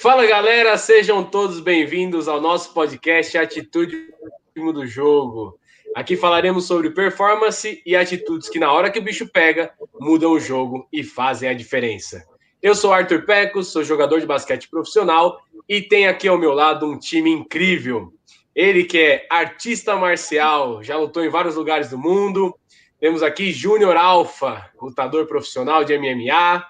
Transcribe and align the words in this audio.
Fala 0.00 0.24
galera, 0.24 0.78
sejam 0.78 1.22
todos 1.22 1.60
bem-vindos 1.60 2.26
ao 2.26 2.40
nosso 2.40 2.72
podcast 2.72 3.36
Atitude 3.36 4.08
do 4.56 4.86
Jogo. 4.86 5.60
Aqui 5.94 6.16
falaremos 6.16 6.64
sobre 6.64 6.88
performance 6.88 7.82
e 7.84 7.94
atitudes 7.94 8.48
que, 8.48 8.58
na 8.58 8.72
hora 8.72 8.90
que 8.90 8.98
o 8.98 9.02
bicho 9.02 9.28
pega, 9.30 9.74
mudam 10.00 10.32
o 10.32 10.40
jogo 10.40 10.88
e 10.90 11.04
fazem 11.04 11.50
a 11.50 11.52
diferença. 11.52 12.24
Eu 12.62 12.74
sou 12.74 12.94
Arthur 12.94 13.26
Pecos, 13.26 13.68
sou 13.68 13.84
jogador 13.84 14.20
de 14.20 14.26
basquete 14.26 14.70
profissional 14.70 15.38
e 15.68 15.82
tenho 15.82 16.08
aqui 16.08 16.26
ao 16.26 16.38
meu 16.38 16.54
lado 16.54 16.86
um 16.86 16.98
time 16.98 17.30
incrível. 17.30 18.10
Ele 18.54 18.84
que 18.84 18.98
é 18.98 19.26
artista 19.28 19.96
marcial, 19.96 20.82
já 20.82 20.96
lutou 20.96 21.22
em 21.22 21.28
vários 21.28 21.56
lugares 21.56 21.90
do 21.90 21.98
mundo. 21.98 22.58
Temos 22.98 23.22
aqui 23.22 23.52
Júnior 23.52 23.98
Alfa, 23.98 24.70
lutador 24.80 25.26
profissional 25.26 25.84
de 25.84 25.98
MMA. 25.98 26.64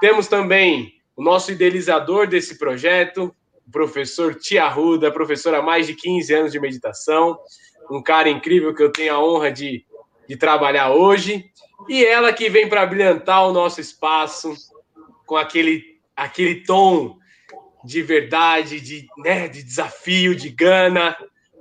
Temos 0.00 0.26
também 0.26 0.93
o 1.16 1.22
nosso 1.22 1.52
idealizador 1.52 2.26
desse 2.26 2.58
projeto, 2.58 3.34
o 3.66 3.70
professor 3.70 4.34
Tia 4.34 4.68
Ruda, 4.68 5.12
professor 5.12 5.54
há 5.54 5.62
mais 5.62 5.86
de 5.86 5.94
15 5.94 6.34
anos 6.34 6.52
de 6.52 6.60
meditação. 6.60 7.38
Um 7.90 8.02
cara 8.02 8.28
incrível 8.28 8.74
que 8.74 8.82
eu 8.82 8.92
tenho 8.92 9.14
a 9.14 9.24
honra 9.24 9.50
de, 9.50 9.84
de 10.28 10.36
trabalhar 10.36 10.90
hoje. 10.90 11.50
E 11.88 12.04
ela 12.04 12.32
que 12.32 12.48
vem 12.48 12.68
para 12.68 12.86
brilhantar 12.86 13.46
o 13.46 13.52
nosso 13.52 13.80
espaço, 13.80 14.54
com 15.26 15.36
aquele, 15.36 15.98
aquele 16.16 16.62
tom 16.64 17.18
de 17.84 18.02
verdade, 18.02 18.80
de, 18.80 19.06
né, 19.18 19.48
de 19.48 19.62
desafio, 19.62 20.34
de 20.34 20.48
gana. 20.48 21.16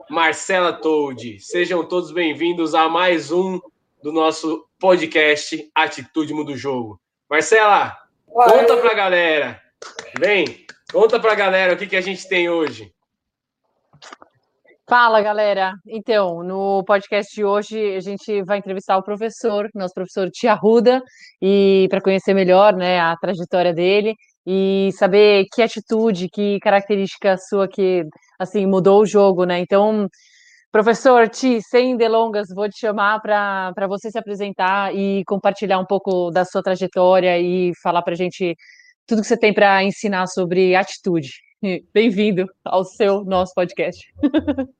Marcela 0.09 0.73
Told, 0.73 1.39
sejam 1.39 1.87
todos 1.87 2.11
bem-vindos 2.11 2.75
a 2.75 2.89
mais 2.89 3.31
um 3.31 3.59
do 4.01 4.11
nosso 4.11 4.67
podcast 4.77 5.69
Atitude 5.73 6.33
Mundo 6.33 6.57
Jogo. 6.57 6.99
Marcela. 7.29 8.02
Conta 8.33 8.77
pra 8.77 8.93
galera. 8.93 9.61
Vem, 10.19 10.65
conta 10.91 11.19
pra 11.19 11.35
galera 11.35 11.73
o 11.73 11.77
que, 11.77 11.87
que 11.87 11.95
a 11.95 12.01
gente 12.01 12.27
tem 12.27 12.49
hoje. 12.49 12.91
Fala, 14.89 15.21
galera. 15.21 15.73
Então, 15.87 16.43
no 16.43 16.83
podcast 16.83 17.33
de 17.33 17.45
hoje 17.45 17.95
a 17.95 18.01
gente 18.01 18.43
vai 18.43 18.57
entrevistar 18.57 18.97
o 18.97 19.03
professor, 19.03 19.69
nosso 19.73 19.93
professor 19.93 20.29
Tia 20.29 20.53
Ruda, 20.53 21.01
e 21.41 21.87
para 21.89 22.01
conhecer 22.01 22.33
melhor, 22.33 22.75
né, 22.75 22.99
a 22.99 23.15
trajetória 23.15 23.73
dele 23.73 24.13
e 24.45 24.89
saber 24.97 25.45
que 25.53 25.61
atitude, 25.61 26.27
que 26.29 26.59
característica 26.59 27.37
sua 27.37 27.67
que 27.67 28.03
assim 28.37 28.65
mudou 28.65 29.01
o 29.01 29.05
jogo, 29.05 29.45
né? 29.45 29.59
Então, 29.59 30.07
professor 30.73 31.29
Ti, 31.29 31.61
sem 31.61 31.95
delongas, 31.95 32.47
vou 32.49 32.67
te 32.67 32.79
chamar 32.79 33.21
para 33.21 33.87
você 33.87 34.09
se 34.09 34.17
apresentar 34.17 34.93
e 34.95 35.23
compartilhar 35.27 35.77
um 35.77 35.85
pouco 35.85 36.31
da 36.31 36.43
sua 36.43 36.63
trajetória 36.63 37.39
e 37.39 37.71
falar 37.83 38.01
para 38.01 38.13
a 38.13 38.17
gente 38.17 38.57
tudo 39.05 39.21
que 39.21 39.27
você 39.27 39.37
tem 39.37 39.53
para 39.53 39.83
ensinar 39.83 40.25
sobre 40.25 40.75
atitude. 40.75 41.29
Bem-vindo 41.93 42.47
ao 42.65 42.83
seu 42.83 43.23
nosso 43.23 43.53
podcast. 43.53 44.03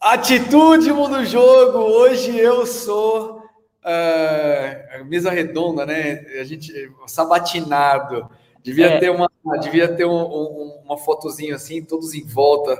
Atitude 0.00 0.92
muda 0.92 1.24
jogo. 1.24 1.78
Hoje 1.78 2.36
eu 2.36 2.66
sou 2.66 3.38
uh, 3.84 5.04
mesa 5.04 5.30
redonda, 5.30 5.86
né? 5.86 6.24
A 6.40 6.44
gente 6.44 6.72
sabatinado. 7.06 8.28
Devia 8.64 8.86
é. 8.86 8.98
ter 8.98 9.10
uma, 9.10 9.30
devia 9.60 9.94
ter 9.94 10.04
um, 10.04 10.10
um, 10.10 10.82
uma 10.84 10.98
fotozinha 10.98 11.54
assim, 11.54 11.84
todos 11.84 12.14
em 12.14 12.26
volta, 12.26 12.76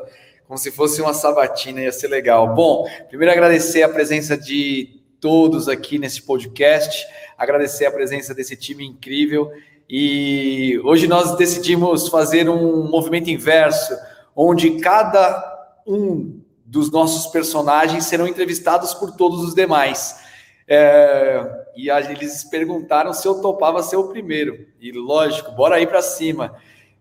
como 0.52 0.60
se 0.60 0.70
fosse 0.70 1.00
uma 1.00 1.14
sabatina, 1.14 1.80
ia 1.80 1.90
ser 1.90 2.08
legal. 2.08 2.54
Bom, 2.54 2.86
primeiro 3.08 3.32
agradecer 3.32 3.82
a 3.82 3.88
presença 3.88 4.36
de 4.36 5.00
todos 5.18 5.66
aqui 5.66 5.98
nesse 5.98 6.20
podcast, 6.20 7.06
agradecer 7.38 7.86
a 7.86 7.90
presença 7.90 8.34
desse 8.34 8.54
time 8.54 8.84
incrível. 8.84 9.50
E 9.88 10.78
hoje 10.84 11.08
nós 11.08 11.38
decidimos 11.38 12.06
fazer 12.08 12.50
um 12.50 12.86
movimento 12.86 13.30
inverso, 13.30 13.96
onde 14.36 14.72
cada 14.72 15.42
um 15.86 16.42
dos 16.66 16.90
nossos 16.90 17.32
personagens 17.32 18.04
serão 18.04 18.28
entrevistados 18.28 18.92
por 18.92 19.12
todos 19.12 19.42
os 19.42 19.54
demais. 19.54 20.20
É, 20.68 21.64
e 21.74 21.88
eles 21.88 22.44
perguntaram 22.44 23.14
se 23.14 23.26
eu 23.26 23.40
topava 23.40 23.82
ser 23.82 23.96
o 23.96 24.08
primeiro. 24.08 24.66
E 24.78 24.92
lógico, 24.92 25.50
bora 25.52 25.76
aí 25.76 25.86
para 25.86 26.02
cima. 26.02 26.54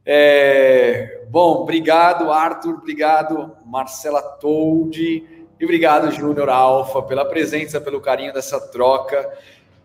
É, 0.06 1.23
bom, 1.29 1.62
obrigado, 1.62 2.31
Arthur, 2.31 2.75
obrigado, 2.75 3.56
Marcela 3.66 4.22
Toldi, 4.22 5.45
e 5.59 5.63
obrigado, 5.63 6.12
Júnior 6.12 6.50
Alfa, 6.50 7.03
pela 7.03 7.23
presença, 7.23 7.79
pelo 7.79 8.01
carinho 8.01 8.34
dessa 8.34 8.59
troca. 8.59 9.31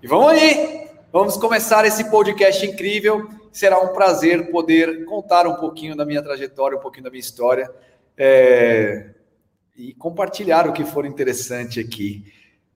E 0.03 0.07
vamos 0.07 0.29
aí, 0.29 0.89
vamos 1.13 1.37
começar 1.37 1.85
esse 1.85 2.11
podcast 2.11 2.65
incrível. 2.65 3.29
Será 3.53 3.79
um 3.81 3.89
prazer 3.89 4.51
poder 4.51 5.05
contar 5.05 5.47
um 5.47 5.57
pouquinho 5.57 5.95
da 5.95 6.07
minha 6.07 6.23
trajetória, 6.23 6.79
um 6.79 6.81
pouquinho 6.81 7.05
da 7.05 7.11
minha 7.11 7.21
história. 7.21 7.71
É, 8.17 9.11
e 9.77 9.93
compartilhar 9.93 10.67
o 10.67 10.73
que 10.73 10.85
for 10.85 11.05
interessante 11.05 11.79
aqui. 11.79 12.25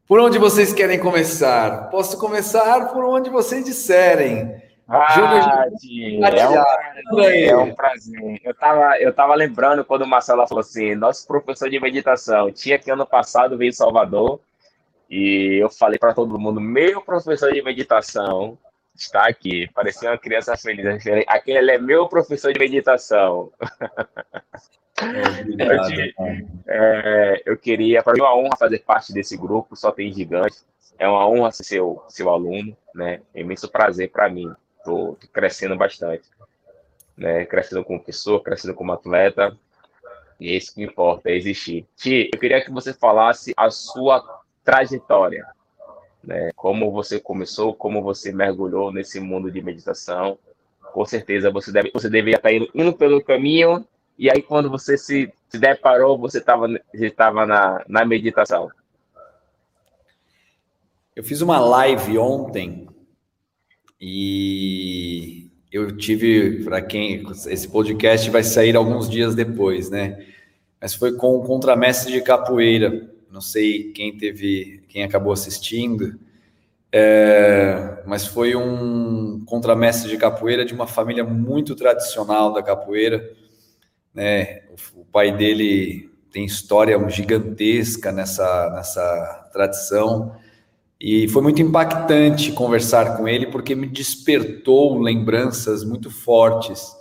Por 0.06 0.20
onde 0.20 0.38
vocês 0.38 0.72
querem 0.72 0.98
começar? 0.98 1.88
Posso 1.88 2.18
começar 2.18 2.92
por 2.92 3.04
onde 3.04 3.30
vocês 3.30 3.64
disserem. 3.64 4.60
Ah, 4.92 5.14
Júlio, 5.14 6.24
é, 6.26 6.48
um, 6.48 7.20
é 7.20 7.56
um 7.56 7.74
prazer. 7.76 8.40
Eu 8.42 8.50
estava 8.50 8.98
eu 8.98 9.14
tava 9.14 9.36
lembrando 9.36 9.84
quando 9.84 10.02
o 10.02 10.06
Marcelo 10.06 10.44
falou 10.48 10.62
assim: 10.62 10.96
nosso 10.96 11.28
professor 11.28 11.70
de 11.70 11.78
meditação 11.78 12.50
tinha 12.50 12.76
que 12.76 12.90
ano 12.90 13.06
passado 13.06 13.56
veio 13.56 13.68
em 13.68 13.72
Salvador 13.72 14.40
e 15.08 15.58
eu 15.62 15.70
falei 15.70 15.96
para 15.96 16.12
todo 16.12 16.36
mundo: 16.40 16.60
meu 16.60 17.00
professor 17.02 17.52
de 17.52 17.62
meditação 17.62 18.58
está 18.92 19.28
aqui. 19.28 19.68
Parecia 19.72 20.10
uma 20.10 20.18
criança 20.18 20.56
feliz. 20.56 21.04
Aquele 21.28 21.70
é 21.70 21.78
meu 21.78 22.08
professor 22.08 22.52
de 22.52 22.58
meditação. 22.58 23.52
Obrigado, 25.00 25.92
eu, 25.92 26.12
é, 26.66 27.42
eu 27.46 27.56
queria, 27.56 28.02
para 28.02 28.12
mim 28.12 28.20
é 28.20 28.22
uma 28.22 28.36
honra 28.36 28.56
fazer 28.58 28.80
parte 28.80 29.14
desse 29.14 29.36
grupo, 29.36 29.74
só 29.76 29.90
tem 29.92 30.12
gigante. 30.12 30.56
É 30.98 31.08
uma 31.08 31.26
honra 31.26 31.52
ser 31.52 31.64
seu, 31.64 32.02
seu 32.08 32.28
aluno, 32.28 32.76
né? 32.94 33.22
É 33.32 33.40
imenso 33.40 33.70
prazer 33.70 34.10
para 34.10 34.28
mim. 34.28 34.52
Estou 34.80 35.16
crescendo 35.32 35.76
bastante, 35.76 36.28
né? 37.16 37.44
Crescendo 37.46 37.84
como 37.84 38.02
pessoa, 38.02 38.42
crescendo 38.42 38.74
como 38.74 38.92
atleta. 38.92 39.56
E 40.38 40.48
é 40.48 40.56
isso 40.56 40.74
que 40.74 40.82
importa, 40.82 41.30
é 41.30 41.36
existir. 41.36 41.86
Ti, 41.96 42.30
eu 42.32 42.40
queria 42.40 42.64
que 42.64 42.70
você 42.70 42.92
falasse 42.92 43.52
a 43.56 43.70
sua 43.70 44.42
trajetória, 44.64 45.46
né? 46.24 46.50
Como 46.56 46.90
você 46.90 47.20
começou, 47.20 47.74
como 47.74 48.02
você 48.02 48.32
mergulhou 48.32 48.90
nesse 48.92 49.20
mundo 49.20 49.50
de 49.50 49.62
meditação. 49.62 50.38
Com 50.92 51.04
certeza 51.04 51.50
você 51.50 51.70
deve, 51.70 51.90
você 51.92 52.08
deveria 52.08 52.36
estar 52.36 52.52
indo, 52.52 52.68
indo 52.74 52.92
pelo 52.92 53.22
caminho 53.22 53.86
e 54.20 54.30
aí, 54.30 54.42
quando 54.42 54.68
você 54.68 54.98
se, 54.98 55.32
se 55.48 55.58
deparou, 55.58 56.18
você 56.18 56.36
estava 56.36 56.66
estava 56.92 57.46
na, 57.46 57.82
na 57.88 58.04
meditação. 58.04 58.70
Eu 61.16 61.24
fiz 61.24 61.40
uma 61.40 61.58
live 61.58 62.18
ontem 62.18 62.86
e 64.00 65.50
eu 65.70 65.96
tive, 65.96 66.64
para 66.64 66.80
quem 66.80 67.24
esse 67.46 67.68
podcast 67.68 68.30
vai 68.30 68.42
sair 68.42 68.76
alguns 68.76 69.08
dias 69.08 69.34
depois, 69.34 69.90
né? 69.90 70.24
Mas 70.80 70.94
foi 70.94 71.12
com 71.12 71.36
o 71.36 71.44
contramestre 71.44 72.12
de 72.12 72.22
capoeira. 72.22 73.10
Não 73.30 73.40
sei 73.40 73.92
quem 73.92 74.16
teve, 74.16 74.82
quem 74.88 75.04
acabou 75.04 75.32
assistindo, 75.32 76.18
é, 76.92 78.02
mas 78.06 78.26
foi 78.26 78.56
um 78.56 79.44
contramestre 79.44 80.10
de 80.10 80.16
capoeira 80.16 80.64
de 80.64 80.74
uma 80.74 80.86
família 80.86 81.22
muito 81.22 81.76
tradicional 81.76 82.52
da 82.52 82.62
capoeira 82.62 83.22
né? 84.14 84.62
O, 84.96 85.04
pai 85.04 85.36
dele 85.36 86.10
tem 86.30 86.44
história 86.44 86.96
gigantesca 87.08 88.12
nessa, 88.12 88.70
nessa 88.70 89.48
tradição. 89.52 90.36
E 91.00 91.26
foi 91.28 91.40
muito 91.40 91.62
impactante 91.62 92.52
conversar 92.52 93.16
com 93.16 93.26
ele, 93.26 93.46
porque 93.46 93.74
me 93.74 93.86
despertou 93.86 94.98
lembranças 94.98 95.82
muito 95.82 96.10
fortes. 96.10 96.94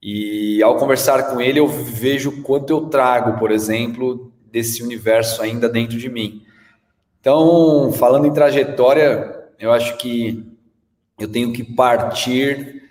E 0.00 0.62
ao 0.62 0.76
conversar 0.76 1.30
com 1.30 1.40
ele, 1.40 1.58
eu 1.58 1.66
vejo 1.66 2.42
quanto 2.42 2.70
eu 2.70 2.82
trago, 2.82 3.38
por 3.38 3.50
exemplo, 3.50 4.32
desse 4.52 4.84
universo 4.84 5.42
ainda 5.42 5.68
dentro 5.68 5.98
de 5.98 6.08
mim. 6.08 6.42
Então, 7.20 7.90
falando 7.92 8.26
em 8.26 8.32
trajetória, 8.32 9.34
eu 9.58 9.72
acho 9.72 9.96
que 9.96 10.46
eu 11.18 11.26
tenho 11.26 11.52
que 11.52 11.64
partir 11.64 12.82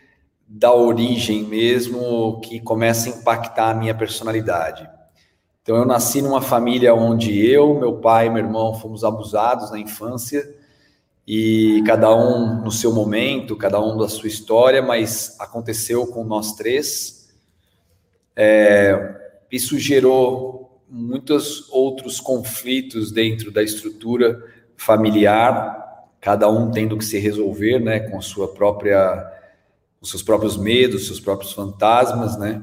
da 0.46 0.74
origem 0.74 1.44
mesmo 1.44 2.42
que 2.42 2.60
começa 2.60 3.10
a 3.10 3.14
impactar 3.14 3.72
a 3.72 3.76
minha 3.76 3.96
personalidade. 3.96 4.90
Então, 5.64 5.78
eu 5.78 5.86
nasci 5.86 6.22
numa 6.22 6.42
família 6.42 6.94
onde 6.94 7.40
eu, 7.50 7.80
meu 7.80 7.94
pai 7.94 8.28
e 8.28 8.30
meu 8.30 8.44
irmão 8.44 8.74
fomos 8.74 9.06
abusados 9.06 9.72
na 9.72 9.80
infância, 9.80 10.54
e 11.26 11.82
cada 11.88 12.14
um 12.14 12.62
no 12.62 12.70
seu 12.70 12.92
momento, 12.92 13.56
cada 13.56 13.80
um 13.80 13.98
da 13.98 14.10
sua 14.10 14.28
história, 14.28 14.82
mas 14.82 15.40
aconteceu 15.40 16.06
com 16.06 16.26
nós 16.26 16.52
três. 16.58 17.34
É, 18.36 19.16
isso 19.50 19.80
gerou 19.80 20.82
muitos 20.90 21.70
outros 21.72 22.20
conflitos 22.20 23.10
dentro 23.10 23.50
da 23.50 23.64
estrutura 23.64 24.44
familiar, 24.76 26.10
cada 26.20 26.50
um 26.50 26.72
tendo 26.72 26.98
que 26.98 27.06
se 27.06 27.18
resolver 27.20 27.80
né, 27.80 28.02
com 28.02 28.22
sua 28.22 28.50
própria 28.50 29.32
os 30.02 30.10
seus 30.10 30.22
próprios 30.22 30.58
medos, 30.58 31.08
seus 31.08 31.22
próprios 31.22 31.54
fantasmas, 31.54 32.38
né? 32.38 32.62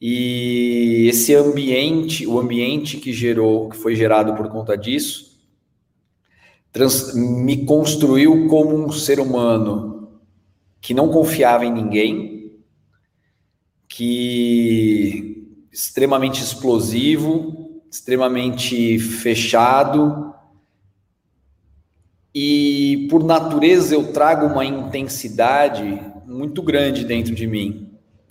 E 0.00 1.06
esse 1.08 1.34
ambiente, 1.34 2.26
o 2.26 2.38
ambiente 2.38 2.98
que 2.98 3.12
gerou, 3.12 3.68
que 3.68 3.76
foi 3.76 3.94
gerado 3.94 4.34
por 4.34 4.48
conta 4.48 4.76
disso, 4.76 5.38
trans, 6.72 7.14
me 7.14 7.64
construiu 7.64 8.48
como 8.48 8.76
um 8.76 8.92
ser 8.92 9.20
humano 9.20 10.20
que 10.80 10.92
não 10.92 11.08
confiava 11.08 11.64
em 11.64 11.72
ninguém, 11.72 12.52
que 13.88 15.48
extremamente 15.72 16.42
explosivo, 16.42 17.82
extremamente 17.90 18.98
fechado, 18.98 20.34
e 22.34 23.06
por 23.08 23.22
natureza 23.22 23.94
eu 23.94 24.12
trago 24.12 24.46
uma 24.46 24.64
intensidade 24.64 26.02
muito 26.26 26.60
grande 26.62 27.04
dentro 27.04 27.34
de 27.34 27.46
mim. 27.46 27.83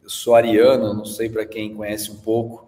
Eu 0.03 0.09
sou 0.09 0.35
ariano, 0.35 0.93
não 0.93 1.05
sei 1.05 1.29
para 1.29 1.45
quem 1.45 1.73
conhece 1.73 2.11
um 2.11 2.17
pouco. 2.17 2.67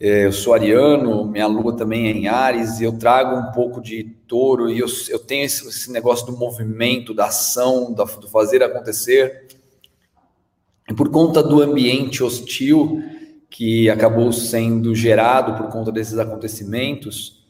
É, 0.00 0.26
eu 0.26 0.32
sou 0.32 0.52
ariano, 0.52 1.24
minha 1.24 1.46
lua 1.46 1.76
também 1.76 2.08
é 2.08 2.10
em 2.10 2.26
Ares, 2.26 2.80
e 2.80 2.84
eu 2.84 2.98
trago 2.98 3.36
um 3.36 3.52
pouco 3.52 3.80
de 3.80 4.02
touro, 4.26 4.68
e 4.68 4.80
eu, 4.80 4.88
eu 5.08 5.20
tenho 5.20 5.44
esse, 5.44 5.68
esse 5.68 5.92
negócio 5.92 6.26
do 6.26 6.36
movimento, 6.36 7.14
da 7.14 7.26
ação, 7.26 7.94
da, 7.94 8.02
do 8.02 8.28
fazer 8.28 8.60
acontecer. 8.60 9.46
E 10.90 10.92
por 10.92 11.08
conta 11.10 11.44
do 11.44 11.62
ambiente 11.62 12.24
hostil 12.24 13.04
que 13.48 13.88
acabou 13.88 14.32
sendo 14.32 14.96
gerado 14.96 15.56
por 15.56 15.70
conta 15.70 15.92
desses 15.92 16.18
acontecimentos, 16.18 17.46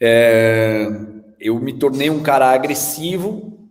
é, 0.00 0.88
eu 1.40 1.58
me 1.58 1.72
tornei 1.72 2.08
um 2.08 2.22
cara 2.22 2.52
agressivo 2.52 3.68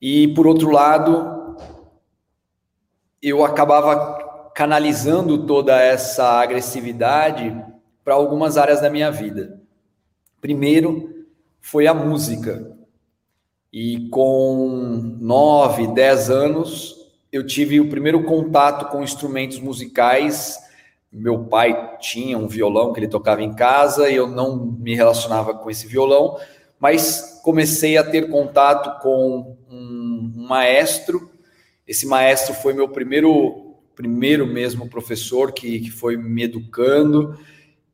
e, 0.00 0.28
por 0.28 0.46
outro 0.46 0.70
lado, 0.70 1.34
eu 3.28 3.42
acabava 3.42 4.50
canalizando 4.54 5.46
toda 5.46 5.80
essa 5.80 6.24
agressividade 6.42 7.56
para 8.04 8.12
algumas 8.12 8.58
áreas 8.58 8.82
da 8.82 8.90
minha 8.90 9.10
vida. 9.10 9.60
Primeiro 10.42 11.26
foi 11.58 11.86
a 11.86 11.94
música. 11.94 12.70
E 13.72 14.08
com 14.10 15.16
nove, 15.18 15.86
dez 15.86 16.28
anos, 16.28 16.96
eu 17.32 17.44
tive 17.44 17.80
o 17.80 17.88
primeiro 17.88 18.24
contato 18.24 18.90
com 18.90 19.02
instrumentos 19.02 19.58
musicais. 19.58 20.58
Meu 21.10 21.44
pai 21.44 21.96
tinha 21.98 22.36
um 22.36 22.46
violão 22.46 22.92
que 22.92 23.00
ele 23.00 23.08
tocava 23.08 23.42
em 23.42 23.54
casa 23.54 24.10
e 24.10 24.16
eu 24.16 24.28
não 24.28 24.54
me 24.54 24.94
relacionava 24.94 25.54
com 25.54 25.70
esse 25.70 25.86
violão, 25.86 26.38
mas 26.78 27.40
comecei 27.42 27.96
a 27.96 28.04
ter 28.04 28.28
contato 28.28 29.00
com 29.00 29.56
um 29.70 30.46
maestro 30.46 31.33
esse 31.86 32.06
maestro 32.06 32.54
foi 32.54 32.72
meu 32.72 32.88
primeiro, 32.88 33.76
primeiro 33.94 34.46
mesmo 34.46 34.88
professor 34.88 35.52
que, 35.52 35.80
que 35.80 35.90
foi 35.90 36.16
me 36.16 36.44
educando. 36.44 37.38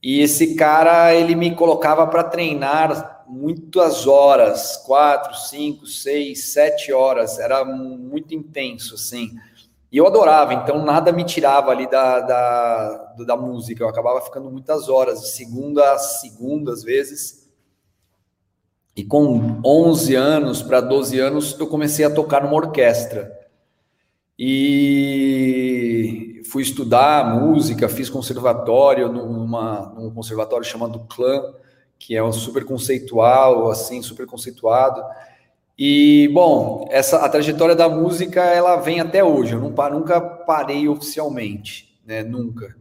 E 0.02 0.20
esse 0.20 0.54
cara, 0.54 1.14
ele 1.14 1.34
me 1.34 1.54
colocava 1.54 2.06
para 2.06 2.24
treinar 2.24 3.24
muitas 3.28 4.06
horas, 4.06 4.76
quatro, 4.86 5.36
cinco, 5.36 5.86
seis, 5.86 6.52
sete 6.52 6.92
horas. 6.92 7.38
Era 7.38 7.64
muito 7.64 8.32
intenso, 8.32 8.94
assim. 8.94 9.36
E 9.92 9.98
eu 9.98 10.06
adorava, 10.06 10.54
então 10.54 10.84
nada 10.84 11.10
me 11.10 11.24
tirava 11.24 11.72
ali 11.72 11.90
da, 11.90 12.20
da, 12.20 13.14
da 13.26 13.36
música. 13.36 13.82
Eu 13.82 13.88
acabava 13.88 14.20
ficando 14.20 14.48
muitas 14.48 14.88
horas, 14.88 15.20
de 15.20 15.30
segunda 15.30 15.94
a 15.94 15.98
segunda, 15.98 16.72
às 16.72 16.84
vezes. 16.84 17.50
E 18.94 19.04
com 19.04 19.60
11 19.66 20.14
anos 20.14 20.62
para 20.62 20.80
12 20.80 21.18
anos, 21.18 21.58
eu 21.58 21.66
comecei 21.66 22.04
a 22.04 22.10
tocar 22.10 22.42
numa 22.44 22.54
orquestra 22.54 23.39
e 24.42 26.40
fui 26.46 26.62
estudar 26.62 27.38
música, 27.38 27.90
fiz 27.90 28.08
conservatório 28.08 29.12
numa, 29.12 29.92
num 29.94 30.10
conservatório 30.10 30.64
chamado 30.64 31.00
Clã, 31.00 31.52
que 31.98 32.16
é 32.16 32.24
um 32.24 32.32
super 32.32 32.64
conceitual, 32.64 33.70
assim, 33.70 34.00
super 34.00 34.24
conceituado. 34.24 35.02
E, 35.78 36.30
bom, 36.32 36.88
essa, 36.90 37.18
a 37.18 37.28
trajetória 37.28 37.74
da 37.76 37.86
música, 37.86 38.42
ela 38.42 38.76
vem 38.76 38.98
até 38.98 39.22
hoje, 39.22 39.52
eu 39.52 39.60
não, 39.60 39.90
nunca 39.90 40.18
parei 40.18 40.88
oficialmente, 40.88 42.00
né, 42.06 42.22
nunca. 42.22 42.74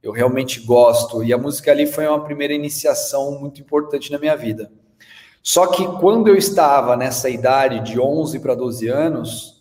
Eu 0.00 0.12
realmente 0.12 0.60
gosto, 0.60 1.24
e 1.24 1.32
a 1.32 1.38
música 1.38 1.72
ali 1.72 1.88
foi 1.88 2.06
uma 2.06 2.22
primeira 2.22 2.54
iniciação 2.54 3.36
muito 3.40 3.60
importante 3.60 4.12
na 4.12 4.18
minha 4.18 4.36
vida. 4.36 4.70
Só 5.42 5.66
que 5.66 5.84
quando 5.98 6.28
eu 6.28 6.36
estava 6.36 6.96
nessa 6.96 7.28
idade 7.28 7.80
de 7.80 7.98
11 7.98 8.38
para 8.38 8.54
12 8.54 8.86
anos, 8.86 9.59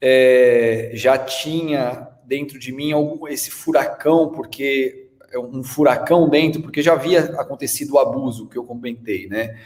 é, 0.00 0.90
já 0.94 1.18
tinha 1.18 2.08
dentro 2.24 2.58
de 2.58 2.72
mim 2.72 2.92
algum, 2.92 3.26
esse 3.28 3.50
furacão, 3.50 4.30
porque 4.30 5.10
é 5.32 5.38
um 5.38 5.62
furacão 5.62 6.28
dentro, 6.28 6.62
porque 6.62 6.82
já 6.82 6.92
havia 6.92 7.20
acontecido 7.40 7.94
o 7.94 7.98
abuso 7.98 8.48
que 8.48 8.56
eu 8.56 8.64
comentei, 8.64 9.26
né? 9.26 9.56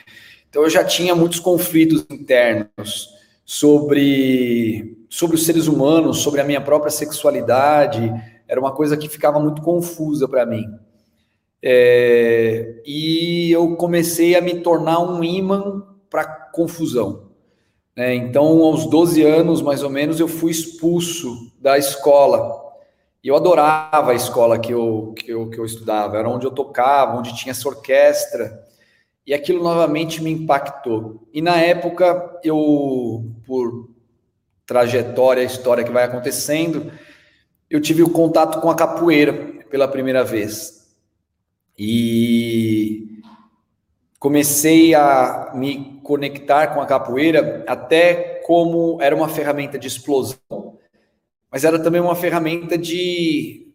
Então 0.49 0.63
eu 0.63 0.71
já 0.71 0.83
tinha 0.83 1.15
muitos 1.15 1.41
conflitos 1.41 2.07
internos 2.11 3.11
sobre 3.45 4.97
sobre 5.11 5.37
os 5.37 5.45
seres 5.45 5.67
humanos, 5.67 6.19
sobre 6.19 6.41
a 6.41 6.45
minha 6.45 6.61
própria 6.61 6.91
sexualidade, 6.91 8.13
era 8.47 8.61
uma 8.61 8.73
coisa 8.73 8.97
que 8.97 9.09
ficava 9.09 9.39
muito 9.41 9.63
confusa 9.63 10.29
para 10.29 10.45
mim. 10.45 10.67
É, 11.63 12.83
e 12.87 13.51
eu 13.51 13.77
comecei 13.77 14.37
a 14.37 14.41
me 14.41 14.61
tornar 14.61 15.01
um 15.01 15.23
imã 15.25 15.83
para 16.09 16.25
confusão. 16.25 17.28
Né? 17.99 18.15
Então, 18.15 18.62
aos 18.62 18.89
12 18.89 19.25
anos, 19.25 19.61
mais 19.61 19.83
ou 19.83 19.91
menos, 19.91 20.21
eu 20.21 20.29
fui 20.29 20.53
expulso 20.53 21.53
da 21.61 21.77
escola. 21.77 22.65
E 23.25 23.27
eu 23.27 23.35
adorava 23.35 24.12
a 24.12 24.15
escola 24.15 24.56
que 24.56 24.73
eu, 24.73 25.12
que, 25.19 25.33
eu, 25.33 25.50
que 25.50 25.59
eu 25.59 25.65
estudava, 25.65 26.17
era 26.17 26.29
onde 26.29 26.47
eu 26.47 26.53
tocava, 26.53 27.19
onde 27.19 27.37
tinha 27.37 27.50
essa 27.50 27.69
orquestra. 27.69 28.65
E 29.27 29.35
aquilo 29.35 29.65
novamente 29.65 30.23
me 30.23 30.31
impactou. 30.31 31.29
E 31.35 31.43
na 31.43 31.56
época, 31.56 32.39
eu, 32.45 33.33
por 33.45 33.91
trajetória, 34.65 35.43
história 35.43 35.83
que 35.83 35.91
vai 35.91 36.05
acontecendo, 36.05 36.93
eu 37.69 37.81
tive 37.81 38.05
o 38.05 38.11
contato 38.11 38.61
com 38.61 38.71
a 38.71 38.77
capoeira 38.77 39.33
pela 39.69 39.89
primeira 39.89 40.23
vez. 40.23 40.87
E 41.77 43.21
comecei 44.21 44.95
a 44.95 45.50
me 45.53 45.98
conectar 46.09 46.69
com 46.69 46.81
a 46.81 46.87
capoeira 46.87 47.63
até 47.69 48.41
como 48.47 48.97
era 48.99 49.15
uma 49.15 49.29
ferramenta 49.29 49.79
de 49.79 49.89
explosão, 49.89 50.79
mas 51.51 51.65
era 51.65 51.79
também 51.79 52.01
uma 52.01 52.17
ferramenta 52.17 52.79
de. 52.79 53.71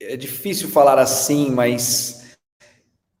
É 0.00 0.16
difícil 0.16 0.70
falar 0.70 0.98
assim, 0.98 1.50
mas 1.50 2.38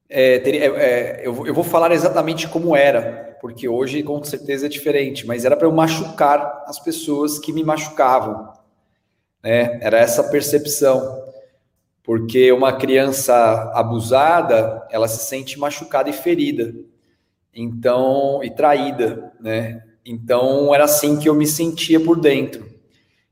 é, 0.08 0.36
é, 0.36 0.66
é, 0.66 1.20
eu, 1.22 1.46
eu 1.46 1.52
vou 1.52 1.62
falar 1.62 1.92
exatamente 1.92 2.48
como 2.48 2.74
era, 2.74 3.36
porque 3.38 3.68
hoje 3.68 4.02
com 4.02 4.24
certeza 4.24 4.64
é 4.64 4.68
diferente, 4.70 5.26
mas 5.26 5.44
era 5.44 5.58
para 5.58 5.66
eu 5.66 5.72
machucar 5.72 6.64
as 6.66 6.80
pessoas 6.80 7.38
que 7.38 7.52
me 7.52 7.62
machucavam. 7.62 8.50
Né? 9.42 9.78
Era 9.82 9.98
essa 9.98 10.24
percepção 10.24 11.22
porque 12.10 12.50
uma 12.50 12.72
criança 12.72 13.70
abusada, 13.72 14.84
ela 14.90 15.06
se 15.06 15.24
sente 15.28 15.56
machucada 15.56 16.10
e 16.10 16.12
ferida, 16.12 16.74
então 17.54 18.42
e 18.42 18.50
traída, 18.50 19.32
né? 19.38 19.84
Então 20.04 20.74
era 20.74 20.82
assim 20.82 21.20
que 21.20 21.28
eu 21.28 21.36
me 21.36 21.46
sentia 21.46 22.00
por 22.00 22.18
dentro. 22.18 22.68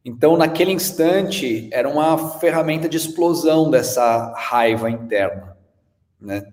Então 0.04 0.36
naquele 0.36 0.70
instante 0.70 1.68
era 1.72 1.88
uma 1.88 2.38
ferramenta 2.38 2.88
de 2.88 2.96
explosão 2.96 3.68
dessa 3.68 4.32
raiva 4.36 4.88
interna, 4.88 5.56
né? 6.20 6.44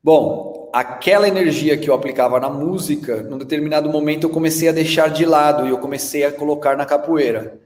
Bom, 0.00 0.70
aquela 0.72 1.26
energia 1.26 1.76
que 1.76 1.90
eu 1.90 1.94
aplicava 1.94 2.38
na 2.38 2.48
música, 2.48 3.20
num 3.24 3.38
determinado 3.38 3.90
momento 3.90 4.28
eu 4.28 4.30
comecei 4.30 4.68
a 4.68 4.72
deixar 4.72 5.10
de 5.10 5.26
lado 5.26 5.66
e 5.66 5.70
eu 5.70 5.78
comecei 5.78 6.24
a 6.24 6.30
colocar 6.30 6.76
na 6.76 6.86
capoeira. 6.86 7.58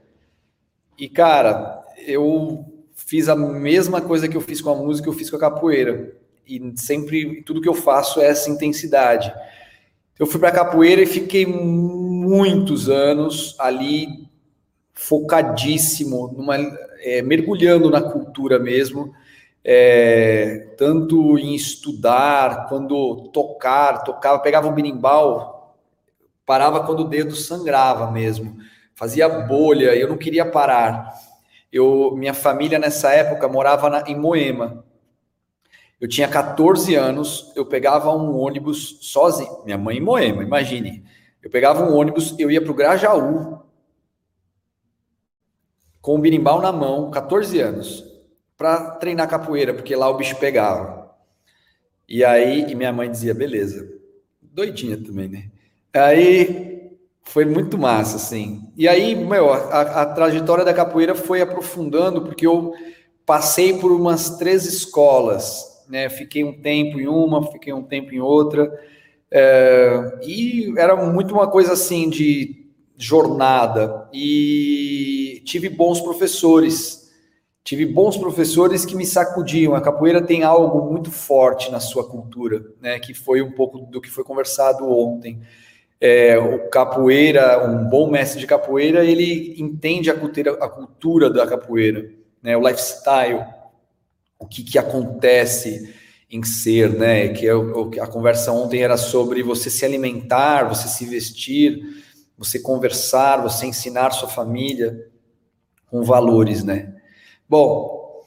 E 0.97 1.07
cara, 1.07 1.83
eu 1.99 2.65
fiz 2.97 3.29
a 3.29 3.35
mesma 3.35 4.01
coisa 4.01 4.27
que 4.27 4.35
eu 4.35 4.41
fiz 4.41 4.59
com 4.59 4.71
a 4.71 4.75
música, 4.75 5.07
eu 5.07 5.13
fiz 5.13 5.29
com 5.29 5.37
a 5.37 5.39
capoeira. 5.39 6.13
E 6.45 6.73
sempre, 6.75 7.43
tudo 7.43 7.61
que 7.61 7.69
eu 7.69 7.73
faço 7.73 8.19
é 8.19 8.25
essa 8.25 8.49
intensidade. 8.49 9.31
Eu 10.17 10.25
fui 10.25 10.39
para 10.39 10.49
a 10.49 10.53
capoeira 10.53 11.01
e 11.01 11.05
fiquei 11.05 11.45
muitos 11.45 12.89
anos 12.89 13.55
ali 13.59 14.27
focadíssimo, 14.93 16.33
numa, 16.35 16.57
é, 16.99 17.21
mergulhando 17.21 17.89
na 17.89 18.01
cultura 18.01 18.57
mesmo, 18.57 19.13
é, 19.63 20.73
tanto 20.75 21.37
em 21.37 21.53
estudar, 21.53 22.67
quando 22.67 23.29
tocar, 23.31 24.03
tocava, 24.03 24.39
pegava 24.39 24.67
um 24.67 24.73
berimbau, 24.73 25.77
parava 26.45 26.83
quando 26.83 27.01
o 27.01 27.07
dedo 27.07 27.35
sangrava 27.35 28.09
mesmo, 28.09 28.57
fazia 28.95 29.29
bolha, 29.29 29.95
eu 29.95 30.07
não 30.07 30.17
queria 30.17 30.45
parar. 30.45 31.13
Eu, 31.71 32.15
minha 32.15 32.33
família 32.33 32.79
nessa 32.79 33.11
época 33.11 33.47
morava 33.47 33.89
na, 33.89 34.03
em 34.07 34.15
Moema. 34.15 34.85
Eu 35.99 36.07
tinha 36.07 36.27
14 36.27 36.93
anos, 36.95 37.51
eu 37.55 37.65
pegava 37.65 38.15
um 38.15 38.37
ônibus 38.37 38.99
sozinho, 39.01 39.63
minha 39.65 39.77
mãe 39.77 39.97
em 39.97 40.01
Moema, 40.01 40.43
imagine. 40.43 41.03
Eu 41.41 41.49
pegava 41.49 41.83
um 41.83 41.95
ônibus, 41.95 42.35
eu 42.37 42.51
ia 42.51 42.61
para 42.61 42.71
o 42.71 42.75
Grajaú, 42.75 43.61
com 46.01 46.15
o 46.15 46.19
birimbau 46.19 46.61
na 46.61 46.71
mão, 46.71 47.09
14 47.09 47.59
anos, 47.59 48.05
para 48.55 48.91
treinar 48.91 49.27
capoeira, 49.27 49.73
porque 49.73 49.95
lá 49.95 50.09
o 50.09 50.17
bicho 50.17 50.35
pegava. 50.37 51.15
E 52.07 52.23
aí, 52.23 52.69
e 52.69 52.75
minha 52.75 52.93
mãe 52.93 53.09
dizia, 53.09 53.33
beleza. 53.33 53.89
Doidinha 54.41 54.97
também, 54.97 55.27
né? 55.27 55.51
Aí 55.93 56.76
foi 57.27 57.45
muito 57.45 57.77
massa, 57.77 58.15
assim. 58.15 58.61
E 58.75 58.87
aí, 58.87 59.13
meu, 59.13 59.51
a, 59.51 60.01
a 60.01 60.05
trajetória 60.05 60.63
da 60.63 60.73
capoeira 60.73 61.13
foi 61.13 61.41
aprofundando, 61.41 62.21
porque 62.21 62.47
eu 62.47 62.73
passei 63.25 63.77
por 63.77 63.91
umas 63.91 64.37
três 64.37 64.65
escolas, 64.65 65.83
né? 65.89 66.09
Fiquei 66.09 66.43
um 66.43 66.61
tempo 66.61 66.99
em 66.99 67.07
uma, 67.07 67.45
fiquei 67.51 67.73
um 67.73 67.83
tempo 67.83 68.13
em 68.13 68.19
outra. 68.19 68.71
É, 69.29 70.19
e 70.23 70.73
era 70.77 70.95
muito 70.95 71.33
uma 71.33 71.47
coisa 71.47 71.73
assim 71.73 72.09
de 72.09 72.65
jornada. 72.97 74.07
E 74.13 75.41
tive 75.45 75.67
bons 75.69 75.99
professores. 75.99 77.11
Tive 77.61 77.85
bons 77.85 78.15
professores 78.15 78.85
que 78.85 78.95
me 78.95 79.05
sacudiam. 79.05 79.75
A 79.75 79.81
capoeira 79.81 80.21
tem 80.21 80.43
algo 80.43 80.89
muito 80.89 81.11
forte 81.11 81.69
na 81.69 81.81
sua 81.81 82.07
cultura, 82.07 82.63
né? 82.81 82.97
Que 82.99 83.13
foi 83.13 83.41
um 83.41 83.51
pouco 83.51 83.79
do 83.79 83.99
que 83.99 84.09
foi 84.09 84.23
conversado 84.23 84.89
ontem. 84.89 85.41
É, 85.99 86.37
o 86.37 86.69
capoeira, 86.69 87.67
um 87.67 87.89
bom 87.89 88.09
mestre 88.09 88.39
de 88.39 88.47
capoeira, 88.47 89.03
ele 89.03 89.55
entende 89.59 90.11
a 90.11 90.13
cultura, 90.13 90.51
a 90.53 90.69
cultura 90.69 91.29
da 91.29 91.47
capoeira, 91.47 92.09
né? 92.41 92.55
O 92.55 92.67
lifestyle, 92.67 93.43
o 94.37 94.45
que, 94.45 94.63
que 94.63 94.77
acontece 94.77 95.93
em 96.29 96.43
ser, 96.43 96.91
né? 96.91 97.29
Que 97.29 97.47
é 97.47 97.51
a 98.01 98.07
conversa 98.07 98.51
ontem 98.51 98.81
era 98.81 98.97
sobre 98.97 99.41
você 99.41 99.69
se 99.69 99.85
alimentar, 99.85 100.69
você 100.69 100.87
se 100.87 101.05
vestir, 101.05 101.81
você 102.37 102.59
conversar, 102.59 103.41
você 103.41 103.65
ensinar 103.65 104.11
sua 104.11 104.29
família 104.29 105.07
com 105.89 106.03
valores, 106.03 106.63
né? 106.63 106.93
Bom, 107.49 108.23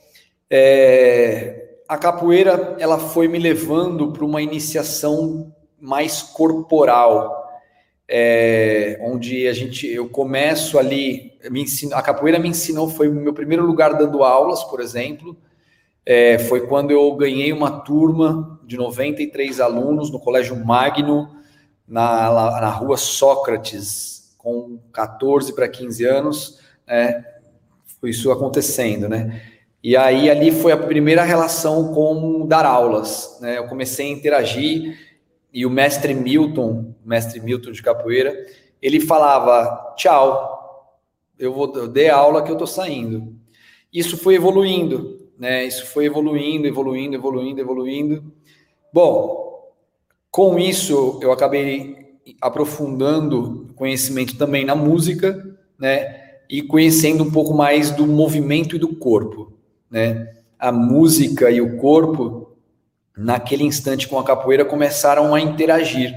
é, 0.48 1.78
a 1.88 1.96
capoeira 1.96 2.76
ela 2.78 2.98
foi 2.98 3.28
me 3.28 3.38
levando 3.38 4.12
para 4.12 4.24
uma 4.24 4.42
iniciação 4.42 5.54
mais 5.78 6.22
corporal, 6.22 7.39
é, 8.12 8.98
onde 9.00 9.46
a 9.46 9.52
gente 9.52 9.86
eu 9.86 10.08
começo 10.08 10.76
ali, 10.76 11.32
me 11.48 11.62
ensino, 11.62 11.94
a 11.94 12.02
capoeira 12.02 12.40
me 12.40 12.48
ensinou, 12.48 12.88
foi 12.88 13.06
o 13.06 13.14
meu 13.14 13.32
primeiro 13.32 13.64
lugar 13.64 13.96
dando 13.96 14.24
aulas, 14.24 14.64
por 14.64 14.80
exemplo. 14.80 15.36
É, 16.04 16.36
foi 16.40 16.66
quando 16.66 16.90
eu 16.90 17.14
ganhei 17.14 17.52
uma 17.52 17.70
turma 17.70 18.58
de 18.64 18.76
93 18.76 19.60
alunos 19.60 20.10
no 20.10 20.18
Colégio 20.18 20.56
Magno, 20.56 21.36
na, 21.86 22.60
na 22.60 22.70
rua 22.70 22.96
Sócrates, 22.96 24.34
com 24.36 24.80
14 24.92 25.54
para 25.54 25.68
15 25.68 26.04
anos. 26.04 26.58
É, 26.88 27.22
foi 28.00 28.10
isso 28.10 28.32
acontecendo, 28.32 29.08
né? 29.08 29.40
E 29.82 29.96
aí 29.96 30.28
ali 30.28 30.50
foi 30.50 30.72
a 30.72 30.76
primeira 30.76 31.22
relação 31.22 31.94
com 31.94 32.44
dar 32.44 32.66
aulas, 32.66 33.38
né? 33.40 33.58
Eu 33.58 33.68
comecei 33.68 34.06
a 34.06 34.12
interagir 34.12 34.98
e 35.52 35.66
o 35.66 35.70
mestre 35.70 36.14
Milton, 36.14 36.94
mestre 37.04 37.40
Milton 37.40 37.72
de 37.72 37.82
capoeira, 37.82 38.34
ele 38.80 39.00
falava: 39.00 39.94
"Tchau, 39.96 40.98
eu 41.38 41.52
vou 41.52 41.72
eu 41.76 41.88
dei 41.88 42.08
aula 42.08 42.42
que 42.42 42.50
eu 42.50 42.56
tô 42.56 42.66
saindo". 42.66 43.34
Isso 43.92 44.16
foi 44.16 44.34
evoluindo, 44.36 45.30
né? 45.38 45.64
Isso 45.64 45.86
foi 45.86 46.06
evoluindo, 46.06 46.66
evoluindo, 46.66 47.16
evoluindo, 47.16 47.60
evoluindo. 47.60 48.32
Bom, 48.92 49.72
com 50.30 50.58
isso 50.58 51.18
eu 51.22 51.32
acabei 51.32 52.18
aprofundando 52.40 53.68
conhecimento 53.74 54.36
também 54.38 54.64
na 54.64 54.74
música, 54.74 55.56
né? 55.78 56.20
e 56.50 56.60
conhecendo 56.62 57.22
um 57.22 57.30
pouco 57.30 57.54
mais 57.54 57.92
do 57.92 58.04
movimento 58.08 58.74
e 58.74 58.78
do 58.78 58.88
corpo, 58.96 59.52
né? 59.88 60.34
A 60.58 60.72
música 60.72 61.48
e 61.48 61.60
o 61.60 61.78
corpo, 61.78 62.39
naquele 63.16 63.64
instante 63.64 64.08
com 64.08 64.18
a 64.18 64.24
capoeira, 64.24 64.64
começaram 64.64 65.34
a 65.34 65.40
interagir. 65.40 66.14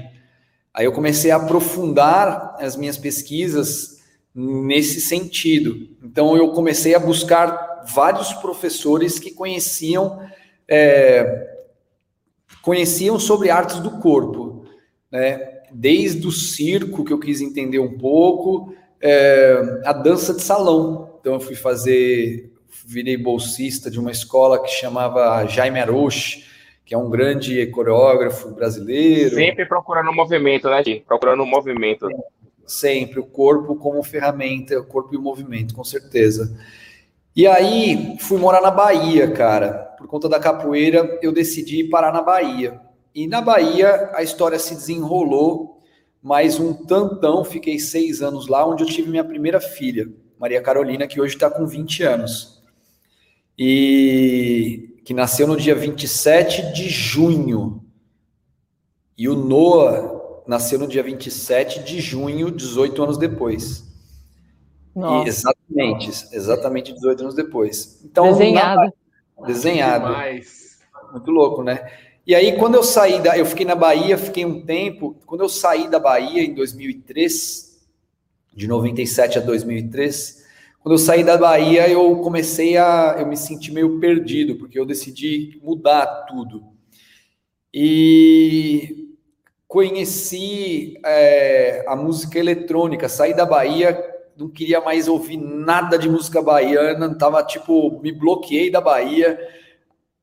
Aí 0.72 0.86
eu 0.86 0.92
comecei 0.92 1.30
a 1.30 1.36
aprofundar 1.36 2.56
as 2.58 2.76
minhas 2.76 2.96
pesquisas 2.98 4.02
nesse 4.34 5.00
sentido. 5.00 5.88
Então 6.02 6.36
eu 6.36 6.50
comecei 6.50 6.94
a 6.94 6.98
buscar 6.98 7.84
vários 7.86 8.32
professores 8.32 9.18
que 9.18 9.30
conheciam 9.30 10.20
é, 10.68 11.54
conheciam 12.62 13.18
sobre 13.18 13.50
artes 13.50 13.78
do 13.80 13.90
corpo, 13.98 14.64
né? 15.12 15.52
Desde 15.70 16.26
o 16.26 16.32
circo 16.32 17.04
que 17.04 17.12
eu 17.12 17.18
quis 17.18 17.40
entender 17.40 17.78
um 17.78 17.98
pouco, 17.98 18.74
é, 19.00 19.82
a 19.84 19.92
dança 19.92 20.32
de 20.32 20.40
salão. 20.40 21.18
Então 21.20 21.34
eu 21.34 21.40
fui 21.40 21.54
fazer, 21.54 22.52
virei 22.86 23.16
bolsista 23.16 23.90
de 23.90 24.00
uma 24.00 24.10
escola 24.10 24.62
que 24.62 24.68
chamava 24.68 25.46
Jaime 25.46 25.80
Aroche, 25.80 26.46
que 26.84 26.94
é 26.94 26.98
um 26.98 27.08
grande 27.08 27.66
coreógrafo 27.68 28.50
brasileiro. 28.50 29.34
Sempre 29.34 29.64
procurando 29.66 30.10
o 30.10 30.14
movimento, 30.14 30.68
né, 30.68 30.82
Gui? 30.82 31.04
Procurando 31.06 31.42
o 31.42 31.46
movimento. 31.46 32.08
Sempre, 32.66 33.20
o 33.20 33.24
corpo 33.24 33.76
como 33.76 34.02
ferramenta, 34.02 34.78
o 34.78 34.84
corpo 34.84 35.14
e 35.14 35.16
o 35.16 35.22
movimento, 35.22 35.74
com 35.74 35.84
certeza. 35.84 36.58
E 37.34 37.46
aí, 37.46 38.16
fui 38.20 38.38
morar 38.38 38.60
na 38.60 38.70
Bahia, 38.70 39.30
cara. 39.30 39.94
Por 39.98 40.06
conta 40.06 40.28
da 40.28 40.38
capoeira, 40.38 41.18
eu 41.22 41.32
decidi 41.32 41.84
parar 41.84 42.12
na 42.12 42.22
Bahia. 42.22 42.80
E 43.14 43.26
na 43.26 43.40
Bahia, 43.40 44.10
a 44.14 44.22
história 44.22 44.58
se 44.58 44.74
desenrolou 44.74 45.82
mais 46.22 46.58
um 46.58 46.72
tantão, 46.72 47.44
fiquei 47.44 47.78
seis 47.78 48.22
anos 48.22 48.46
lá, 48.48 48.66
onde 48.66 48.82
eu 48.82 48.88
tive 48.88 49.10
minha 49.10 49.24
primeira 49.24 49.60
filha, 49.60 50.08
Maria 50.38 50.62
Carolina, 50.62 51.06
que 51.06 51.20
hoje 51.20 51.34
está 51.34 51.50
com 51.50 51.66
20 51.66 52.02
anos. 52.02 52.62
E 53.58 54.93
que 55.04 55.12
nasceu 55.12 55.46
no 55.46 55.56
dia 55.56 55.74
27 55.74 56.72
de 56.72 56.88
junho. 56.88 57.84
E 59.16 59.28
o 59.28 59.36
Noah 59.36 60.42
nasceu 60.46 60.78
no 60.78 60.88
dia 60.88 61.02
27 61.02 61.80
de 61.80 62.00
junho, 62.00 62.50
18 62.50 63.02
anos 63.02 63.18
depois. 63.18 63.84
Nossa. 64.94 65.26
E 65.26 65.28
exatamente, 65.28 66.10
exatamente 66.32 66.92
18 66.92 67.20
anos 67.20 67.34
depois. 67.34 68.00
Então, 68.04 68.32
desenhado. 68.32 68.92
Na... 69.38 69.46
Desenhado. 69.46 70.16
Muito 71.12 71.30
louco, 71.30 71.62
né? 71.62 71.90
E 72.26 72.34
aí, 72.34 72.56
quando 72.56 72.76
eu 72.76 72.82
saí 72.82 73.20
da. 73.20 73.36
Eu 73.36 73.44
fiquei 73.44 73.66
na 73.66 73.74
Bahia, 73.74 74.16
fiquei 74.16 74.46
um 74.46 74.64
tempo. 74.64 75.16
Quando 75.26 75.42
eu 75.42 75.48
saí 75.48 75.88
da 75.90 75.98
Bahia 75.98 76.42
em 76.42 76.54
2003, 76.54 77.78
de 78.54 78.66
97 78.66 79.38
a 79.38 79.42
2003, 79.42 80.43
quando 80.84 80.96
eu 80.96 80.98
saí 80.98 81.24
da 81.24 81.38
Bahia, 81.38 81.88
eu 81.88 82.18
comecei 82.18 82.76
a. 82.76 83.16
Eu 83.18 83.26
me 83.26 83.38
senti 83.38 83.72
meio 83.72 83.98
perdido, 83.98 84.56
porque 84.56 84.78
eu 84.78 84.84
decidi 84.84 85.58
mudar 85.62 86.26
tudo. 86.28 86.62
E 87.72 89.16
conheci 89.66 91.00
é, 91.02 91.86
a 91.88 91.96
música 91.96 92.38
eletrônica, 92.38 93.08
saí 93.08 93.32
da 93.32 93.46
Bahia, 93.46 93.98
não 94.36 94.50
queria 94.50 94.78
mais 94.82 95.08
ouvir 95.08 95.38
nada 95.38 95.98
de 95.98 96.06
música 96.06 96.42
baiana, 96.42 97.16
tava 97.16 97.42
tipo, 97.42 97.98
me 98.02 98.12
bloqueei 98.12 98.70
da 98.70 98.82
Bahia 98.82 99.38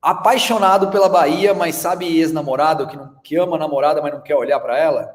apaixonado 0.00 0.92
pela 0.92 1.08
Bahia, 1.08 1.52
mas 1.52 1.74
sabe 1.74 2.06
ex-namorado 2.06 2.86
que, 2.86 2.96
que 3.24 3.36
ama 3.36 3.56
a 3.56 3.58
namorada, 3.58 4.00
mas 4.00 4.12
não 4.12 4.20
quer 4.20 4.36
olhar 4.36 4.60
para 4.60 4.78
ela, 4.78 5.12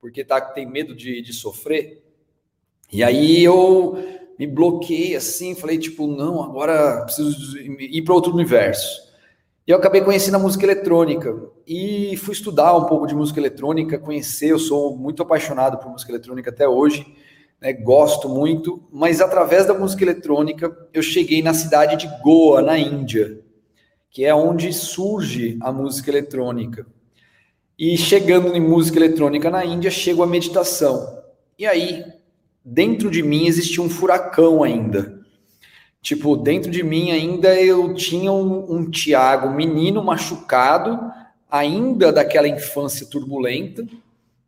porque 0.00 0.24
tá, 0.24 0.40
tem 0.40 0.66
medo 0.66 0.92
de, 0.92 1.22
de 1.22 1.32
sofrer. 1.32 2.02
E 2.92 3.04
aí 3.04 3.44
eu 3.44 4.21
me 4.46 4.46
bloqueei 4.46 5.14
assim, 5.14 5.54
falei 5.54 5.78
tipo, 5.78 6.06
não, 6.06 6.42
agora 6.42 7.02
preciso 7.04 7.58
ir 7.58 8.02
para 8.02 8.14
outro 8.14 8.32
universo. 8.32 9.12
E 9.66 9.70
eu 9.70 9.76
acabei 9.76 10.00
conhecendo 10.00 10.34
a 10.36 10.40
música 10.40 10.64
eletrônica 10.64 11.32
e 11.66 12.16
fui 12.16 12.34
estudar 12.34 12.76
um 12.76 12.86
pouco 12.86 13.06
de 13.06 13.14
música 13.14 13.38
eletrônica, 13.38 13.98
conhecer, 13.98 14.50
eu 14.50 14.58
sou 14.58 14.96
muito 14.96 15.22
apaixonado 15.22 15.78
por 15.78 15.90
música 15.90 16.10
eletrônica 16.10 16.50
até 16.50 16.68
hoje, 16.68 17.06
né, 17.60 17.72
gosto 17.72 18.28
muito, 18.28 18.82
mas 18.90 19.20
através 19.20 19.66
da 19.66 19.74
música 19.74 20.02
eletrônica 20.02 20.76
eu 20.92 21.02
cheguei 21.02 21.42
na 21.42 21.54
cidade 21.54 21.96
de 21.96 22.08
Goa, 22.22 22.60
na 22.60 22.76
Índia 22.76 23.42
que 24.12 24.26
é 24.26 24.34
onde 24.34 24.70
surge 24.74 25.56
a 25.62 25.72
música 25.72 26.10
eletrônica. 26.10 26.86
E 27.78 27.96
chegando 27.96 28.54
em 28.54 28.60
música 28.60 28.98
eletrônica 28.98 29.50
na 29.50 29.64
Índia, 29.64 29.90
chego 29.90 30.22
a 30.22 30.26
meditação. 30.26 31.22
E 31.58 31.66
aí, 31.66 32.04
dentro 32.64 33.10
de 33.10 33.22
mim 33.22 33.46
existia 33.46 33.82
um 33.82 33.90
furacão 33.90 34.62
ainda. 34.62 35.20
Tipo, 36.00 36.36
dentro 36.36 36.70
de 36.70 36.82
mim 36.82 37.10
ainda 37.10 37.54
eu 37.60 37.94
tinha 37.94 38.32
um, 38.32 38.72
um 38.72 38.90
Tiago, 38.90 39.50
menino 39.50 40.02
machucado, 40.02 40.98
ainda 41.50 42.12
daquela 42.12 42.48
infância 42.48 43.06
turbulenta, 43.06 43.86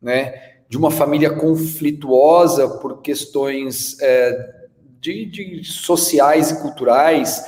né? 0.01 0.55
De 0.67 0.77
uma 0.77 0.91
família 0.91 1.29
conflituosa 1.29 2.67
por 2.79 3.01
questões 3.01 3.97
é, 4.01 4.65
de, 4.99 5.25
de 5.25 5.63
sociais 5.63 6.51
e 6.51 6.61
culturais, 6.61 7.45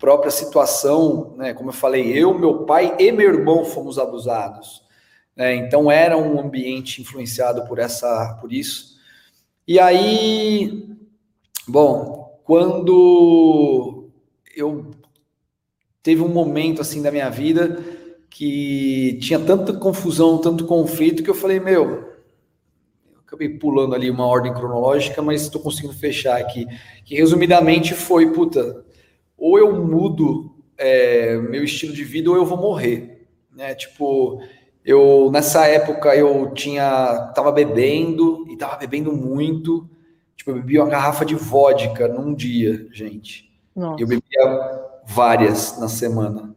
própria 0.00 0.30
situação, 0.30 1.34
né? 1.36 1.52
Como 1.52 1.68
eu 1.68 1.74
falei, 1.74 2.10
eu, 2.10 2.36
meu 2.36 2.64
pai 2.64 2.96
e 2.98 3.12
meu 3.12 3.30
irmão 3.32 3.66
fomos 3.66 3.98
abusados. 3.98 4.82
né? 5.36 5.54
Então 5.54 5.92
era 5.92 6.16
um 6.16 6.40
ambiente 6.40 7.02
influenciado 7.02 7.66
por 7.66 7.78
essa, 7.78 8.38
por 8.40 8.50
isso. 8.50 8.89
E 9.70 9.78
aí, 9.78 10.98
bom, 11.68 12.40
quando 12.42 14.10
eu 14.56 14.90
teve 16.02 16.22
um 16.22 16.28
momento 16.28 16.80
assim 16.80 17.00
da 17.00 17.12
minha 17.12 17.30
vida 17.30 17.78
que 18.28 19.16
tinha 19.22 19.38
tanta 19.38 19.72
confusão, 19.72 20.38
tanto 20.38 20.66
conflito 20.66 21.22
que 21.22 21.30
eu 21.30 21.36
falei, 21.36 21.60
meu, 21.60 21.84
eu 23.12 23.20
acabei 23.24 23.48
pulando 23.48 23.94
ali 23.94 24.10
uma 24.10 24.26
ordem 24.26 24.52
cronológica, 24.52 25.22
mas 25.22 25.42
estou 25.42 25.60
conseguindo 25.60 25.94
fechar 25.94 26.40
aqui. 26.40 26.66
Que 27.04 27.14
resumidamente 27.14 27.94
foi, 27.94 28.32
puta, 28.32 28.84
ou 29.38 29.56
eu 29.56 29.72
mudo 29.72 30.52
é, 30.76 31.36
meu 31.36 31.62
estilo 31.62 31.92
de 31.92 32.02
vida 32.02 32.28
ou 32.28 32.34
eu 32.34 32.44
vou 32.44 32.58
morrer, 32.58 33.24
né? 33.52 33.72
Tipo, 33.76 34.42
eu 34.84 35.30
nessa 35.30 35.66
época 35.66 36.14
eu 36.14 36.52
tinha 36.54 37.32
tava 37.34 37.52
bebendo 37.52 38.46
e 38.48 38.56
tava 38.56 38.76
bebendo 38.76 39.12
muito. 39.12 39.88
Tipo, 40.36 40.52
eu 40.52 40.54
bebi 40.54 40.78
uma 40.78 40.88
garrafa 40.88 41.24
de 41.24 41.34
vodka 41.34 42.08
num 42.08 42.34
dia, 42.34 42.86
gente. 42.92 43.50
Nossa. 43.76 44.02
Eu 44.02 44.06
bebia 44.06 44.80
várias 45.06 45.78
na 45.78 45.88
semana. 45.88 46.54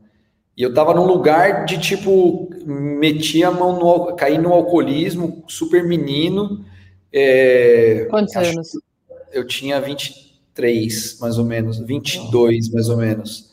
E 0.56 0.62
eu 0.62 0.74
tava 0.74 0.94
num 0.94 1.06
lugar 1.06 1.66
de 1.66 1.80
tipo, 1.80 2.50
metia 2.66 3.48
a 3.48 3.52
mão 3.52 3.80
no. 3.80 4.16
caí 4.16 4.38
no 4.38 4.54
alcoolismo, 4.54 5.44
super 5.48 5.84
menino. 5.84 6.64
É, 7.12 8.06
Quantos 8.10 8.36
anos? 8.36 8.72
Eu 9.32 9.46
tinha 9.46 9.82
23, 9.82 11.20
mais 11.20 11.38
ou 11.38 11.46
menos, 11.46 11.80
22, 11.80 12.70
mais 12.72 12.88
ou 12.88 12.98
menos. 12.98 13.53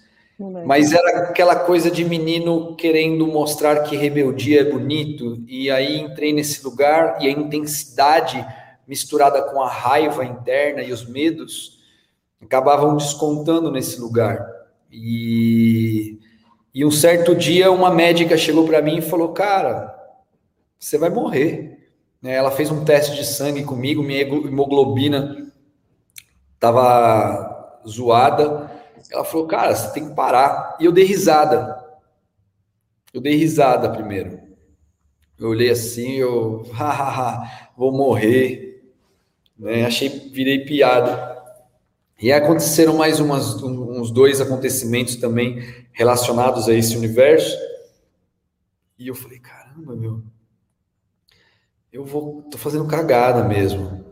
Mas 0.65 0.93
era 0.93 1.19
aquela 1.25 1.55
coisa 1.55 1.91
de 1.91 2.03
menino 2.03 2.75
querendo 2.75 3.27
mostrar 3.27 3.83
que 3.83 3.95
rebeldia 3.95 4.63
é 4.63 4.65
bonito, 4.65 5.43
e 5.47 5.71
aí 5.71 6.01
entrei 6.01 6.33
nesse 6.33 6.65
lugar 6.65 7.19
e 7.21 7.29
a 7.29 7.31
intensidade 7.31 8.45
misturada 8.89 9.43
com 9.43 9.61
a 9.61 9.69
raiva 9.69 10.25
interna 10.25 10.83
e 10.83 10.93
os 10.93 11.07
medos 11.07 11.79
acabavam 12.43 12.97
descontando 12.97 13.71
nesse 13.71 14.01
lugar. 14.01 14.47
E, 14.91 16.19
e 16.75 16.87
um 16.87 16.91
certo 16.91 17.35
dia 17.35 17.71
uma 17.71 17.91
médica 17.91 18.39
chegou 18.39 18.67
para 18.67 18.81
mim 18.81 18.97
e 18.97 19.03
falou: 19.03 19.35
Cara, 19.35 19.95
você 20.79 20.97
vai 20.97 21.11
morrer. 21.11 21.79
Né, 22.23 22.35
ela 22.35 22.51
fez 22.51 22.71
um 22.71 22.85
teste 22.85 23.17
de 23.17 23.27
sangue 23.27 23.63
comigo, 23.63 24.03
minha 24.03 24.21
hemoglobina 24.21 25.51
estava 26.55 27.81
zoada 27.89 28.70
ela 29.11 29.25
falou, 29.25 29.47
cara, 29.47 29.75
você 29.75 29.93
tem 29.93 30.09
que 30.09 30.15
parar. 30.15 30.77
E 30.81 30.85
eu 30.85 30.93
dei 30.93 31.05
risada. 31.05 31.85
Eu 33.13 33.21
dei 33.21 33.37
risada 33.37 33.91
primeiro. 33.91 34.41
Eu 35.39 35.49
olhei 35.49 35.71
assim, 35.71 36.17
eu, 36.17 36.65
vou 37.77 37.93
morrer. 37.93 38.85
Né? 39.59 39.85
Achei, 39.85 40.09
virei 40.09 40.65
piada. 40.65 41.31
E 42.21 42.31
aconteceram 42.31 42.97
mais 42.97 43.19
umas, 43.19 43.63
uns 43.63 44.11
dois 44.11 44.41
acontecimentos 44.41 45.17
também 45.17 45.63
relacionados 45.93 46.69
a 46.69 46.75
esse 46.75 46.97
universo. 46.97 47.57
E 48.99 49.09
eu 49.09 49.15
falei, 49.15 49.39
caramba, 49.39 49.97
meu, 49.97 50.23
eu 51.91 52.05
vou, 52.05 52.43
tô 52.43 52.59
fazendo 52.59 52.87
cagada 52.87 53.43
mesmo. 53.45 54.10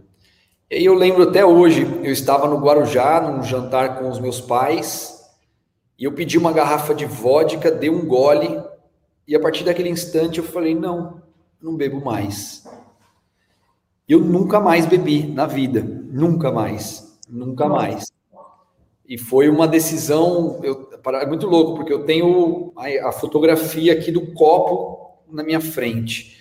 E 0.70 0.74
aí 0.76 0.84
eu 0.84 0.92
lembro 0.92 1.22
até 1.22 1.46
hoje, 1.46 1.82
eu 2.02 2.12
estava 2.12 2.46
no 2.46 2.58
Guarujá, 2.58 3.22
num 3.22 3.42
jantar 3.42 3.98
com 3.98 4.06
os 4.10 4.20
meus 4.20 4.38
pais, 4.38 5.18
e 5.98 6.04
eu 6.04 6.12
pedi 6.12 6.36
uma 6.36 6.52
garrafa 6.52 6.94
de 6.94 7.06
vodka, 7.06 7.70
dei 7.70 7.88
um 7.88 8.06
gole, 8.06 8.62
e 9.26 9.34
a 9.34 9.40
partir 9.40 9.64
daquele 9.64 9.88
instante 9.88 10.36
eu 10.38 10.44
falei: 10.44 10.74
não, 10.74 11.22
não 11.58 11.74
bebo 11.74 12.04
mais. 12.04 12.64
Eu 14.06 14.20
nunca 14.20 14.60
mais 14.60 14.84
bebi 14.84 15.26
na 15.26 15.46
vida, 15.46 15.82
nunca 15.82 16.52
mais, 16.52 17.18
nunca 17.26 17.66
mais. 17.66 18.12
E 19.08 19.16
foi 19.16 19.48
uma 19.48 19.66
decisão, 19.66 20.60
eu, 20.62 20.90
é 21.14 21.26
muito 21.26 21.46
louco, 21.46 21.76
porque 21.76 21.92
eu 21.94 22.04
tenho 22.04 22.74
a, 22.76 23.08
a 23.08 23.12
fotografia 23.12 23.94
aqui 23.94 24.12
do 24.12 24.34
copo 24.34 25.16
na 25.30 25.42
minha 25.42 25.62
frente. 25.62 26.37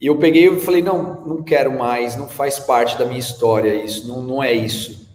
E 0.00 0.06
eu 0.06 0.16
peguei 0.16 0.48
e 0.48 0.60
falei, 0.60 0.80
não, 0.80 1.20
não 1.26 1.42
quero 1.42 1.78
mais, 1.78 2.16
não 2.16 2.26
faz 2.26 2.58
parte 2.58 2.96
da 2.96 3.04
minha 3.04 3.20
história 3.20 3.84
isso, 3.84 4.08
não, 4.08 4.22
não 4.22 4.42
é 4.42 4.52
isso. 4.52 5.06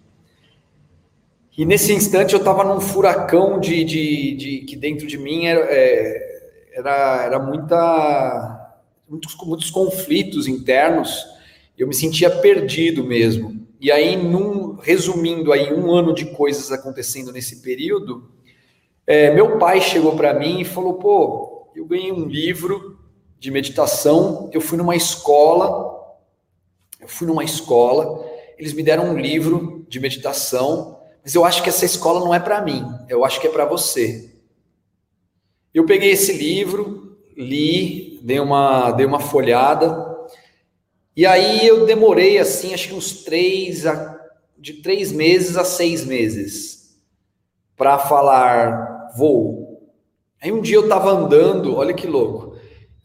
E 1.57 1.65
nesse 1.65 1.91
instante 1.93 2.33
eu 2.33 2.39
estava 2.39 2.63
num 2.63 2.79
furacão 2.79 3.59
de, 3.59 3.83
de, 3.83 4.35
de, 4.35 4.57
que 4.59 4.75
dentro 4.75 5.07
de 5.07 5.17
mim 5.17 5.45
era, 5.45 5.61
é, 5.69 6.51
era, 6.73 7.23
era 7.23 7.39
muita, 7.39 8.77
muitos, 9.09 9.35
muitos 9.37 9.71
conflitos 9.71 10.47
internos, 10.47 11.25
eu 11.77 11.87
me 11.87 11.93
sentia 11.93 12.29
perdido 12.29 13.03
mesmo. 13.03 13.65
E 13.81 13.91
aí, 13.91 14.15
num, 14.15 14.75
resumindo 14.75 15.51
aí 15.51 15.73
um 15.73 15.91
ano 15.91 16.13
de 16.13 16.25
coisas 16.25 16.71
acontecendo 16.71 17.31
nesse 17.31 17.61
período, 17.61 18.29
é, 19.07 19.33
meu 19.33 19.57
pai 19.57 19.81
chegou 19.81 20.15
para 20.15 20.33
mim 20.33 20.61
e 20.61 20.65
falou, 20.65 20.95
pô, 20.95 21.69
eu 21.75 21.85
ganhei 21.85 22.11
um 22.11 22.25
livro 22.25 22.99
de 23.39 23.51
meditação, 23.51 24.49
eu 24.53 24.61
fui 24.61 24.77
numa 24.77 24.95
escola, 24.95 26.17
eu 26.99 27.07
fui 27.07 27.27
numa 27.27 27.43
escola, 27.43 28.25
eles 28.57 28.73
me 28.73 28.83
deram 28.83 29.09
um 29.11 29.17
livro 29.17 29.85
de 29.87 29.99
meditação, 29.99 30.99
mas 31.23 31.35
eu 31.35 31.43
acho 31.43 31.61
que 31.61 31.69
essa 31.69 31.85
escola 31.85 32.19
não 32.19 32.33
é 32.33 32.39
para 32.39 32.61
mim, 32.61 32.83
eu 33.09 33.25
acho 33.25 33.39
que 33.39 33.47
é 33.47 33.51
para 33.51 33.65
você. 33.65 34.31
Eu 35.73 35.85
peguei 35.85 36.11
esse 36.11 36.33
livro, 36.33 37.17
li, 37.35 38.19
dei 38.23 38.39
uma, 38.39 38.91
dei 38.91 39.05
uma 39.05 39.19
folhada, 39.19 40.15
e 41.15 41.25
aí 41.25 41.65
eu 41.65 41.85
demorei 41.85 42.37
assim, 42.37 42.73
acho 42.73 42.89
que 42.89 42.93
uns 42.93 43.23
três, 43.23 43.85
a, 43.85 44.19
de 44.57 44.73
três 44.81 45.11
meses 45.11 45.57
a 45.57 45.63
seis 45.63 46.05
meses, 46.05 46.97
para 47.75 47.97
falar, 47.97 49.11
vou. 49.17 49.91
Aí 50.41 50.51
um 50.51 50.61
dia 50.61 50.75
eu 50.75 50.83
estava 50.83 51.09
andando, 51.09 51.75
olha 51.75 51.93
que 51.93 52.07
louco, 52.07 52.44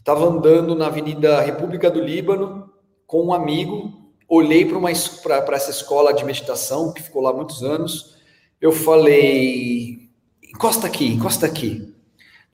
Estava 0.01 0.25
andando 0.25 0.75
na 0.75 0.87
Avenida 0.87 1.41
República 1.43 1.91
do 1.91 2.01
Líbano 2.01 2.73
com 3.07 3.27
um 3.27 3.35
amigo, 3.35 4.13
olhei 4.27 4.65
para 4.65 5.57
essa 5.57 5.71
escola 5.71 6.15
de 6.15 6.25
meditação 6.25 6.93
que 6.93 7.03
ficou 7.03 7.21
lá 7.21 7.33
muitos 7.33 7.63
anos. 7.63 8.17
Eu 8.59 8.73
falei: 8.73 10.11
encosta 10.43 10.87
aqui, 10.87 11.07
encosta 11.07 11.45
aqui. 11.45 11.95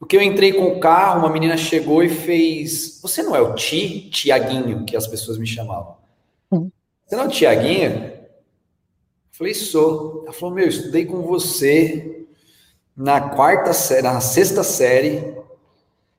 No 0.00 0.06
que 0.06 0.16
eu 0.16 0.22
entrei 0.22 0.52
com 0.52 0.66
o 0.66 0.80
carro, 0.80 1.20
uma 1.20 1.32
menina 1.32 1.56
chegou 1.56 2.02
e 2.02 2.08
fez: 2.08 3.00
Você 3.00 3.22
não 3.22 3.34
é 3.34 3.40
o 3.40 3.54
Ti, 3.54 4.10
Tiaguinho, 4.10 4.84
que 4.84 4.96
as 4.96 5.06
pessoas 5.06 5.38
me 5.38 5.46
chamavam? 5.46 5.96
Uhum. 6.50 6.70
Você 7.06 7.14
não 7.14 7.24
é 7.24 7.26
o 7.28 7.30
Tiaguinho? 7.30 8.06
Eu 8.06 8.28
falei: 9.30 9.54
Sou. 9.54 10.24
Ela 10.24 10.32
falou: 10.32 10.54
Meu, 10.54 10.66
estudei 10.66 11.06
com 11.06 11.22
você 11.22 12.26
na 12.96 13.20
quarta 13.20 13.72
série, 13.72 14.02
na 14.02 14.20
sexta 14.20 14.64
série 14.64 15.35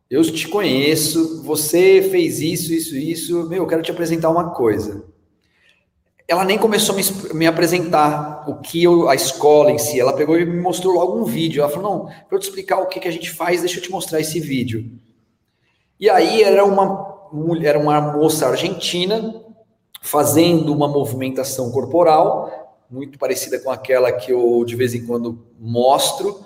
eu 0.09 0.23
te 0.23 0.47
conheço, 0.47 1.43
você 1.43 2.07
fez 2.09 2.39
isso, 2.39 2.73
isso, 2.73 2.95
isso, 2.95 3.49
meu, 3.49 3.63
eu 3.63 3.67
quero 3.67 3.81
te 3.81 3.91
apresentar 3.91 4.29
uma 4.29 4.51
coisa. 4.51 5.05
Ela 6.27 6.45
nem 6.45 6.57
começou 6.57 6.93
a 6.93 6.97
me, 6.97 7.03
me 7.33 7.47
apresentar 7.47 8.43
o 8.49 8.55
que 8.55 8.83
eu, 8.83 9.09
a 9.09 9.15
escola 9.15 9.71
em 9.71 9.77
si, 9.77 9.99
ela 9.99 10.13
pegou 10.13 10.37
e 10.37 10.45
me 10.45 10.61
mostrou 10.61 10.93
logo 10.93 11.17
um 11.17 11.23
vídeo. 11.23 11.61
Ela 11.61 11.71
falou: 11.71 11.91
Não, 11.91 12.05
para 12.05 12.37
eu 12.37 12.39
te 12.39 12.43
explicar 12.43 12.79
o 12.79 12.87
que, 12.87 12.99
que 12.99 13.07
a 13.07 13.11
gente 13.11 13.31
faz, 13.31 13.61
deixa 13.61 13.79
eu 13.79 13.83
te 13.83 13.91
mostrar 13.91 14.19
esse 14.19 14.39
vídeo. 14.39 14.91
E 15.99 16.09
aí 16.09 16.43
era 16.43 16.65
uma 16.65 17.29
mulher, 17.31 17.77
uma 17.77 17.99
moça 17.99 18.47
argentina 18.47 19.43
fazendo 20.01 20.73
uma 20.73 20.87
movimentação 20.87 21.71
corporal 21.71 22.67
muito 22.89 23.19
parecida 23.19 23.59
com 23.59 23.69
aquela 23.69 24.11
que 24.11 24.31
eu 24.31 24.63
de 24.65 24.75
vez 24.75 24.93
em 24.93 25.05
quando 25.05 25.45
mostro. 25.59 26.45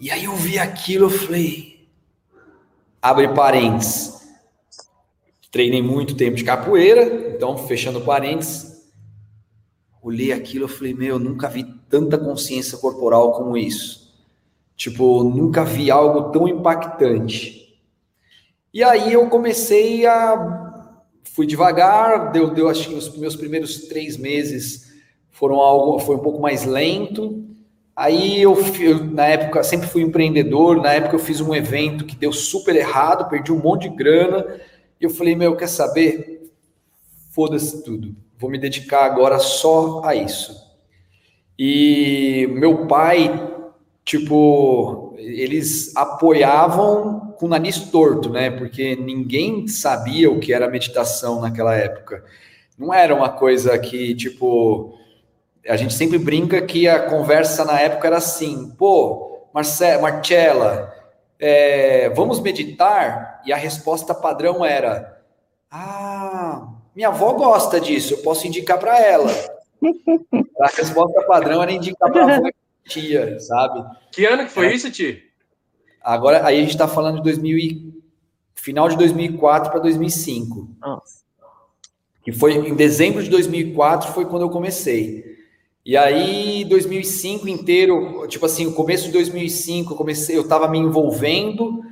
E 0.00 0.10
aí 0.10 0.24
eu 0.24 0.34
vi 0.34 0.58
aquilo, 0.58 1.06
eu 1.06 1.10
falei, 1.10 1.73
abre 3.04 3.28
parênteses. 3.28 4.14
Treinei 5.50 5.82
muito 5.82 6.16
tempo 6.16 6.36
de 6.38 6.42
capoeira, 6.42 7.34
então, 7.36 7.58
fechando 7.58 8.00
parênteses, 8.00 8.82
olhei 10.02 10.32
aquilo, 10.32 10.64
eu 10.64 10.68
falei, 10.68 10.94
meu, 10.94 11.08
eu 11.08 11.18
nunca 11.18 11.46
vi 11.46 11.64
tanta 11.90 12.16
consciência 12.16 12.78
corporal 12.78 13.32
como 13.32 13.58
isso. 13.58 14.10
Tipo, 14.74 15.22
nunca 15.22 15.66
vi 15.66 15.90
algo 15.90 16.32
tão 16.32 16.48
impactante. 16.48 17.78
E 18.72 18.82
aí 18.82 19.12
eu 19.12 19.28
comecei 19.28 20.06
a. 20.06 20.62
Fui 21.24 21.46
devagar, 21.46 22.32
deu, 22.32 22.54
deu 22.54 22.70
acho 22.70 22.88
que 22.88 22.94
os 22.94 23.14
meus 23.18 23.36
primeiros 23.36 23.86
três 23.86 24.16
meses 24.16 24.94
foram 25.30 25.56
algo, 25.56 25.98
foi 25.98 26.16
um 26.16 26.20
pouco 26.20 26.40
mais 26.40 26.64
lento. 26.64 27.44
Aí 27.96 28.42
eu, 28.42 28.56
eu, 28.80 29.04
na 29.04 29.26
época, 29.26 29.62
sempre 29.62 29.88
fui 29.88 30.02
empreendedor. 30.02 30.76
Na 30.82 30.92
época, 30.92 31.14
eu 31.14 31.20
fiz 31.20 31.40
um 31.40 31.54
evento 31.54 32.04
que 32.04 32.16
deu 32.16 32.32
super 32.32 32.74
errado, 32.74 33.28
perdi 33.28 33.52
um 33.52 33.58
monte 33.58 33.88
de 33.88 33.96
grana. 33.96 34.44
E 35.00 35.04
eu 35.04 35.10
falei: 35.10 35.36
Meu, 35.36 35.56
quer 35.56 35.68
saber? 35.68 36.50
Foda-se 37.30 37.82
tudo. 37.84 38.14
Vou 38.38 38.50
me 38.50 38.58
dedicar 38.58 39.04
agora 39.04 39.38
só 39.38 40.02
a 40.04 40.14
isso. 40.14 40.64
E 41.58 42.48
meu 42.50 42.86
pai, 42.86 43.48
tipo, 44.04 45.14
eles 45.16 45.94
apoiavam 45.96 47.34
com 47.38 47.46
o 47.46 47.48
nariz 47.48 47.78
torto, 47.78 48.28
né? 48.28 48.50
Porque 48.50 48.96
ninguém 48.96 49.68
sabia 49.68 50.30
o 50.30 50.40
que 50.40 50.52
era 50.52 50.68
meditação 50.68 51.40
naquela 51.40 51.74
época. 51.74 52.24
Não 52.76 52.92
era 52.92 53.14
uma 53.14 53.28
coisa 53.28 53.78
que, 53.78 54.14
tipo, 54.16 54.98
a 55.66 55.76
gente 55.76 55.94
sempre 55.94 56.18
brinca 56.18 56.60
que 56.62 56.88
a 56.88 57.08
conversa 57.08 57.64
na 57.64 57.80
época 57.80 58.06
era 58.06 58.18
assim, 58.18 58.70
pô, 58.78 59.48
Marcela, 59.52 60.02
Marcela, 60.02 60.94
é, 61.38 62.08
vamos 62.10 62.40
meditar? 62.40 63.42
E 63.44 63.52
a 63.52 63.56
resposta 63.56 64.14
padrão 64.14 64.64
era, 64.64 65.22
ah, 65.70 66.68
minha 66.94 67.08
avó 67.08 67.32
gosta 67.32 67.80
disso, 67.80 68.14
eu 68.14 68.18
posso 68.18 68.46
indicar 68.46 68.78
para 68.78 68.98
ela. 69.00 69.30
a 70.60 70.66
resposta 70.68 71.22
padrão 71.22 71.62
era 71.62 71.72
indicar 71.72 72.10
para 72.10 72.24
a 72.24 72.36
avó 72.36 72.48
tia, 72.84 73.38
sabe? 73.40 73.84
Que 74.12 74.24
ano 74.24 74.44
que 74.44 74.50
foi 74.50 74.66
é. 74.66 74.74
isso, 74.74 74.90
Ti? 74.90 75.22
Agora, 76.02 76.46
aí 76.46 76.58
a 76.58 76.60
gente 76.60 76.70
está 76.70 76.86
falando 76.86 77.16
de 77.16 77.22
2000 77.22 77.58
e, 77.58 78.02
final 78.54 78.88
de 78.88 78.96
2004 78.96 79.70
para 79.70 79.80
2005. 79.80 80.68
Nossa. 80.80 81.24
Que 82.22 82.32
foi 82.32 82.54
em 82.54 82.74
dezembro 82.74 83.22
de 83.22 83.30
2004 83.30 84.12
foi 84.12 84.26
quando 84.26 84.42
eu 84.42 84.50
comecei. 84.50 85.23
E 85.84 85.98
aí, 85.98 86.64
2005 86.64 87.46
inteiro, 87.46 88.26
tipo 88.26 88.46
assim, 88.46 88.66
o 88.66 88.72
começo 88.72 89.04
de 89.04 89.12
2005, 89.12 89.92
eu 89.92 89.96
comecei, 89.96 90.36
eu 90.36 90.42
estava 90.42 90.66
me 90.66 90.78
envolvendo. 90.78 91.82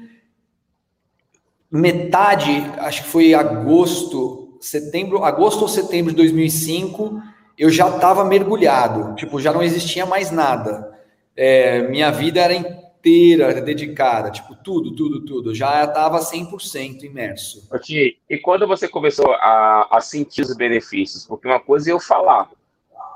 Metade, 1.71 2.53
acho 2.79 3.03
que 3.03 3.09
foi 3.09 3.35
agosto, 3.35 4.57
setembro, 4.61 5.23
agosto 5.25 5.63
ou 5.63 5.69
setembro 5.69 6.11
de 6.11 6.17
2005, 6.17 7.21
eu 7.59 7.71
já 7.71 7.89
estava 7.89 8.25
mergulhado, 8.25 9.15
tipo, 9.15 9.39
já 9.39 9.53
não 9.53 9.63
existia 9.63 10.07
mais 10.07 10.31
nada. 10.31 10.91
É, 11.37 11.83
minha 11.89 12.11
vida 12.11 12.41
era 12.41 12.55
inteira 12.55 13.61
dedicada, 13.61 14.31
tipo, 14.31 14.55
tudo, 14.55 14.95
tudo, 14.95 15.25
tudo. 15.25 15.55
Já 15.55 15.85
estava 15.85 16.19
100% 16.19 17.03
imerso. 17.03 17.69
Ti, 17.83 18.19
e 18.29 18.39
quando 18.39 18.67
você 18.67 18.89
começou 18.89 19.33
a, 19.33 19.89
a, 19.91 20.01
sentir 20.01 20.43
os 20.43 20.57
benefícios? 20.57 21.27
Porque 21.27 21.47
uma 21.47 21.61
coisa 21.61 21.91
é 21.91 21.93
eu 21.93 22.01
falar, 22.01 22.51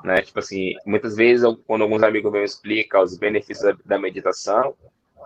né? 0.05 0.23
Tipo 0.23 0.39
assim, 0.39 0.75
muitas 0.85 1.17
vezes, 1.17 1.47
quando 1.67 1.83
alguns 1.83 2.03
amigos 2.03 2.33
me 2.33 2.45
explicam 2.45 3.03
os 3.03 3.17
benefícios 3.17 3.77
da, 3.85 3.99
meditação, 3.99 4.75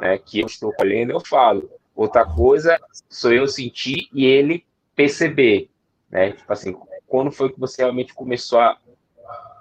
né, 0.01 0.19
que 0.19 0.41
eu 0.41 0.47
estou 0.47 0.73
colhendo, 0.73 1.13
eu 1.13 1.21
falo. 1.21 1.71
Outra 1.95 2.25
coisa 2.25 2.79
sou 3.09 3.33
eu 3.33 3.47
sentir 3.47 4.09
e 4.13 4.25
ele 4.25 4.65
perceber, 4.95 5.69
né? 6.11 6.33
Tipo 6.33 6.53
assim, 6.53 6.77
quando 7.07 7.31
foi 7.31 7.53
que 7.53 7.61
você 7.61 7.83
realmente 7.83 8.15
começou 8.15 8.61
a, 8.61 8.79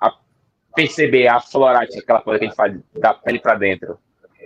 a 0.01 0.17
perceber, 0.75 1.27
a 1.27 1.37
aflorar 1.37 1.83
aquela 1.83 2.21
coisa 2.21 2.39
que 2.39 2.45
a 2.45 2.47
gente 2.47 2.55
faz 2.55 2.79
da 2.93 3.13
pele 3.13 3.39
para 3.39 3.55
dentro? 3.55 3.97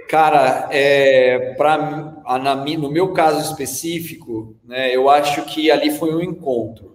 Cara, 0.09 0.67
é, 0.71 1.53
pra, 1.55 1.77
na, 2.39 2.55
no 2.55 2.91
meu 2.91 3.13
caso 3.13 3.51
específico, 3.51 4.55
né, 4.63 4.95
eu 4.95 5.09
acho 5.09 5.45
que 5.45 5.71
ali 5.71 5.91
foi 5.91 6.13
um 6.13 6.21
encontro. 6.21 6.92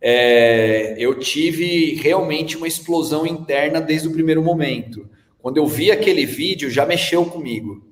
É, 0.00 0.94
eu 0.98 1.18
tive 1.18 1.94
realmente 1.94 2.56
uma 2.56 2.68
explosão 2.68 3.26
interna 3.26 3.80
desde 3.80 4.08
o 4.08 4.12
primeiro 4.12 4.42
momento. 4.42 5.08
Quando 5.40 5.56
eu 5.56 5.66
vi 5.66 5.90
aquele 5.90 6.24
vídeo, 6.24 6.70
já 6.70 6.86
mexeu 6.86 7.24
comigo. 7.24 7.86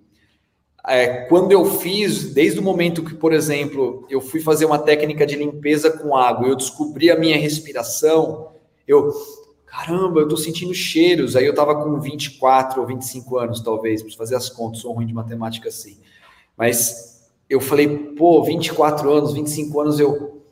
É, 0.87 1.27
quando 1.27 1.51
eu 1.51 1.65
fiz, 1.65 2.33
desde 2.33 2.61
o 2.61 2.63
momento 2.63 3.03
que, 3.03 3.15
por 3.15 3.33
exemplo, 3.33 4.07
eu 4.09 4.21
fui 4.21 4.41
fazer 4.41 4.65
uma 4.67 4.79
técnica 4.79 5.27
de 5.27 5.35
limpeza 5.35 5.91
com 5.91 6.17
água, 6.17 6.49
eu 6.49 6.55
descobri 6.55 7.11
a 7.11 7.19
minha 7.19 7.37
respiração, 7.37 8.53
eu 8.87 9.13
caramba, 9.77 10.21
eu 10.21 10.29
tô 10.29 10.37
sentindo 10.37 10.73
cheiros. 10.73 11.37
Aí 11.37 11.45
eu 11.45 11.55
tava 11.55 11.75
com 11.83 12.01
24 12.01 12.81
ou 12.81 12.87
25 12.87 13.39
anos, 13.39 13.61
talvez, 13.61 14.01
preciso 14.01 14.17
fazer 14.17 14.37
as 14.37 14.49
contas, 14.49 14.81
sou 14.81 14.93
ruim 14.93 15.07
de 15.07 15.13
matemática 15.13 15.69
assim. 15.69 15.99
Mas 16.57 17.29
eu 17.51 17.61
falei, 17.61 17.87
pô, 18.17 18.43
24 18.43 19.11
anos, 19.13 19.35
25 19.35 19.81
anos, 19.81 20.01
eu. 20.01 20.43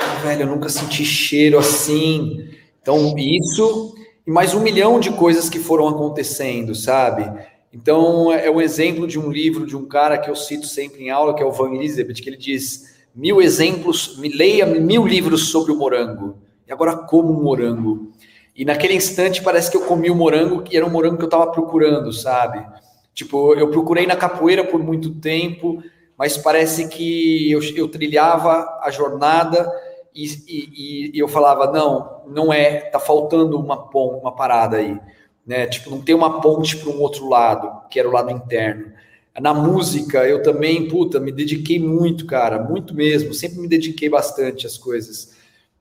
Caraca, 0.00 0.20
velho, 0.22 0.42
eu 0.42 0.46
nunca 0.46 0.68
senti 0.68 1.04
cheiro 1.04 1.58
assim. 1.58 2.48
Então, 2.80 3.14
isso 3.18 3.94
e 4.26 4.30
mais 4.30 4.54
um 4.54 4.60
milhão 4.60 4.98
de 4.98 5.10
coisas 5.10 5.50
que 5.50 5.58
foram 5.58 5.86
acontecendo, 5.86 6.74
sabe? 6.74 7.30
Então, 7.72 8.32
é 8.32 8.50
um 8.50 8.60
exemplo 8.60 9.06
de 9.06 9.18
um 9.18 9.30
livro 9.30 9.66
de 9.66 9.76
um 9.76 9.86
cara 9.86 10.18
que 10.18 10.30
eu 10.30 10.34
cito 10.34 10.66
sempre 10.66 11.04
em 11.04 11.10
aula, 11.10 11.34
que 11.34 11.42
é 11.42 11.46
o 11.46 11.52
Van 11.52 11.74
Elizabeth, 11.74 12.14
que 12.14 12.30
ele 12.30 12.36
diz: 12.36 12.96
mil 13.14 13.42
exemplos, 13.42 14.18
leia 14.18 14.64
mil 14.64 15.06
livros 15.06 15.48
sobre 15.48 15.70
o 15.70 15.76
morango 15.76 16.38
e 16.66 16.72
agora 16.72 16.96
como 16.96 17.38
um 17.38 17.42
morango. 17.42 18.10
E 18.56 18.64
naquele 18.64 18.94
instante 18.94 19.42
parece 19.42 19.70
que 19.70 19.76
eu 19.76 19.82
comi 19.82 20.10
o 20.10 20.14
morango 20.14 20.64
e 20.70 20.76
era 20.76 20.84
um 20.84 20.90
morango 20.90 21.16
que 21.16 21.22
eu 21.22 21.28
estava 21.28 21.50
procurando, 21.52 22.12
sabe? 22.12 22.66
Tipo, 23.14 23.54
eu 23.54 23.70
procurei 23.70 24.06
na 24.06 24.16
capoeira 24.16 24.64
por 24.64 24.82
muito 24.82 25.14
tempo, 25.14 25.82
mas 26.16 26.36
parece 26.36 26.88
que 26.88 27.50
eu, 27.50 27.60
eu 27.76 27.88
trilhava 27.88 28.80
a 28.82 28.90
jornada 28.90 29.70
e, 30.14 30.26
e, 30.46 31.10
e, 31.14 31.18
eu 31.18 31.28
falava, 31.28 31.70
não, 31.70 32.22
não 32.26 32.52
é, 32.52 32.80
tá 32.80 32.98
faltando 32.98 33.58
uma 33.58 33.88
ponte, 33.88 34.20
uma 34.20 34.34
parada 34.34 34.78
aí, 34.78 34.98
né? 35.46 35.66
Tipo, 35.66 35.90
não 35.90 36.02
tem 36.02 36.14
uma 36.14 36.40
ponte 36.40 36.76
para 36.76 36.90
um 36.90 37.00
outro 37.00 37.28
lado, 37.28 37.88
que 37.88 37.98
era 37.98 38.08
o 38.08 38.12
lado 38.12 38.30
interno. 38.30 38.92
Na 39.40 39.54
música, 39.54 40.26
eu 40.26 40.42
também, 40.42 40.88
puta, 40.88 41.20
me 41.20 41.32
dediquei 41.32 41.78
muito, 41.78 42.26
cara, 42.26 42.62
muito 42.62 42.94
mesmo, 42.94 43.32
sempre 43.32 43.58
me 43.58 43.68
dediquei 43.68 44.08
bastante 44.08 44.66
às 44.66 44.76
coisas 44.76 45.40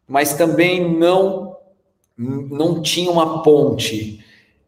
mas 0.10 0.34
também 0.34 0.92
não 0.98 1.56
não 2.18 2.82
tinha 2.82 3.10
uma 3.10 3.42
ponte. 3.44 4.26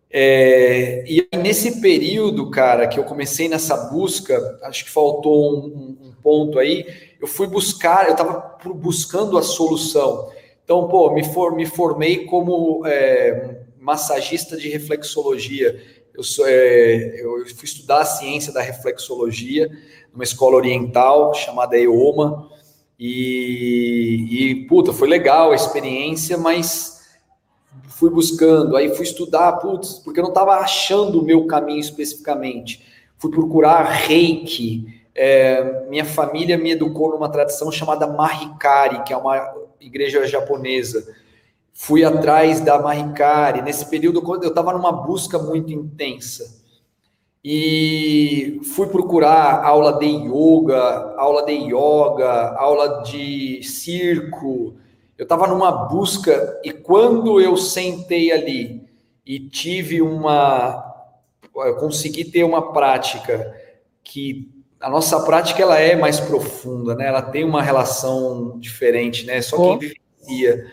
É, 0.09 1.03
e 1.05 1.27
nesse 1.35 1.81
período, 1.81 2.49
cara, 2.49 2.87
que 2.87 2.97
eu 2.97 3.03
comecei 3.03 3.49
nessa 3.49 3.75
busca, 3.89 4.57
acho 4.63 4.85
que 4.85 4.89
faltou 4.89 5.65
um, 5.65 5.97
um 6.01 6.13
ponto 6.23 6.57
aí, 6.57 6.85
eu 7.21 7.27
fui 7.27 7.45
buscar, 7.45 8.07
eu 8.07 8.13
estava 8.13 8.57
buscando 8.73 9.37
a 9.37 9.43
solução. 9.43 10.27
Então, 10.63 10.87
pô, 10.87 11.13
me, 11.13 11.23
for, 11.23 11.55
me 11.55 11.67
formei 11.67 12.25
como 12.25 12.81
é, 12.87 13.61
massagista 13.79 14.57
de 14.57 14.67
reflexologia. 14.69 15.79
Eu, 16.15 16.23
sou, 16.23 16.45
é, 16.47 17.21
eu 17.21 17.45
fui 17.55 17.65
estudar 17.65 18.01
a 18.01 18.05
ciência 18.05 18.51
da 18.51 18.61
reflexologia 18.61 19.69
numa 20.11 20.23
escola 20.23 20.55
oriental 20.55 21.33
chamada 21.35 21.77
EOMA. 21.77 22.49
E, 22.99 24.27
e, 24.29 24.67
puta, 24.67 24.91
foi 24.91 25.07
legal 25.07 25.51
a 25.51 25.55
experiência, 25.55 26.37
mas 26.39 27.01
fui 27.89 28.09
buscando, 28.09 28.75
aí 28.75 28.95
fui 28.95 29.03
estudar, 29.03 29.53
putz, 29.53 29.99
porque 29.99 30.19
eu 30.19 30.23
não 30.23 30.31
estava 30.31 30.53
achando 30.55 31.19
o 31.19 31.23
meu 31.23 31.45
caminho 31.45 31.79
especificamente. 31.79 32.83
Fui 33.19 33.29
procurar 33.29 33.83
reiki. 33.83 35.00
É, 35.13 35.85
minha 35.89 36.05
família 36.05 36.57
me 36.57 36.71
educou 36.71 37.11
numa 37.11 37.29
tradição 37.29 37.71
chamada 37.71 38.07
Mahikari, 38.07 39.03
que 39.03 39.13
é 39.13 39.17
uma 39.17 39.53
igreja 39.79 40.25
japonesa. 40.25 41.05
Fui 41.73 42.03
atrás 42.03 42.61
da 42.61 42.79
Mahikari. 42.79 43.61
Nesse 43.61 43.89
período, 43.89 44.23
eu 44.41 44.49
estava 44.49 44.73
numa 44.73 44.91
busca 44.91 45.37
muito 45.37 45.71
intensa 45.71 46.61
e 47.43 48.61
fui 48.75 48.87
procurar 48.87 49.65
aula 49.65 49.97
de 49.97 50.05
yoga, 50.05 51.15
aula 51.17 51.43
de 51.43 51.53
yoga, 51.53 52.55
aula 52.55 53.01
de 53.01 53.63
circo. 53.63 54.75
Eu 55.17 55.23
estava 55.23 55.47
numa 55.47 55.71
busca 55.87 56.59
e 56.63 56.71
quando 56.71 57.41
eu 57.41 57.57
sentei 57.57 58.31
ali 58.31 58.87
e 59.25 59.39
tive 59.39 60.01
uma, 60.01 60.83
eu 61.55 61.75
consegui 61.77 62.25
ter 62.25 62.43
uma 62.43 62.71
prática 62.71 63.55
que 64.03 64.60
a 64.81 64.89
nossa 64.89 65.19
prática 65.21 65.61
ela 65.61 65.79
é 65.79 65.95
mais 65.95 66.19
profunda, 66.19 66.95
né? 66.95 67.07
Ela 67.07 67.21
tem 67.21 67.43
uma 67.43 67.61
relação 67.61 68.59
diferente, 68.59 69.25
né? 69.25 69.41
Só 69.41 69.57
quem 69.57 69.77
vivencia. 69.77 70.65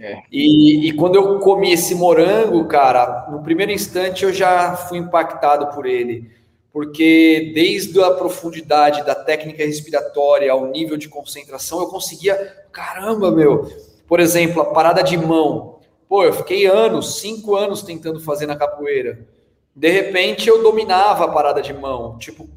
É. 0.00 0.22
E, 0.30 0.88
e, 0.88 0.92
quando 0.92 1.14
eu 1.14 1.38
comi 1.38 1.72
esse 1.72 1.94
morango, 1.94 2.64
cara, 2.66 3.28
no 3.30 3.42
primeiro 3.42 3.72
instante 3.72 4.24
eu 4.24 4.32
já 4.32 4.76
fui 4.76 4.98
impactado 4.98 5.72
por 5.74 5.86
ele, 5.86 6.30
porque 6.72 7.52
desde 7.54 8.02
a 8.02 8.10
profundidade 8.10 9.04
da 9.04 9.14
técnica 9.14 9.64
respiratória 9.64 10.50
ao 10.50 10.66
nível 10.66 10.96
de 10.96 11.08
concentração, 11.08 11.80
eu 11.80 11.86
conseguia, 11.86 12.34
caramba, 12.72 13.30
meu. 13.30 13.70
Por 14.06 14.20
exemplo, 14.20 14.60
a 14.60 14.66
parada 14.66 15.02
de 15.02 15.16
mão. 15.16 15.78
Pô, 16.08 16.24
eu 16.24 16.32
fiquei 16.32 16.66
anos, 16.66 17.20
cinco 17.20 17.54
anos 17.54 17.82
tentando 17.82 18.20
fazer 18.20 18.46
na 18.46 18.56
capoeira. 18.56 19.26
De 19.74 19.90
repente 19.90 20.48
eu 20.48 20.62
dominava 20.62 21.24
a 21.24 21.28
parada 21.28 21.62
de 21.62 21.72
mão, 21.72 22.18
tipo, 22.18 22.48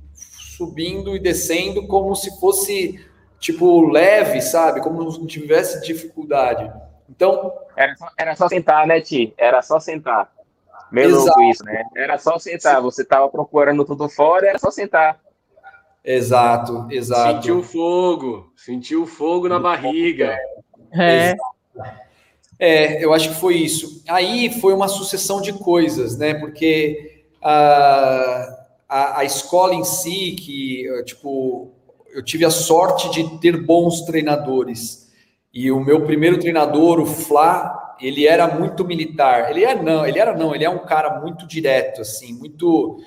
subindo 0.58 1.16
e 1.16 1.20
descendo 1.20 1.86
como 1.88 2.16
se 2.16 2.40
fosse, 2.40 3.06
tipo, 3.40 3.90
leve, 3.90 4.42
sabe? 4.42 4.82
Como 4.82 5.04
não 5.04 5.28
tivesse 5.28 5.86
dificuldade. 5.86 6.72
Então. 7.10 7.54
Era 7.76 7.96
só, 7.96 8.08
era 8.18 8.36
só 8.36 8.50
sentar, 8.50 8.88
né, 8.88 9.00
Ti? 9.00 9.34
Era 9.38 9.62
só 9.62 9.80
sentar. 9.80 10.32
Meio 10.92 11.10
Exato. 11.10 11.26
louco 11.26 11.44
isso, 11.44 11.64
né? 11.64 11.84
Era 11.96 12.18
só 12.18 12.40
sentar. 12.40 12.82
Você 12.82 13.04
estava 13.04 13.30
procurando 13.30 13.86
tudo 13.86 14.10
fora, 14.10 14.48
era 14.48 14.58
só 14.58 14.72
sentar. 14.72 15.20
Exato, 16.04 16.88
exato. 16.90 17.34
Sentiu 17.34 17.62
fogo, 17.62 18.52
sentiu 18.56 19.06
fogo 19.06 19.50
na 19.50 19.60
barriga. 19.60 20.38
É. 20.94 21.36
É, 22.60 23.04
eu 23.04 23.14
acho 23.14 23.30
que 23.30 23.36
foi 23.36 23.56
isso. 23.56 24.04
Aí 24.08 24.50
foi 24.62 24.74
uma 24.74 24.88
sucessão 24.88 25.42
de 25.42 25.54
coisas, 25.54 26.18
né? 26.18 26.34
Porque 26.34 27.26
a, 27.44 28.57
a, 28.88 29.20
a 29.20 29.26
escola 29.26 29.74
em 29.74 29.84
si, 29.84 30.36
que, 30.40 30.86
tipo, 31.04 31.72
eu 32.14 32.24
tive 32.24 32.46
a 32.46 32.50
sorte 32.50 33.10
de 33.12 33.40
ter 33.40 33.62
bons 33.66 34.02
treinadores. 34.02 35.08
E 35.54 35.72
o 35.72 35.80
meu 35.80 36.06
primeiro 36.06 36.40
treinador, 36.40 37.00
o 37.00 37.06
Flá, 37.06 37.96
ele 38.00 38.28
era 38.28 38.48
muito 38.48 38.86
militar. 38.86 39.50
Ele 39.50 39.64
é 39.64 39.76
não, 39.76 40.06
ele 40.06 40.20
era 40.20 40.36
não, 40.36 40.54
ele 40.54 40.64
é 40.64 40.70
um 40.70 40.86
cara 40.86 41.20
muito 41.20 41.48
direto, 41.48 42.02
assim, 42.02 42.34
muito 42.34 43.00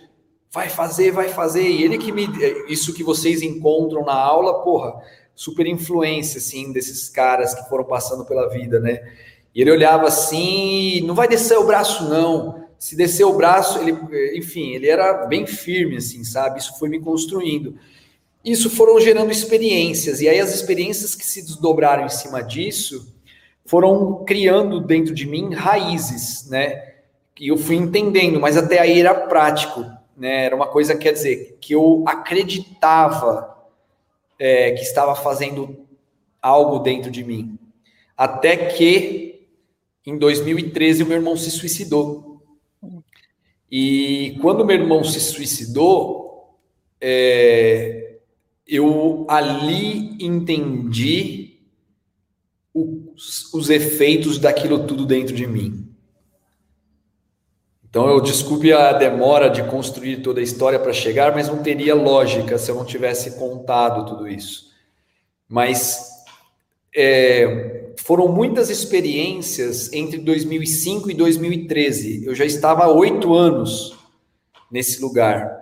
vai 0.53 0.69
fazer, 0.69 1.13
vai 1.13 1.29
fazer. 1.29 1.69
E 1.69 1.85
ele 1.85 1.97
que 1.97 2.13
me 2.13 2.29
isso 2.69 2.93
que 2.93 3.05
vocês 3.05 3.43
encontram 3.43 4.05
na 4.05 4.15
aula, 4.15 4.63
porra, 4.63 5.01
super 5.35 5.67
influência 5.67 6.39
assim 6.39 6.73
desses 6.73 7.09
caras 7.09 7.55
que 7.55 7.69
foram 7.69 7.85
passando 7.85 8.25
pela 8.25 8.49
vida, 8.49 8.81
né? 8.81 9.01
E 9.55 9.61
ele 9.61 9.71
olhava 9.71 10.07
assim, 10.07 11.01
não 11.03 11.15
vai 11.15 11.27
descer 11.27 11.59
o 11.59 11.67
braço 11.67 12.09
não. 12.09 12.60
Se 12.81 12.97
descer 12.97 13.25
o 13.25 13.35
braço, 13.35 13.79
ele, 13.79 13.95
enfim, 14.39 14.71
ele 14.71 14.89
era 14.89 15.27
bem 15.27 15.47
firme 15.47 15.99
assim, 15.99 16.25
sabe? 16.25 16.61
Isso 16.61 16.79
foi 16.79 16.89
me 16.89 16.99
construindo. 16.99 17.79
Isso 18.43 18.71
foram 18.71 18.99
gerando 18.99 19.31
experiências 19.31 20.23
e 20.23 20.29
aí 20.31 20.41
as 20.41 20.55
experiências 20.55 21.15
que 21.15 21.27
se 21.27 21.43
desdobraram 21.43 22.07
em 22.07 22.09
cima 22.09 22.43
disso, 22.43 23.15
foram 23.67 24.25
criando 24.25 24.81
dentro 24.81 25.15
de 25.15 25.27
mim 25.27 25.53
raízes, 25.53 26.49
né? 26.49 26.95
E 27.39 27.49
eu 27.49 27.59
fui 27.59 27.77
entendendo, 27.77 28.41
mas 28.41 28.57
até 28.57 28.81
aí 28.81 28.99
era 28.99 29.13
prático, 29.13 29.85
né? 30.17 30.47
Era 30.47 30.57
uma 30.57 30.67
coisa, 30.67 30.97
quer 30.97 31.13
dizer, 31.13 31.59
que 31.61 31.75
eu 31.75 32.03
acreditava 32.07 33.59
é, 34.39 34.71
que 34.71 34.81
estava 34.81 35.15
fazendo 35.15 35.87
algo 36.41 36.79
dentro 36.79 37.11
de 37.11 37.23
mim. 37.23 37.59
Até 38.17 38.57
que, 38.57 39.47
em 40.07 40.17
2013, 40.17 41.03
o 41.03 41.07
meu 41.07 41.19
irmão 41.19 41.37
se 41.37 41.51
suicidou. 41.51 42.30
E 43.71 44.37
quando 44.41 44.65
meu 44.65 44.77
irmão 44.77 45.05
se 45.05 45.21
suicidou, 45.21 46.59
é, 47.01 48.19
eu 48.67 49.27
ali 49.29 50.17
entendi 50.25 51.61
os, 52.75 53.53
os 53.53 53.71
efeitos 53.71 54.39
daquilo 54.39 54.87
tudo 54.87 55.07
dentro 55.07 55.35
de 55.35 55.47
mim. 55.47 55.87
Então, 57.89 58.09
eu 58.09 58.21
desculpe 58.21 58.73
a 58.73 58.93
demora 58.93 59.51
de 59.51 59.65
construir 59.65 60.23
toda 60.23 60.39
a 60.39 60.45
história 60.45 60.79
para 60.79 60.93
chegar, 60.93 61.35
mas 61.35 61.49
não 61.49 61.61
teria 61.61 61.95
lógica 61.95 62.57
se 62.57 62.71
eu 62.71 62.77
não 62.77 62.85
tivesse 62.85 63.37
contado 63.37 64.07
tudo 64.07 64.29
isso. 64.29 64.71
Mas 65.49 66.09
é, 66.95 67.80
foram 67.99 68.29
muitas 68.29 68.71
experiências 68.71 69.93
entre 69.93 70.19
2005 70.19 71.11
e 71.11 71.15
2013. 71.15 72.27
Eu 72.27 72.35
já 72.35 72.45
estava 72.45 72.85
há 72.85 72.89
oito 72.89 73.35
anos 73.35 73.99
nesse 74.71 75.01
lugar 75.01 75.61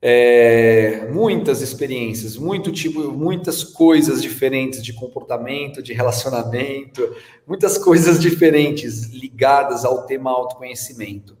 é, 0.00 1.08
muitas 1.10 1.60
experiências, 1.60 2.36
muito 2.36 2.70
tipo, 2.70 3.10
muitas 3.10 3.64
coisas 3.64 4.22
diferentes 4.22 4.82
de 4.82 4.92
comportamento, 4.92 5.82
de 5.82 5.92
relacionamento, 5.92 7.16
muitas 7.46 7.76
coisas 7.76 8.20
diferentes 8.20 9.08
ligadas 9.12 9.84
ao 9.84 10.06
tema 10.06 10.30
autoconhecimento. 10.30 11.36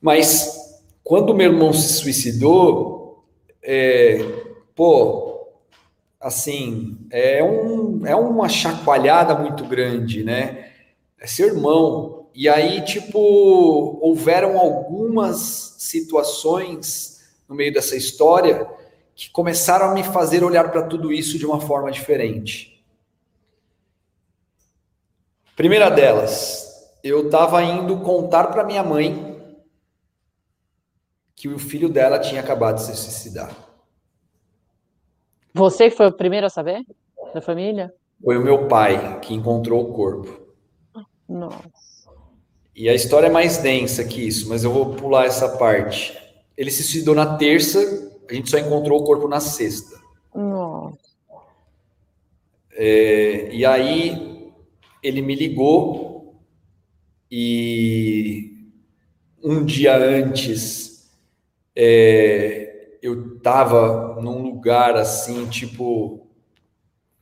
Mas 0.00 0.82
quando 1.02 1.34
meu 1.34 1.52
irmão 1.52 1.72
se 1.72 1.94
suicidou, 1.94 3.24
é, 3.62 4.18
pô, 4.74 5.29
assim, 6.20 6.98
é, 7.10 7.42
um, 7.42 8.06
é 8.06 8.14
uma 8.14 8.48
chacoalhada 8.48 9.34
muito 9.34 9.64
grande, 9.64 10.22
né? 10.22 10.72
É 11.18 11.26
seu 11.26 11.48
irmão. 11.48 12.28
E 12.34 12.48
aí, 12.48 12.84
tipo, 12.84 13.18
houveram 14.02 14.58
algumas 14.58 15.76
situações 15.78 17.20
no 17.48 17.54
meio 17.54 17.72
dessa 17.72 17.96
história 17.96 18.68
que 19.16 19.30
começaram 19.30 19.90
a 19.90 19.94
me 19.94 20.04
fazer 20.04 20.44
olhar 20.44 20.70
para 20.70 20.82
tudo 20.82 21.12
isso 21.12 21.38
de 21.38 21.46
uma 21.46 21.60
forma 21.60 21.90
diferente. 21.90 22.84
Primeira 25.56 25.90
delas, 25.90 26.70
eu 27.02 27.26
estava 27.26 27.62
indo 27.62 28.00
contar 28.00 28.44
para 28.44 28.64
minha 28.64 28.82
mãe 28.82 29.54
que 31.34 31.48
o 31.48 31.58
filho 31.58 31.88
dela 31.88 32.18
tinha 32.18 32.40
acabado 32.40 32.76
de 32.76 32.82
se 32.82 32.96
suicidar. 32.96 33.69
Você 35.54 35.90
foi 35.90 36.06
o 36.06 36.12
primeiro 36.12 36.46
a 36.46 36.50
saber 36.50 36.84
da 37.34 37.40
família? 37.40 37.92
Foi 38.22 38.36
o 38.36 38.44
meu 38.44 38.68
pai 38.68 39.20
que 39.20 39.34
encontrou 39.34 39.82
o 39.82 39.92
corpo. 39.92 40.40
Nossa. 41.28 41.70
E 42.74 42.88
a 42.88 42.94
história 42.94 43.26
é 43.26 43.30
mais 43.30 43.58
densa 43.58 44.04
que 44.04 44.26
isso, 44.26 44.48
mas 44.48 44.64
eu 44.64 44.72
vou 44.72 44.94
pular 44.94 45.26
essa 45.26 45.56
parte. 45.58 46.16
Ele 46.56 46.70
se 46.70 46.82
suicidou 46.82 47.14
na 47.14 47.36
terça, 47.36 47.78
a 48.28 48.34
gente 48.34 48.50
só 48.50 48.58
encontrou 48.58 49.00
o 49.00 49.04
corpo 49.04 49.28
na 49.28 49.40
sexta. 49.40 50.00
Nossa. 50.34 50.98
É, 52.72 53.52
e 53.52 53.64
aí 53.64 54.50
ele 55.02 55.20
me 55.20 55.34
ligou 55.34 56.36
e 57.30 58.70
um 59.42 59.64
dia 59.64 59.96
antes 59.96 61.10
é, 61.74 62.96
eu 63.02 63.36
estava 63.36 64.20
num 64.20 64.49
lugar 64.60 64.94
assim, 64.94 65.46
tipo, 65.46 66.26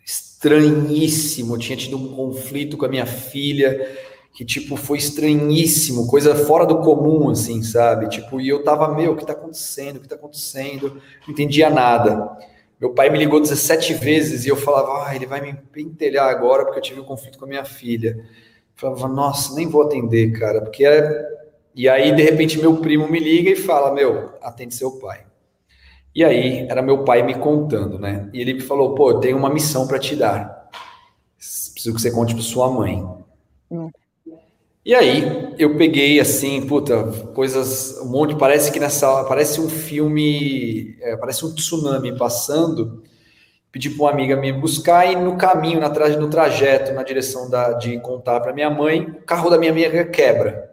estranhíssimo. 0.05 1.55
Eu 1.55 1.59
tinha 1.59 1.79
tido 1.79 1.97
um 1.97 2.15
conflito 2.15 2.77
com 2.77 2.85
a 2.85 2.89
minha 2.89 3.07
filha 3.07 3.97
que, 4.35 4.45
tipo, 4.45 4.77
foi 4.77 4.99
estranhíssimo, 4.99 6.09
coisa 6.09 6.35
fora 6.35 6.67
do 6.67 6.81
comum, 6.81 7.31
assim, 7.31 7.63
sabe? 7.63 8.09
Tipo, 8.09 8.41
e 8.41 8.49
eu 8.49 8.63
tava, 8.65 8.93
meu, 8.95 9.13
o 9.13 9.17
que 9.17 9.25
tá 9.25 9.33
acontecendo? 9.33 9.97
O 9.97 10.01
que 10.01 10.09
tá 10.09 10.17
acontecendo? 10.17 11.01
Não 11.27 11.33
entendia 11.33 11.71
nada. 11.71 12.37
Meu 12.81 12.93
pai 12.93 13.09
me 13.09 13.19
ligou 13.19 13.41
17 13.41 13.95
vezes 13.95 14.45
e 14.45 14.49
eu 14.49 14.57
falava, 14.57 15.07
ah, 15.07 15.15
ele 15.15 15.27
vai 15.27 15.41
me 15.41 15.55
pentelhar 15.73 16.29
agora 16.29 16.65
porque 16.65 16.79
eu 16.79 16.83
tive 16.83 17.01
um 17.01 17.05
conflito 17.05 17.39
com 17.39 17.45
a 17.45 17.49
minha 17.49 17.65
filha. 17.65 18.17
Eu 18.19 18.25
falava, 18.77 19.09
nossa, 19.09 19.55
nem 19.55 19.67
vou 19.69 19.83
atender, 19.83 20.33
cara, 20.33 20.61
porque 20.61 20.85
é... 20.85 21.39
E 21.75 21.89
aí, 21.89 22.15
de 22.15 22.23
repente, 22.23 22.59
meu 22.59 22.77
primo 22.79 23.09
me 23.09 23.21
liga 23.21 23.51
e 23.51 23.57
fala, 23.57 23.93
meu, 23.93 24.33
atende 24.43 24.75
seu 24.75 24.99
pai. 24.99 25.28
E 26.19 26.25
aí, 26.25 26.67
era 26.69 26.83
meu 26.83 27.05
pai 27.05 27.23
me 27.23 27.37
contando, 27.37 27.97
né? 27.97 28.29
E 28.33 28.41
ele 28.41 28.55
me 28.55 28.61
falou, 28.61 28.93
pô, 28.93 29.13
eu 29.13 29.21
tenho 29.21 29.37
uma 29.37 29.49
missão 29.49 29.87
para 29.87 30.01
te 30.01 30.17
dar. 30.17 30.69
Preciso 31.39 31.95
que 31.95 32.03
você 32.03 32.11
conte 32.11 32.35
para 32.35 32.43
sua 32.43 32.69
mãe. 32.69 33.09
Hum. 33.71 33.89
E 34.85 34.97
aí 34.97 35.55
eu 35.57 35.77
peguei 35.77 36.19
assim, 36.19 36.67
puta, 36.67 37.05
coisas, 37.37 38.01
um 38.03 38.09
monte, 38.09 38.35
parece 38.35 38.73
que 38.73 38.81
nessa, 38.81 39.23
parece 39.27 39.61
um 39.61 39.69
filme, 39.69 40.97
é, 41.03 41.17
parece 41.17 41.47
um 41.47 41.55
tsunami 41.55 42.19
passando. 42.19 43.05
Pedi 43.71 43.89
para 43.89 44.03
uma 44.03 44.11
amiga 44.11 44.35
me 44.35 44.53
buscar 44.53 45.07
e 45.07 45.15
no 45.15 45.37
caminho, 45.37 45.79
na 45.79 45.89
tra 45.89 46.09
no 46.09 46.29
trajeto, 46.29 46.95
na 46.95 47.05
direção 47.05 47.49
da, 47.49 47.75
de 47.75 47.97
contar 48.01 48.41
para 48.41 48.53
minha 48.53 48.71
mãe, 48.71 49.03
o 49.03 49.23
carro 49.23 49.49
da 49.49 49.57
minha 49.57 49.71
amiga 49.71 50.05
quebra. 50.05 50.68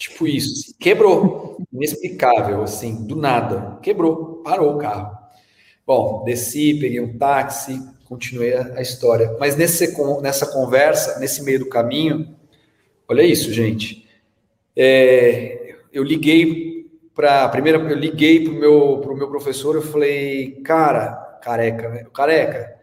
Tipo 0.00 0.26
isso, 0.26 0.52
assim, 0.52 0.74
quebrou, 0.80 1.62
inexplicável, 1.72 2.62
assim, 2.62 3.06
do 3.06 3.14
nada, 3.14 3.78
quebrou, 3.82 4.42
parou 4.42 4.74
o 4.74 4.78
carro. 4.78 5.16
Bom, 5.86 6.24
desci, 6.24 6.74
peguei 6.80 7.00
um 7.00 7.18
táxi, 7.18 7.78
continuei 8.06 8.54
a, 8.54 8.80
história. 8.80 9.36
Mas 9.38 9.56
nesse, 9.56 9.94
nessa 10.22 10.46
conversa, 10.46 11.20
nesse 11.20 11.42
meio 11.42 11.58
do 11.58 11.68
caminho, 11.68 12.34
Olha 13.10 13.24
isso, 13.24 13.52
gente. 13.52 14.08
É, 14.76 15.74
eu 15.92 16.04
liguei 16.04 16.88
para 17.12 17.48
primeira, 17.48 17.76
eu 17.76 17.96
liguei 17.96 18.44
pro 18.44 18.52
meu 18.52 18.98
pro 19.00 19.16
meu 19.16 19.28
professor, 19.28 19.74
eu 19.74 19.82
falei, 19.82 20.62
cara, 20.62 21.16
careca, 21.42 21.88
né? 21.88 22.06
careca, 22.14 22.78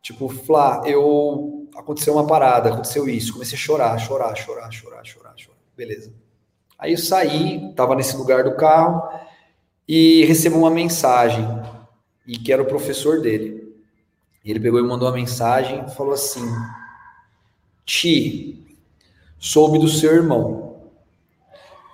tipo, 0.00 0.28
Flá, 0.28 0.84
eu 0.86 1.68
aconteceu 1.74 2.12
uma 2.12 2.28
parada, 2.28 2.70
aconteceu 2.70 3.08
isso, 3.08 3.32
comecei 3.32 3.56
a 3.56 3.60
chorar, 3.60 3.98
chorar, 3.98 4.36
chorar, 4.36 4.70
chorar, 4.70 5.04
chorar, 5.04 5.34
chorar. 5.36 5.58
Beleza. 5.76 6.12
Aí 6.82 6.90
eu 6.90 6.98
saí, 6.98 7.72
tava 7.76 7.94
nesse 7.94 8.16
lugar 8.16 8.42
do 8.42 8.56
carro 8.56 9.08
e 9.86 10.24
recebo 10.24 10.58
uma 10.58 10.68
mensagem 10.68 11.46
e 12.26 12.36
que 12.36 12.52
era 12.52 12.60
o 12.60 12.66
professor 12.66 13.20
dele. 13.20 13.72
Ele 14.44 14.58
pegou 14.58 14.80
e 14.80 14.82
mandou 14.82 15.06
uma 15.06 15.14
mensagem, 15.14 15.88
falou 15.90 16.12
assim: 16.12 16.44
Ti, 17.84 18.66
soube 19.38 19.78
do 19.78 19.86
seu 19.86 20.12
irmão. 20.12 20.90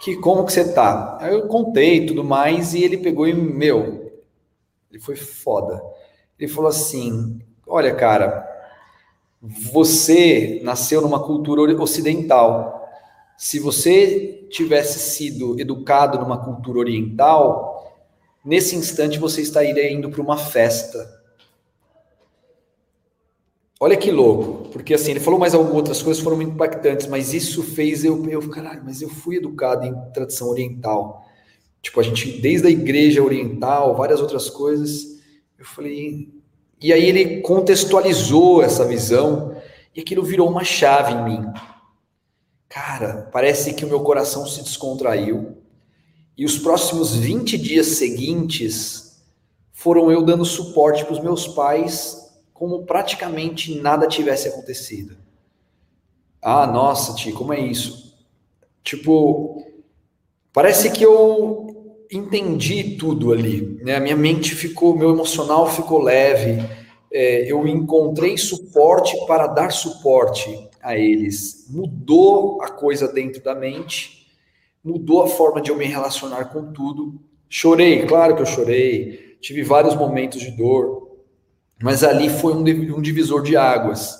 Que 0.00 0.16
como 0.16 0.46
que 0.46 0.54
você 0.54 0.72
tá? 0.72 1.18
Aí 1.20 1.34
eu 1.34 1.46
contei 1.48 2.06
tudo 2.06 2.24
mais 2.24 2.72
e 2.72 2.82
ele 2.82 2.96
pegou 2.96 3.28
e, 3.28 3.34
meu, 3.34 4.10
ele 4.90 5.02
foi 5.02 5.16
foda. 5.16 5.82
Ele 6.38 6.50
falou 6.50 6.70
assim: 6.70 7.42
Olha, 7.66 7.94
cara, 7.94 8.42
você 9.42 10.62
nasceu 10.64 11.02
numa 11.02 11.22
cultura 11.22 11.60
ocidental. 11.78 12.77
Se 13.38 13.60
você 13.60 14.48
tivesse 14.50 14.98
sido 14.98 15.60
educado 15.60 16.18
numa 16.18 16.42
cultura 16.44 16.80
oriental, 16.80 17.96
nesse 18.44 18.74
instante 18.74 19.16
você 19.16 19.40
estaria 19.40 19.92
indo 19.92 20.10
para 20.10 20.20
uma 20.20 20.36
festa. 20.36 21.16
olha 23.78 23.96
que 23.96 24.10
louco, 24.10 24.68
porque 24.70 24.92
assim, 24.92 25.12
ele 25.12 25.20
falou 25.20 25.38
mais 25.38 25.54
algumas 25.54 25.76
outras 25.76 26.02
coisas 26.02 26.20
foram 26.20 26.36
muito 26.36 26.54
impactantes, 26.54 27.06
mas 27.06 27.32
isso 27.32 27.62
fez 27.62 28.04
eu, 28.04 28.28
eu 28.28 28.48
caralho, 28.50 28.82
mas 28.84 29.00
eu 29.00 29.08
fui 29.08 29.36
educado 29.36 29.86
em 29.86 29.94
tradição 30.12 30.48
oriental. 30.48 31.24
Tipo, 31.80 32.00
a 32.00 32.02
gente, 32.02 32.40
desde 32.40 32.66
a 32.66 32.70
igreja 32.70 33.22
oriental, 33.22 33.94
várias 33.94 34.20
outras 34.20 34.50
coisas, 34.50 35.20
eu 35.56 35.64
falei. 35.64 36.28
E 36.82 36.92
aí 36.92 37.04
ele 37.08 37.40
contextualizou 37.40 38.64
essa 38.64 38.84
visão 38.84 39.54
e 39.94 40.00
aquilo 40.00 40.24
virou 40.24 40.50
uma 40.50 40.64
chave 40.64 41.12
em 41.12 41.24
mim. 41.24 41.52
Cara, 42.68 43.28
parece 43.32 43.72
que 43.72 43.84
o 43.84 43.88
meu 43.88 44.00
coração 44.00 44.46
se 44.46 44.62
descontraiu. 44.62 45.56
E 46.36 46.44
os 46.44 46.58
próximos 46.58 47.14
20 47.14 47.56
dias 47.56 47.86
seguintes 47.86 49.22
foram 49.72 50.10
eu 50.10 50.22
dando 50.22 50.44
suporte 50.44 51.04
para 51.04 51.14
os 51.14 51.20
meus 51.20 51.46
pais, 51.48 52.30
como 52.52 52.84
praticamente 52.84 53.74
nada 53.80 54.06
tivesse 54.06 54.48
acontecido. 54.48 55.16
Ah, 56.42 56.66
nossa, 56.66 57.14
Ti, 57.14 57.32
como 57.32 57.52
é 57.52 57.60
isso? 57.60 58.16
Tipo, 58.84 59.64
parece 60.52 60.90
que 60.90 61.04
eu 61.04 62.04
entendi 62.10 62.96
tudo 62.96 63.32
ali, 63.32 63.80
né? 63.82 63.96
A 63.96 64.00
minha 64.00 64.16
mente 64.16 64.54
ficou, 64.54 64.96
meu 64.96 65.10
emocional 65.10 65.70
ficou 65.70 66.00
leve. 66.00 66.62
É, 67.12 67.50
eu 67.50 67.66
encontrei 67.66 68.36
suporte 68.36 69.16
para 69.26 69.46
dar 69.46 69.72
suporte 69.72 70.67
a 70.82 70.96
eles. 70.96 71.66
Mudou 71.70 72.62
a 72.62 72.68
coisa 72.68 73.12
dentro 73.12 73.42
da 73.42 73.54
mente, 73.54 74.26
mudou 74.82 75.22
a 75.22 75.28
forma 75.28 75.60
de 75.60 75.70
eu 75.70 75.76
me 75.76 75.84
relacionar 75.84 76.46
com 76.46 76.72
tudo. 76.72 77.20
Chorei, 77.48 78.06
claro 78.06 78.36
que 78.36 78.42
eu 78.42 78.46
chorei, 78.46 79.36
tive 79.40 79.62
vários 79.62 79.94
momentos 79.94 80.40
de 80.40 80.50
dor, 80.50 81.16
mas 81.82 82.02
ali 82.02 82.28
foi 82.28 82.52
um, 82.52 82.96
um 82.96 83.00
divisor 83.00 83.42
de 83.42 83.56
águas, 83.56 84.18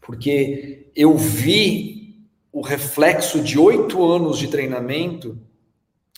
porque 0.00 0.90
eu 0.94 1.16
vi 1.16 2.26
o 2.52 2.60
reflexo 2.60 3.40
de 3.40 3.58
oito 3.58 4.04
anos 4.04 4.38
de 4.38 4.48
treinamento 4.48 5.38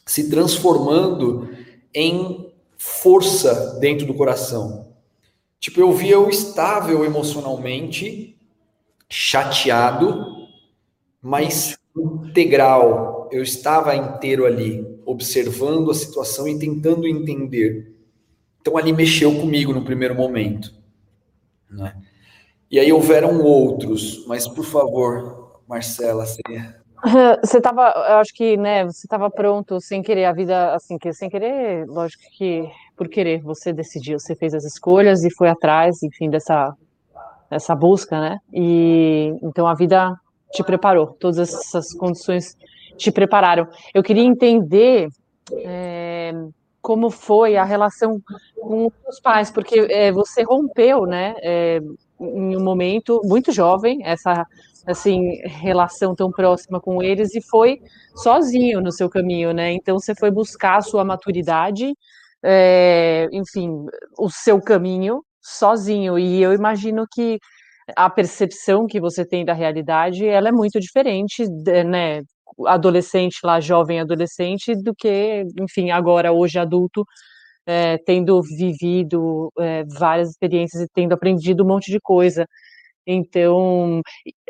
se 0.06 0.30
transformando 0.30 1.48
em 1.94 2.52
força 2.76 3.78
dentro 3.78 4.06
do 4.06 4.14
coração. 4.14 4.88
Tipo, 5.58 5.80
eu 5.80 5.92
via 5.92 6.14
eu 6.14 6.28
estável 6.30 7.04
emocionalmente, 7.04 8.39
chateado, 9.10 10.46
mas 11.20 11.76
integral. 11.96 13.28
Eu 13.32 13.42
estava 13.42 13.94
inteiro 13.94 14.46
ali, 14.46 14.86
observando 15.04 15.90
a 15.90 15.94
situação 15.94 16.46
e 16.48 16.58
tentando 16.58 17.06
entender. 17.06 17.94
Então 18.60 18.76
ali 18.76 18.92
mexeu 18.92 19.34
comigo 19.38 19.72
no 19.72 19.84
primeiro 19.84 20.14
momento. 20.14 20.72
Né? 21.68 21.94
E 22.70 22.78
aí 22.78 22.92
houveram 22.92 23.40
outros, 23.42 24.24
mas 24.26 24.46
por 24.46 24.64
favor, 24.64 25.60
Marcela, 25.68 26.24
seria. 26.24 26.80
Você 27.42 27.58
estava, 27.58 27.88
acho 28.20 28.34
que, 28.34 28.58
né, 28.58 28.84
você 28.84 29.06
estava 29.06 29.30
pronto 29.30 29.80
sem 29.80 30.02
querer 30.02 30.26
a 30.26 30.32
vida, 30.32 30.74
assim, 30.74 30.98
que 30.98 31.12
sem 31.14 31.30
querer, 31.30 31.86
lógico 31.86 32.22
que 32.36 32.70
por 32.94 33.08
querer, 33.08 33.40
você 33.40 33.72
decidiu, 33.72 34.18
você 34.18 34.36
fez 34.36 34.52
as 34.52 34.64
escolhas 34.64 35.24
e 35.24 35.30
foi 35.30 35.48
atrás, 35.48 36.02
enfim, 36.02 36.28
dessa 36.28 36.76
essa 37.50 37.74
busca, 37.74 38.20
né? 38.20 38.38
E 38.52 39.34
então 39.42 39.66
a 39.66 39.74
vida 39.74 40.14
te 40.52 40.62
preparou, 40.62 41.08
todas 41.18 41.38
essas 41.38 41.92
condições 41.94 42.56
te 42.96 43.10
prepararam. 43.10 43.66
Eu 43.94 44.02
queria 44.02 44.22
entender 44.22 45.08
é, 45.52 46.32
como 46.80 47.10
foi 47.10 47.56
a 47.56 47.64
relação 47.64 48.20
com 48.60 48.90
os 49.08 49.20
pais, 49.20 49.50
porque 49.50 49.78
é, 49.90 50.12
você 50.12 50.42
rompeu, 50.42 51.06
né? 51.06 51.34
É, 51.42 51.80
em 52.20 52.56
um 52.56 52.62
momento 52.62 53.20
muito 53.24 53.50
jovem 53.50 54.00
essa 54.04 54.46
assim 54.86 55.40
relação 55.44 56.14
tão 56.14 56.30
próxima 56.30 56.80
com 56.80 57.02
eles 57.02 57.34
e 57.34 57.40
foi 57.40 57.80
sozinho 58.14 58.80
no 58.80 58.92
seu 58.92 59.08
caminho, 59.08 59.52
né? 59.52 59.72
Então 59.72 59.98
você 59.98 60.14
foi 60.14 60.30
buscar 60.30 60.78
a 60.78 60.82
sua 60.82 61.04
maturidade, 61.04 61.94
enfim, 63.32 63.86
o 64.18 64.30
seu 64.30 64.60
caminho 64.60 65.22
sozinho. 65.42 66.18
E 66.18 66.42
eu 66.42 66.52
imagino 66.52 67.06
que 67.12 67.38
a 67.96 68.10
percepção 68.10 68.86
que 68.86 69.00
você 69.00 69.24
tem 69.26 69.44
da 69.44 69.52
realidade, 69.54 70.26
ela 70.26 70.48
é 70.48 70.52
muito 70.52 70.80
diferente, 70.80 71.44
né, 71.86 72.22
adolescente 72.66 73.38
lá, 73.44 73.60
jovem 73.60 74.00
adolescente, 74.00 74.74
do 74.74 74.94
que, 74.96 75.44
enfim, 75.60 75.90
agora, 75.90 76.32
hoje 76.32 76.58
adulto, 76.58 77.04
é, 77.66 77.98
tendo 77.98 78.40
vivido 78.42 79.52
é, 79.58 79.84
várias 79.98 80.30
experiências 80.30 80.82
e 80.82 80.88
tendo 80.94 81.12
aprendido 81.14 81.64
um 81.64 81.68
monte 81.68 81.90
de 81.92 82.00
coisa. 82.00 82.46
Então, 83.06 84.02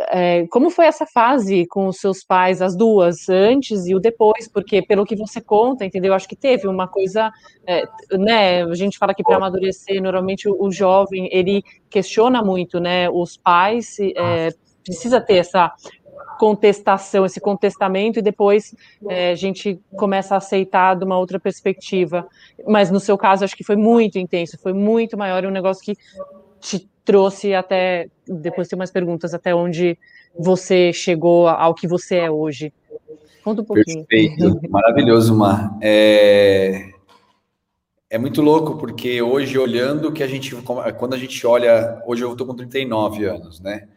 é, 0.08 0.46
como 0.48 0.70
foi 0.70 0.86
essa 0.86 1.06
fase 1.06 1.66
com 1.66 1.86
os 1.86 1.98
seus 1.98 2.24
pais, 2.24 2.60
as 2.60 2.76
duas, 2.76 3.28
antes 3.28 3.86
e 3.86 3.94
o 3.94 4.00
depois? 4.00 4.48
Porque, 4.48 4.82
pelo 4.82 5.06
que 5.06 5.16
você 5.16 5.40
conta, 5.40 5.84
entendeu? 5.84 6.12
Acho 6.14 6.28
que 6.28 6.36
teve 6.36 6.66
uma 6.66 6.88
coisa, 6.88 7.30
é, 7.66 7.84
né? 8.12 8.64
A 8.64 8.74
gente 8.74 8.98
fala 8.98 9.14
que 9.14 9.22
para 9.22 9.36
amadurecer, 9.36 10.02
normalmente 10.02 10.48
o, 10.48 10.56
o, 10.58 10.70
jovem 10.70 11.28
ele 11.32 11.62
questiona 11.88 12.42
muito, 12.42 12.80
né? 12.80 13.08
Os 13.08 13.36
pais 13.36 13.96
é, 14.00 14.50
precisa 14.84 15.20
ter 15.20 15.36
essa 15.36 15.72
contestação, 16.38 17.26
esse 17.26 17.40
contestamento, 17.40 18.18
e 18.18 18.22
depois 18.22 18.74
é, 19.08 19.30
a 19.30 19.34
gente 19.34 19.78
começa 19.96 20.34
a 20.34 20.38
aceitar 20.38 20.96
de 20.96 21.04
uma 21.04 21.18
outra 21.18 21.38
perspectiva. 21.38 22.26
Mas 22.66 22.90
no 22.90 22.98
seu 22.98 23.16
caso, 23.16 23.44
acho 23.44 23.56
que 23.56 23.64
foi 23.64 23.76
muito 23.76 24.18
intenso, 24.18 24.58
foi 24.58 24.72
muito 24.72 25.16
maior, 25.16 25.44
é 25.44 25.48
um 25.48 25.52
negócio 25.52 25.84
que 25.84 25.94
te 26.58 26.88
trouxe 27.10 27.52
até, 27.52 28.06
depois 28.24 28.68
tem 28.68 28.78
umas 28.78 28.92
perguntas, 28.92 29.34
até 29.34 29.52
onde 29.52 29.98
você 30.38 30.92
chegou 30.92 31.48
ao 31.48 31.74
que 31.74 31.88
você 31.88 32.18
é 32.18 32.30
hoje. 32.30 32.72
Conta 33.42 33.62
um 33.62 33.64
pouquinho. 33.64 34.04
Perfeito, 34.04 34.60
maravilhoso, 34.70 35.34
Mar. 35.34 35.76
É... 35.82 36.90
é 38.08 38.16
muito 38.16 38.40
louco, 38.40 38.76
porque 38.76 39.20
hoje, 39.20 39.58
olhando 39.58 40.12
que 40.12 40.22
a 40.22 40.28
gente, 40.28 40.54
quando 40.98 41.14
a 41.14 41.18
gente 41.18 41.44
olha, 41.44 42.00
hoje 42.06 42.22
eu 42.22 42.30
estou 42.30 42.46
com 42.46 42.54
39 42.54 43.24
anos, 43.24 43.60
né? 43.60 43.88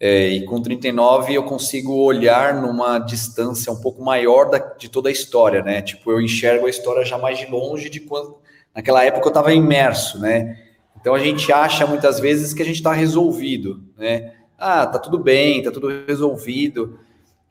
É, 0.00 0.28
e 0.28 0.46
com 0.46 0.60
39 0.60 1.34
eu 1.34 1.42
consigo 1.42 1.94
olhar 1.96 2.62
numa 2.62 2.98
distância 2.98 3.70
um 3.70 3.80
pouco 3.80 4.02
maior 4.02 4.48
da, 4.48 4.58
de 4.58 4.88
toda 4.88 5.10
a 5.10 5.12
história, 5.12 5.62
né? 5.62 5.82
Tipo, 5.82 6.10
eu 6.12 6.20
enxergo 6.20 6.66
a 6.66 6.70
história 6.70 7.04
já 7.04 7.18
mais 7.18 7.38
de 7.38 7.46
longe 7.46 7.90
de 7.90 8.00
quando. 8.00 8.38
Naquela 8.74 9.04
época 9.04 9.26
eu 9.26 9.30
estava 9.30 9.52
imerso, 9.52 10.18
né? 10.18 10.63
Então 11.04 11.14
a 11.14 11.18
gente 11.18 11.52
acha 11.52 11.86
muitas 11.86 12.18
vezes 12.18 12.54
que 12.54 12.62
a 12.62 12.64
gente 12.64 12.76
está 12.76 12.90
resolvido, 12.90 13.84
né? 13.94 14.32
Ah, 14.56 14.86
tá 14.86 14.98
tudo 14.98 15.18
bem, 15.18 15.62
tá 15.62 15.70
tudo 15.70 15.90
resolvido, 16.06 16.98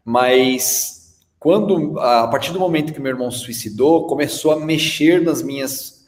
mas 0.03 1.19
quando 1.37 1.99
a 1.99 2.27
partir 2.27 2.51
do 2.51 2.59
momento 2.59 2.91
que 2.91 2.99
meu 2.99 3.11
irmão 3.11 3.29
se 3.29 3.41
suicidou, 3.41 4.07
começou 4.07 4.53
a 4.53 4.59
mexer 4.59 5.21
nas 5.21 5.43
minhas 5.43 6.03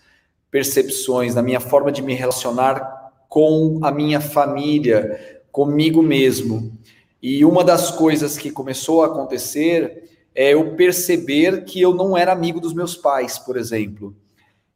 percepções, 0.50 1.36
na 1.36 1.44
minha 1.44 1.60
forma 1.60 1.92
de 1.92 2.02
me 2.02 2.16
relacionar 2.16 3.12
com 3.30 3.80
a 3.84 3.92
minha 3.92 4.20
família, 4.20 5.44
comigo 5.52 6.02
mesmo. 6.02 6.76
E 7.22 7.46
uma 7.46 7.64
das 7.64 7.92
coisas 7.92 8.40
que 8.40 8.50
começou 8.50 9.04
a 9.04 9.06
acontecer 9.06 10.10
é 10.34 10.56
eu 10.56 10.76
perceber 10.76 11.64
que 11.64 11.80
eu 11.80 11.94
não 11.94 12.18
era 12.18 12.32
amigo 12.32 12.60
dos 12.60 12.74
meus 12.74 12.96
pais, 12.96 13.38
por 13.38 13.56
exemplo. 13.56 14.16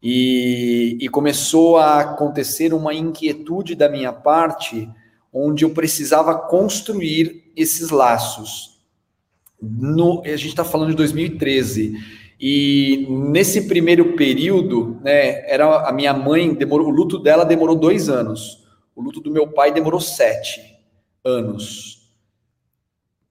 E, 0.01 0.97
e, 1.01 1.09
começou 1.09 1.77
a 1.77 1.99
acontecer 1.99 2.73
uma 2.73 2.93
inquietude 2.93 3.75
da 3.75 3.89
minha 3.89 4.13
parte, 4.13 4.89
onde 5.31 5.65
eu 5.65 5.71
precisava 5.71 6.33
construir 6.35 7.51
esses 7.55 7.89
laços. 7.89 8.79
No, 9.61 10.21
a 10.23 10.37
gente 10.37 10.47
está 10.47 10.63
falando 10.63 10.91
de 10.91 10.95
2013. 10.95 11.97
E 12.39 13.05
nesse 13.09 13.67
primeiro 13.67 14.13
período, 14.15 14.97
né, 15.03 15.43
era 15.51 15.89
a 15.89 15.91
minha 15.91 16.13
mãe 16.13 16.53
demorou, 16.53 16.87
o 16.87 16.91
luto 16.91 17.19
dela 17.19 17.43
demorou 17.43 17.75
dois 17.75 18.07
anos. 18.07 18.65
O 18.95 19.01
luto 19.01 19.19
do 19.19 19.29
meu 19.29 19.47
pai 19.47 19.73
demorou 19.73 19.99
sete 19.99 20.61
anos. 21.25 22.09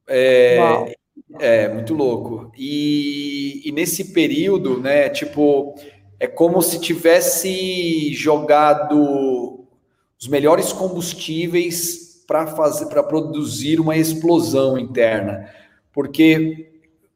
É, 0.06 0.94
é 1.38 1.68
muito 1.68 1.94
louco. 1.94 2.52
E, 2.56 3.62
e 3.64 3.72
nesse 3.72 4.12
período, 4.12 4.78
né, 4.78 5.08
tipo, 5.08 5.74
é 6.20 6.26
como 6.26 6.60
se 6.62 6.80
tivesse 6.80 8.12
jogado 8.12 9.66
os 10.20 10.26
melhores 10.26 10.72
combustíveis 10.72 12.22
para 12.26 12.46
fazer 12.46 12.86
para 12.86 13.02
produzir 13.02 13.80
uma 13.80 13.96
explosão 13.96 14.78
interna. 14.78 15.48
Porque 15.92 16.70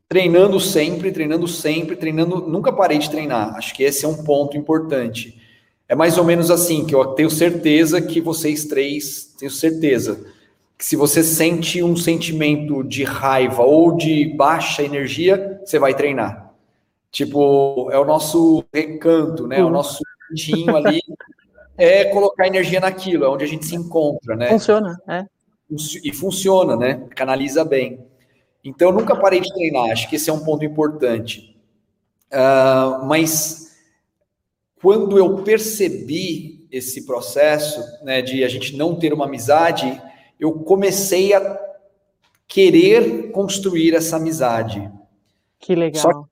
treinando 0.08 0.60
sempre, 0.60 1.10
treinando 1.10 1.48
sempre, 1.48 1.96
treinando, 1.96 2.46
nunca 2.48 2.72
parei 2.72 2.98
de 2.98 3.10
treinar. 3.10 3.54
Acho 3.56 3.74
que 3.74 3.82
esse 3.82 4.04
é 4.04 4.08
um 4.08 4.22
ponto 4.22 4.56
importante. 4.56 5.40
É 5.88 5.94
mais 5.94 6.16
ou 6.16 6.24
menos 6.24 6.50
assim 6.50 6.84
que 6.84 6.94
eu 6.94 7.04
tenho 7.06 7.30
certeza 7.30 8.00
que 8.00 8.20
vocês 8.20 8.64
três, 8.64 9.34
tenho 9.38 9.50
certeza 9.50 10.24
que 10.82 10.86
se 10.86 10.96
você 10.96 11.22
sente 11.22 11.80
um 11.80 11.94
sentimento 11.94 12.82
de 12.82 13.04
raiva 13.04 13.62
ou 13.62 13.96
de 13.96 14.26
baixa 14.36 14.82
energia, 14.82 15.60
você 15.64 15.78
vai 15.78 15.94
treinar. 15.94 16.41
Tipo, 17.12 17.90
é 17.92 17.98
o 17.98 18.04
nosso 18.04 18.64
recanto, 18.72 19.46
né? 19.46 19.60
É 19.60 19.64
o 19.64 19.70
nosso 19.70 20.02
cantinho 20.28 20.74
ali 20.74 21.00
é 21.76 22.04
colocar 22.06 22.46
energia 22.46 22.80
naquilo, 22.80 23.24
é 23.24 23.28
onde 23.28 23.44
a 23.44 23.48
gente 23.48 23.66
se 23.66 23.74
encontra, 23.74 24.36
né? 24.36 24.48
Funciona, 24.48 25.00
é. 25.08 25.24
E 26.04 26.12
funciona, 26.12 26.76
né? 26.76 27.06
Canaliza 27.14 27.64
bem. 27.64 28.06
Então, 28.62 28.90
eu 28.90 28.94
nunca 28.94 29.16
parei 29.16 29.40
de 29.40 29.52
treinar, 29.52 29.90
acho 29.90 30.08
que 30.08 30.16
esse 30.16 30.28
é 30.28 30.32
um 30.32 30.44
ponto 30.44 30.64
importante. 30.64 31.56
Uh, 32.30 33.04
mas 33.06 33.76
quando 34.80 35.18
eu 35.18 35.42
percebi 35.42 36.66
esse 36.70 37.04
processo 37.04 37.82
né, 38.04 38.22
de 38.22 38.44
a 38.44 38.48
gente 38.48 38.76
não 38.76 38.94
ter 38.94 39.12
uma 39.12 39.24
amizade, 39.24 40.00
eu 40.38 40.52
comecei 40.52 41.34
a 41.34 41.60
querer 42.46 43.30
construir 43.32 43.94
essa 43.94 44.16
amizade. 44.16 44.90
Que 45.58 45.74
legal. 45.74 46.02
Só, 46.02 46.24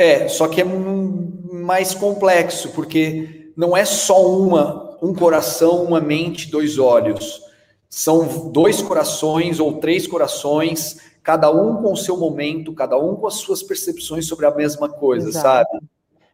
é, 0.00 0.28
só 0.28 0.48
que 0.48 0.62
é 0.62 0.64
mais 0.64 1.94
complexo, 1.94 2.70
porque 2.70 3.52
não 3.56 3.76
é 3.76 3.84
só 3.84 4.26
uma, 4.34 4.98
um 5.02 5.14
coração, 5.14 5.84
uma 5.84 6.00
mente, 6.00 6.50
dois 6.50 6.78
olhos. 6.78 7.42
São 7.88 8.50
dois 8.50 8.80
corações 8.80 9.60
ou 9.60 9.74
três 9.74 10.06
corações, 10.06 10.98
cada 11.22 11.50
um 11.50 11.82
com 11.82 11.92
o 11.92 11.96
seu 11.96 12.16
momento, 12.16 12.72
cada 12.72 12.96
um 12.96 13.14
com 13.16 13.26
as 13.26 13.34
suas 13.34 13.62
percepções 13.62 14.26
sobre 14.26 14.46
a 14.46 14.50
mesma 14.50 14.88
coisa, 14.88 15.28
Exato. 15.28 15.42
sabe? 15.42 15.84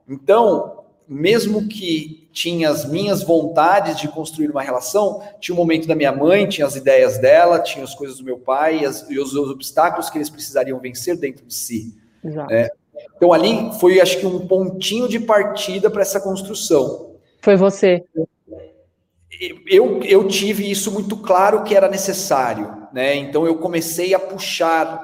Então, 0.09 0.85
mesmo 1.09 1.67
que 1.67 2.29
tinha 2.33 2.71
as 2.71 2.85
minhas 2.85 3.23
vontades 3.23 3.99
de 3.99 4.07
construir 4.07 4.51
uma 4.51 4.63
relação, 4.63 5.23
tinha 5.41 5.55
o 5.55 5.59
momento 5.59 5.89
da 5.89 5.95
minha 5.95 6.13
mãe, 6.13 6.49
tinha 6.49 6.67
as 6.67 6.77
ideias 6.77 7.19
dela, 7.19 7.59
tinha 7.59 7.85
as 7.85 7.95
coisas 7.95 8.19
do 8.19 8.25
meu 8.25 8.39
pai 8.39 8.81
e, 8.83 8.87
as, 8.87 9.09
e 9.11 9.19
os, 9.19 9.35
os, 9.35 9.51
obstáculos 9.51 10.09
que 10.11 10.19
eles 10.19 10.31
precisariam 10.31 10.79
vencer 10.79 11.17
dentro 11.17 11.45
de 11.47 11.55
si. 11.55 11.95
É. 12.51 12.71
Então 13.17 13.33
ali 13.33 13.71
foi, 13.81 14.01
acho 14.01 14.19
que, 14.19 14.27
um 14.27 14.47
pontinho 14.47 15.09
de 15.09 15.19
partida 15.19 15.91
para 15.91 16.03
essa 16.03 16.21
construção. 16.21 17.17
Foi 17.41 17.57
você. 17.57 18.05
Eu, 19.67 20.03
eu 20.03 20.27
tive 20.27 20.71
isso 20.71 20.91
muito 20.91 21.17
claro 21.17 21.63
que 21.63 21.75
era 21.75 21.89
necessário, 21.89 22.89
né? 22.93 23.15
Então 23.17 23.47
eu 23.47 23.57
comecei 23.57 24.15
a 24.15 24.19
puxar, 24.19 25.01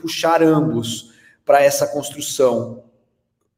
puxar 0.00 0.42
ambos 0.42 1.12
para 1.44 1.62
essa 1.62 1.86
construção 1.86 2.84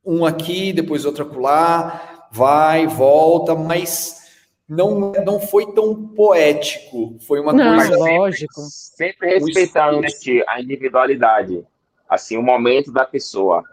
um 0.04 0.26
aqui, 0.26 0.72
depois 0.72 1.04
outro 1.04 1.24
acolá, 1.24 2.28
vai, 2.30 2.86
volta, 2.86 3.54
mas 3.54 4.22
não, 4.68 5.12
não 5.24 5.40
foi 5.40 5.72
tão 5.72 6.08
poético. 6.08 7.16
Foi 7.26 7.40
uma 7.40 7.52
não, 7.52 7.76
coisa. 7.76 7.96
Lógico. 7.96 8.60
Sempre 8.68 9.38
respeitando 9.38 10.00
né, 10.00 10.08
a 10.48 10.60
individualidade, 10.60 11.64
assim, 12.08 12.36
o 12.36 12.42
momento 12.42 12.92
da 12.92 13.04
pessoa. 13.04 13.64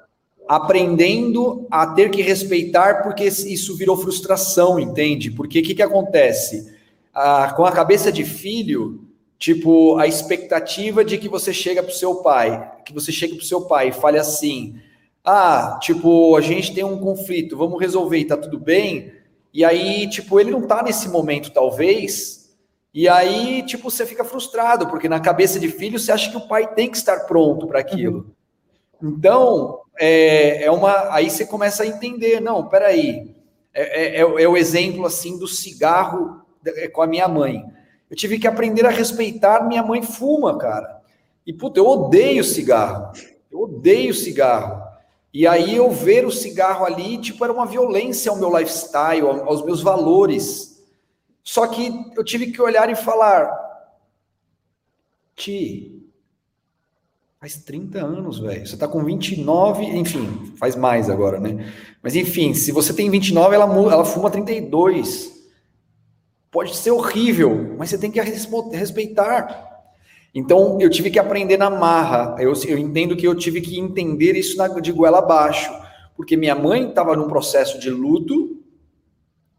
Aprendendo 0.48 1.68
a 1.70 1.88
ter 1.88 2.10
que 2.10 2.22
respeitar, 2.22 3.04
porque 3.04 3.26
isso 3.26 3.76
virou 3.76 3.96
frustração, 3.96 4.80
entende? 4.80 5.32
Porque 5.32 5.60
o 5.60 5.64
que, 5.64 5.76
que 5.76 5.82
acontece? 5.82 6.76
Ah, 7.14 7.54
com 7.56 7.66
a 7.66 7.72
cabeça 7.72 8.12
de 8.12 8.26
filho, 8.26 9.06
tipo, 9.38 9.98
a 9.98 10.08
expectativa 10.08 11.06
de 11.06 11.18
que 11.18 11.30
você 11.30 11.54
chega 11.54 11.82
para 11.84 11.92
o 11.92 11.96
seu 11.96 12.16
pai, 12.16 12.72
que 12.86 12.94
você 12.94 13.12
chega 13.12 13.36
para 13.36 13.44
o 13.44 13.46
seu 13.46 13.62
pai 13.62 13.90
e 13.90 13.94
fale 13.94 14.18
assim 14.18 14.80
ah, 15.24 15.78
tipo, 15.82 16.36
a 16.36 16.42
gente 16.42 16.74
tem 16.74 16.84
um 16.84 16.98
conflito, 16.98 17.56
vamos 17.56 17.80
resolver 17.80 18.26
tá 18.26 18.36
tudo 18.36 18.60
bem. 18.60 19.14
E 19.54 19.64
aí, 19.64 20.10
tipo, 20.10 20.40
ele 20.40 20.50
não 20.50 20.66
tá 20.66 20.82
nesse 20.82 21.10
momento, 21.10 21.52
talvez. 21.52 22.41
E 22.94 23.08
aí, 23.08 23.64
tipo, 23.64 23.90
você 23.90 24.06
fica 24.06 24.24
frustrado, 24.24 24.88
porque 24.88 25.08
na 25.08 25.20
cabeça 25.20 25.60
de 25.60 25.70
filho 25.70 25.98
você 25.98 26.12
acha 26.12 26.30
que 26.30 26.38
o 26.38 26.48
pai 26.48 26.74
tem 26.74 26.90
que 26.90 26.98
estar 26.98 27.22
pronto 27.22 27.68
para 27.68 27.80
aquilo. 27.80 28.34
Uhum. 29.02 29.10
Então, 29.10 29.80
é, 29.98 30.64
é 30.64 30.72
uma. 30.72 31.14
Aí 31.14 31.30
você 31.30 31.46
começa 31.46 31.84
a 31.84 31.88
entender, 31.88 32.42
não, 32.42 32.68
peraí. 32.68 33.34
É, 33.74 33.82
é, 33.84 34.16
é, 34.18 34.20
é 34.20 34.48
o 34.48 34.58
exemplo 34.58 35.06
assim 35.06 35.40
do 35.40 35.48
cigarro 35.48 36.42
é, 36.66 36.90
com 36.90 37.02
a 37.02 37.08
minha 37.08 37.28
mãe. 37.28 37.64
Eu 38.10 38.18
tive 38.18 38.38
que 38.38 38.48
aprender 38.48 38.86
a 38.86 38.90
respeitar. 38.90 39.66
Minha 39.66 39.84
mãe 39.84 40.02
fuma, 40.02 40.58
cara. 40.58 41.02
E 41.48 41.54
puta, 41.54 41.80
eu 41.80 41.88
odeio 41.88 42.44
cigarro. 42.44 43.14
Eu 43.50 43.62
odeio 43.62 44.14
cigarro. 44.14 44.84
E 45.34 45.48
aí 45.48 45.78
eu 45.78 45.90
ver 45.90 46.26
o 46.26 46.32
cigarro 46.32 46.86
ali, 46.86 47.18
tipo, 47.18 47.42
era 47.44 47.54
uma 47.54 47.66
violência 47.66 48.30
ao 48.30 48.38
meu 48.38 48.56
lifestyle, 48.58 49.28
aos 49.46 49.64
meus 49.64 49.82
valores. 49.82 50.71
Só 51.44 51.68
que 51.68 51.92
eu 52.16 52.24
tive 52.24 52.52
que 52.52 52.62
olhar 52.62 52.90
e 52.90 52.96
falar, 52.96 53.52
Ti, 55.36 56.02
faz 57.40 57.58
30 57.58 58.00
anos, 58.00 58.40
velho. 58.40 58.68
Você 58.68 58.78
tá 58.78 58.88
com 58.88 59.04
29, 59.04 59.84
enfim, 59.84 60.54
faz 60.58 60.76
mais 60.76 61.10
agora, 61.10 61.40
né? 61.40 61.74
Mas 62.02 62.16
enfim, 62.16 62.54
se 62.54 62.72
você 62.72 62.94
tem 62.94 63.10
29, 63.10 63.56
ela, 63.56 63.66
ela 63.92 64.06
fuma 64.06 64.30
32. 64.30 65.42
Pode 66.52 66.76
ser 66.76 66.92
horrível, 66.92 67.76
mas 67.78 67.90
você 67.90 67.98
tem 67.98 68.12
que 68.12 68.22
respeitar. 68.22 69.70
Então, 70.34 70.78
eu 70.80 70.90
tive 70.90 71.10
que 71.10 71.20
aprender 71.20 71.58
na 71.58 71.70
marra. 71.70 72.36
Eu, 72.40 72.54
eu 72.68 72.78
entendo 72.78 73.16
que 73.16 73.28
eu 73.28 73.36
tive 73.36 73.62
que 73.62 73.80
entender 73.80 74.36
isso 74.36 74.56
na, 74.58 74.68
de 74.68 74.92
goela 74.92 75.20
abaixo, 75.20 75.72
porque 76.16 76.38
minha 76.38 76.56
mãe 76.56 76.90
estava 76.90 77.16
num 77.16 77.28
processo 77.28 77.80
de 77.80 77.90
luto 77.90 78.62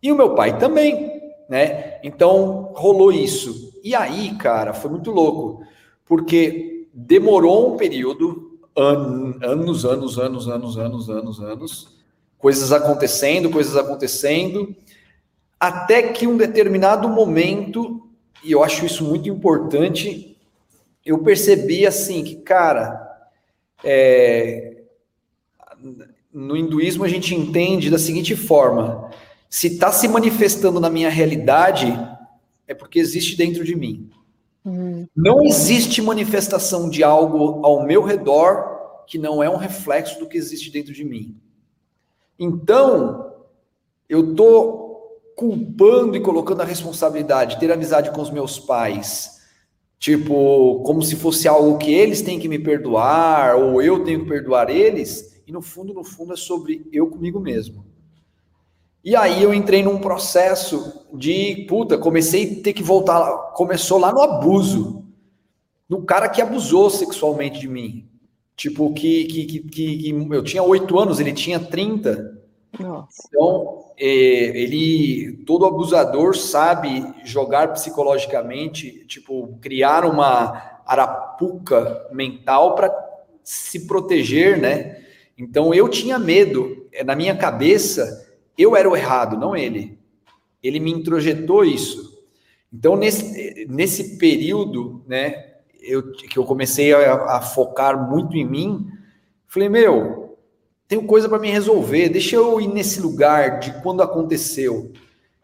e 0.02 0.10
o 0.10 0.16
meu 0.16 0.34
pai 0.34 0.58
também, 0.58 1.11
né? 1.52 1.98
Então, 2.02 2.72
rolou 2.74 3.12
isso. 3.12 3.78
E 3.84 3.94
aí, 3.94 4.34
cara, 4.36 4.72
foi 4.72 4.90
muito 4.90 5.10
louco, 5.10 5.62
porque 6.06 6.88
demorou 6.94 7.74
um 7.74 7.76
período, 7.76 8.58
an, 8.74 9.34
anos, 9.42 9.84
anos, 9.84 10.18
anos, 10.18 10.48
anos, 10.48 10.78
anos, 10.78 11.10
anos, 11.10 11.40
anos, 11.40 11.96
coisas 12.38 12.72
acontecendo, 12.72 13.50
coisas 13.50 13.76
acontecendo, 13.76 14.74
até 15.60 16.04
que 16.04 16.26
um 16.26 16.38
determinado 16.38 17.06
momento, 17.06 18.00
e 18.42 18.50
eu 18.50 18.64
acho 18.64 18.86
isso 18.86 19.04
muito 19.04 19.28
importante, 19.28 20.34
eu 21.04 21.18
percebi 21.18 21.86
assim 21.86 22.24
que, 22.24 22.36
cara, 22.36 23.28
é, 23.84 24.84
no 26.32 26.56
hinduísmo 26.56 27.04
a 27.04 27.08
gente 27.08 27.34
entende 27.34 27.90
da 27.90 27.98
seguinte 27.98 28.34
forma: 28.34 29.10
se 29.52 29.66
está 29.66 29.92
se 29.92 30.08
manifestando 30.08 30.80
na 30.80 30.88
minha 30.88 31.10
realidade, 31.10 31.86
é 32.66 32.72
porque 32.72 32.98
existe 32.98 33.36
dentro 33.36 33.62
de 33.62 33.76
mim. 33.76 34.08
Uhum. 34.64 35.06
Não 35.14 35.44
existe 35.44 36.00
manifestação 36.00 36.88
de 36.88 37.04
algo 37.04 37.60
ao 37.62 37.84
meu 37.84 38.02
redor 38.02 39.04
que 39.06 39.18
não 39.18 39.42
é 39.42 39.50
um 39.50 39.56
reflexo 39.56 40.18
do 40.18 40.26
que 40.26 40.38
existe 40.38 40.70
dentro 40.70 40.94
de 40.94 41.04
mim. 41.04 41.36
Então, 42.38 43.30
eu 44.08 44.34
tô 44.34 45.18
culpando 45.36 46.16
e 46.16 46.20
colocando 46.20 46.62
a 46.62 46.64
responsabilidade, 46.64 47.60
ter 47.60 47.70
amizade 47.70 48.10
com 48.10 48.22
os 48.22 48.30
meus 48.30 48.58
pais, 48.58 49.42
Tipo, 49.98 50.82
como 50.82 51.00
se 51.00 51.14
fosse 51.14 51.46
algo 51.46 51.78
que 51.78 51.94
eles 51.94 52.22
têm 52.22 52.40
que 52.40 52.48
me 52.48 52.58
perdoar, 52.58 53.54
ou 53.54 53.80
eu 53.80 54.02
tenho 54.02 54.24
que 54.24 54.28
perdoar 54.28 54.68
eles, 54.68 55.40
e 55.46 55.52
no 55.52 55.62
fundo, 55.62 55.94
no 55.94 56.02
fundo, 56.02 56.32
é 56.32 56.36
sobre 56.36 56.84
eu 56.90 57.06
comigo 57.06 57.38
mesmo. 57.38 57.91
E 59.04 59.16
aí 59.16 59.42
eu 59.42 59.52
entrei 59.52 59.82
num 59.82 59.98
processo 59.98 61.06
de, 61.12 61.66
puta, 61.68 61.98
comecei 61.98 62.60
a 62.60 62.62
ter 62.62 62.72
que 62.72 62.82
voltar, 62.82 63.52
começou 63.54 63.98
lá 63.98 64.12
no 64.12 64.22
abuso, 64.22 65.04
no 65.88 66.02
cara 66.02 66.28
que 66.28 66.40
abusou 66.40 66.88
sexualmente 66.88 67.58
de 67.58 67.68
mim. 67.68 68.08
Tipo, 68.56 68.92
que, 68.92 69.24
que, 69.24 69.44
que, 69.44 69.60
que 69.60 70.28
eu 70.30 70.44
tinha 70.44 70.62
oito 70.62 70.98
anos, 70.98 71.18
ele 71.18 71.32
tinha 71.32 71.58
30. 71.58 72.40
Nossa. 72.78 73.22
Então, 73.26 73.92
é, 73.98 74.04
ele, 74.06 75.42
todo 75.46 75.66
abusador 75.66 76.36
sabe 76.36 77.04
jogar 77.24 77.72
psicologicamente, 77.72 79.04
tipo, 79.06 79.58
criar 79.60 80.04
uma 80.04 80.80
arapuca 80.86 82.06
mental 82.12 82.74
para 82.74 82.92
se 83.42 83.86
proteger, 83.86 84.60
né? 84.60 85.02
Então 85.36 85.74
eu 85.74 85.88
tinha 85.88 86.18
medo, 86.18 86.86
é, 86.92 87.02
na 87.02 87.16
minha 87.16 87.36
cabeça, 87.36 88.31
eu 88.56 88.76
era 88.76 88.88
o 88.88 88.96
errado, 88.96 89.36
não 89.36 89.56
ele. 89.56 89.98
Ele 90.62 90.78
me 90.78 90.92
introjetou 90.92 91.64
isso. 91.64 92.12
Então, 92.72 92.96
nesse, 92.96 93.66
nesse 93.68 94.16
período, 94.16 95.02
né, 95.06 95.52
eu, 95.82 96.12
que 96.12 96.38
eu 96.38 96.44
comecei 96.44 96.94
a, 96.94 97.36
a 97.36 97.40
focar 97.40 98.08
muito 98.08 98.36
em 98.36 98.46
mim, 98.46 98.88
falei, 99.46 99.68
meu, 99.68 100.38
tenho 100.88 101.04
coisa 101.06 101.28
para 101.28 101.38
me 101.38 101.50
resolver, 101.50 102.08
deixa 102.08 102.36
eu 102.36 102.60
ir 102.60 102.68
nesse 102.68 103.00
lugar 103.00 103.60
de 103.60 103.72
quando 103.82 104.02
aconteceu. 104.02 104.92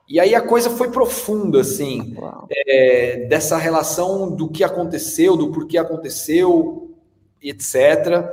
E 0.09 0.19
aí 0.19 0.35
a 0.35 0.41
coisa 0.41 0.71
foi 0.71 0.91
profunda, 0.91 1.61
assim, 1.61 2.17
é, 2.51 3.27
dessa 3.29 3.59
relação 3.59 4.31
do 4.31 4.49
que 4.49 4.65
aconteceu, 4.65 5.37
do 5.37 5.51
porquê 5.51 5.77
aconteceu, 5.77 6.97
etc. 7.43 8.27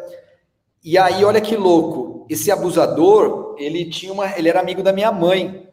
E 0.82 0.97
aí, 0.97 1.26
olha 1.26 1.41
que 1.41 1.57
louco, 1.57 2.26
esse 2.30 2.49
abusador, 2.49 3.44
ele 3.58 3.86
tinha 3.89 4.12
uma, 4.12 4.38
ele 4.38 4.49
era 4.49 4.60
amigo 4.60 4.84
da 4.84 4.93
minha 4.93 5.12
mãe. 5.12 5.68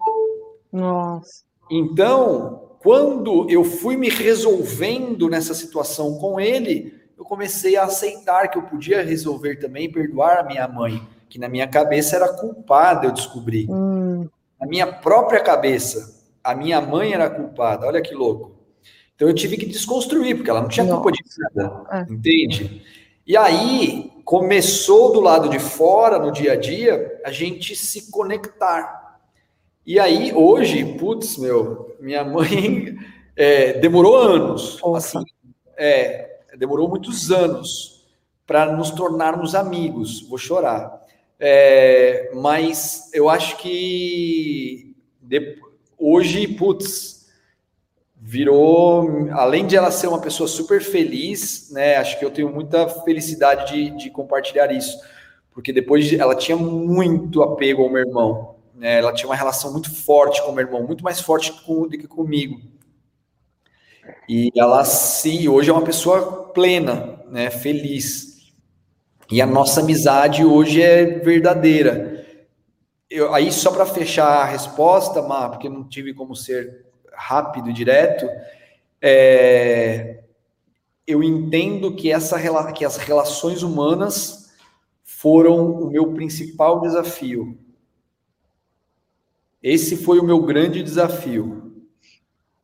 Nossa. 0.72 1.42
Então, 1.70 2.76
quando 2.80 3.48
eu 3.48 3.64
fui 3.64 3.96
me 3.96 4.08
resolvendo 4.08 5.28
nessa 5.28 5.54
situação 5.54 6.18
com 6.18 6.40
ele, 6.40 6.94
eu 7.16 7.24
comecei 7.24 7.76
a 7.76 7.84
aceitar 7.84 8.48
que 8.48 8.58
eu 8.58 8.62
podia 8.62 9.02
resolver 9.02 9.56
também, 9.56 9.90
perdoar 9.90 10.38
a 10.38 10.44
minha 10.44 10.66
mãe 10.66 11.00
que 11.32 11.38
na 11.38 11.48
minha 11.48 11.66
cabeça 11.66 12.14
era 12.14 12.28
culpada, 12.28 13.06
eu 13.06 13.10
descobri. 13.10 13.66
Hum. 13.70 14.28
na 14.60 14.66
minha 14.66 14.86
própria 14.86 15.40
cabeça, 15.40 16.22
a 16.44 16.54
minha 16.54 16.78
mãe 16.78 17.14
era 17.14 17.30
culpada. 17.30 17.86
Olha 17.86 18.02
que 18.02 18.14
louco. 18.14 18.52
Então 19.14 19.26
eu 19.26 19.34
tive 19.34 19.56
que 19.56 19.64
desconstruir, 19.64 20.36
porque 20.36 20.50
ela 20.50 20.60
não 20.60 20.68
tinha 20.68 20.86
culpa 20.86 21.10
de 21.10 21.22
nada, 21.38 21.84
é. 21.90 22.12
entende? 22.12 22.82
E 23.26 23.34
aí 23.34 24.11
começou 24.24 25.12
do 25.12 25.20
lado 25.20 25.48
de 25.48 25.58
fora, 25.58 26.18
no 26.18 26.32
dia 26.32 26.52
a 26.52 26.56
dia, 26.56 27.20
a 27.24 27.30
gente 27.30 27.74
se 27.76 28.10
conectar. 28.10 29.20
E 29.84 29.98
aí, 29.98 30.32
hoje, 30.32 30.84
putz, 30.96 31.36
meu, 31.36 31.96
minha 32.00 32.22
mãe 32.24 32.96
é, 33.36 33.74
demorou 33.74 34.16
anos, 34.16 34.80
assim, 34.94 35.24
é, 35.76 36.38
demorou 36.56 36.88
muitos 36.88 37.30
anos 37.30 38.06
para 38.46 38.72
nos 38.76 38.90
tornarmos 38.90 39.54
amigos. 39.54 40.22
Vou 40.28 40.38
chorar. 40.38 41.02
É, 41.38 42.30
mas 42.34 43.10
eu 43.12 43.28
acho 43.28 43.56
que 43.56 44.94
de, 45.20 45.58
hoje, 45.98 46.46
putz, 46.46 47.11
virou, 48.32 49.28
além 49.32 49.66
de 49.66 49.76
ela 49.76 49.90
ser 49.90 50.06
uma 50.06 50.18
pessoa 50.18 50.48
super 50.48 50.80
feliz, 50.80 51.70
né? 51.70 51.96
Acho 51.96 52.18
que 52.18 52.24
eu 52.24 52.30
tenho 52.30 52.50
muita 52.50 52.88
felicidade 52.88 53.70
de, 53.70 53.90
de 53.90 54.10
compartilhar 54.10 54.72
isso, 54.72 54.98
porque 55.50 55.70
depois 55.70 56.06
de, 56.06 56.18
ela 56.18 56.34
tinha 56.34 56.56
muito 56.56 57.42
apego 57.42 57.82
ao 57.82 57.90
meu 57.90 58.00
irmão, 58.00 58.56
né? 58.74 59.00
Ela 59.00 59.12
tinha 59.12 59.28
uma 59.28 59.36
relação 59.36 59.70
muito 59.70 59.94
forte 59.94 60.42
com 60.42 60.50
o 60.50 60.54
meu 60.54 60.64
irmão, 60.64 60.82
muito 60.82 61.04
mais 61.04 61.20
forte 61.20 61.52
com, 61.66 61.82
do 61.82 61.90
que 61.90 62.08
comigo. 62.08 62.58
E 64.26 64.50
ela 64.56 64.82
se 64.86 65.46
hoje 65.46 65.68
é 65.68 65.72
uma 65.74 65.84
pessoa 65.84 66.44
plena, 66.54 67.22
né? 67.28 67.50
Feliz. 67.50 68.50
E 69.30 69.42
a 69.42 69.46
nossa 69.46 69.82
amizade 69.82 70.42
hoje 70.42 70.80
é 70.80 71.04
verdadeira. 71.18 72.24
Eu, 73.10 73.34
aí 73.34 73.52
só 73.52 73.70
para 73.70 73.84
fechar 73.84 74.40
a 74.40 74.46
resposta, 74.46 75.20
Má, 75.20 75.50
porque 75.50 75.68
não 75.68 75.86
tive 75.86 76.14
como 76.14 76.34
ser 76.34 76.91
rápido 77.14 77.70
e 77.70 77.72
direto, 77.72 78.28
é, 79.00 80.22
eu 81.06 81.22
entendo 81.22 81.94
que, 81.94 82.10
essa, 82.10 82.38
que 82.72 82.84
as 82.84 82.96
relações 82.96 83.62
humanas 83.62 84.52
foram 85.04 85.70
o 85.70 85.90
meu 85.90 86.12
principal 86.12 86.80
desafio. 86.80 87.58
Esse 89.62 89.96
foi 89.96 90.18
o 90.18 90.24
meu 90.24 90.42
grande 90.42 90.82
desafio. 90.82 91.72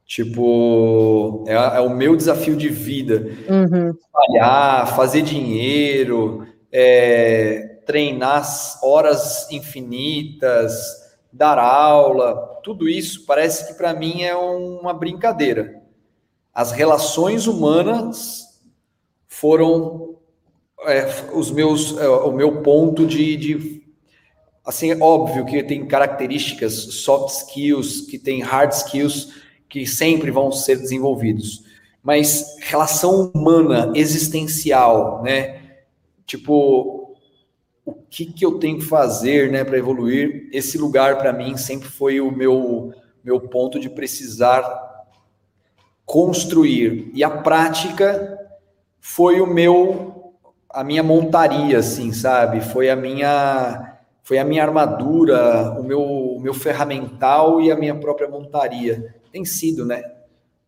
Tipo, 0.05 1.45
é, 1.47 1.55
é 1.55 1.81
o 1.81 1.91
meu 1.91 2.17
desafio 2.17 2.57
de 2.57 2.69
vida. 2.69 3.29
Uhum. 3.49 3.95
Trabalhar, 3.95 4.97
fazer 4.97 5.23
dinheiro, 5.23 6.47
é, 6.73 7.81
treinar 7.87 8.45
horas 8.83 9.51
infinitas, 9.51 11.08
dar 11.33 11.59
aula, 11.59 12.61
tudo 12.63 12.89
isso 12.89 13.25
parece 13.27 13.67
que 13.67 13.75
para 13.75 13.95
mim 13.95 14.23
é 14.23 14.35
uma 14.35 14.95
brincadeira. 14.95 15.83
As 16.53 16.73
relações 16.73 17.47
humanas 17.47 18.61
foram 19.27 20.17
é, 20.83 21.07
os 21.33 21.51
meus, 21.51 21.97
é, 21.99 22.09
o 22.09 22.33
meu 22.33 22.63
ponto 22.63 23.07
de, 23.07 23.37
de, 23.37 23.83
assim, 24.65 24.91
é 24.91 24.99
óbvio 24.99 25.45
que 25.45 25.63
tem 25.63 25.87
características, 25.87 26.75
soft 26.75 27.35
skills, 27.35 28.03
que 28.03 28.19
tem 28.19 28.43
hard 28.43 28.73
skills 28.73 29.33
que 29.69 29.87
sempre 29.87 30.31
vão 30.31 30.51
ser 30.51 30.77
desenvolvidos, 30.77 31.63
mas 32.03 32.57
relação 32.61 33.31
humana, 33.35 33.93
existencial, 33.95 35.23
né? 35.23 35.61
Tipo, 36.25 36.98
o 37.89 37.95
que, 38.11 38.27
que 38.27 38.45
eu 38.45 38.59
tenho 38.59 38.79
que 38.79 38.85
fazer 38.85 39.51
né, 39.51 39.65
para 39.65 39.79
evoluir. 39.79 40.51
Esse 40.53 40.77
lugar, 40.77 41.17
para 41.17 41.33
mim, 41.33 41.57
sempre 41.57 41.89
foi 41.89 42.21
o 42.21 42.31
meu, 42.31 42.93
meu 43.25 43.41
ponto 43.41 43.81
de 43.81 43.89
precisar 43.89 44.63
construir. 46.05 47.11
E 47.15 47.25
a 47.25 47.31
prática 47.31 48.39
foi 49.01 49.41
o 49.41 49.47
meu, 49.47 50.35
a 50.69 50.85
minha 50.85 51.03
montaria, 51.03 51.79
assim, 51.79 52.13
sabe? 52.13 52.61
Foi 52.61 52.91
a 52.91 52.97
minha, 52.97 53.99
foi 54.23 54.39
a 54.39 54.45
minha 54.45 54.63
armadura, 54.63 55.71
o 55.81 55.83
meu, 55.83 56.03
o 56.03 56.41
meu 56.41 56.53
ferramental 56.53 57.59
e 57.59 57.73
a 57.73 57.77
minha 57.77 57.95
própria 57.95 58.29
montaria. 58.29 59.15
Tem 59.33 59.47
sido, 59.47 59.87
né? 59.87 60.03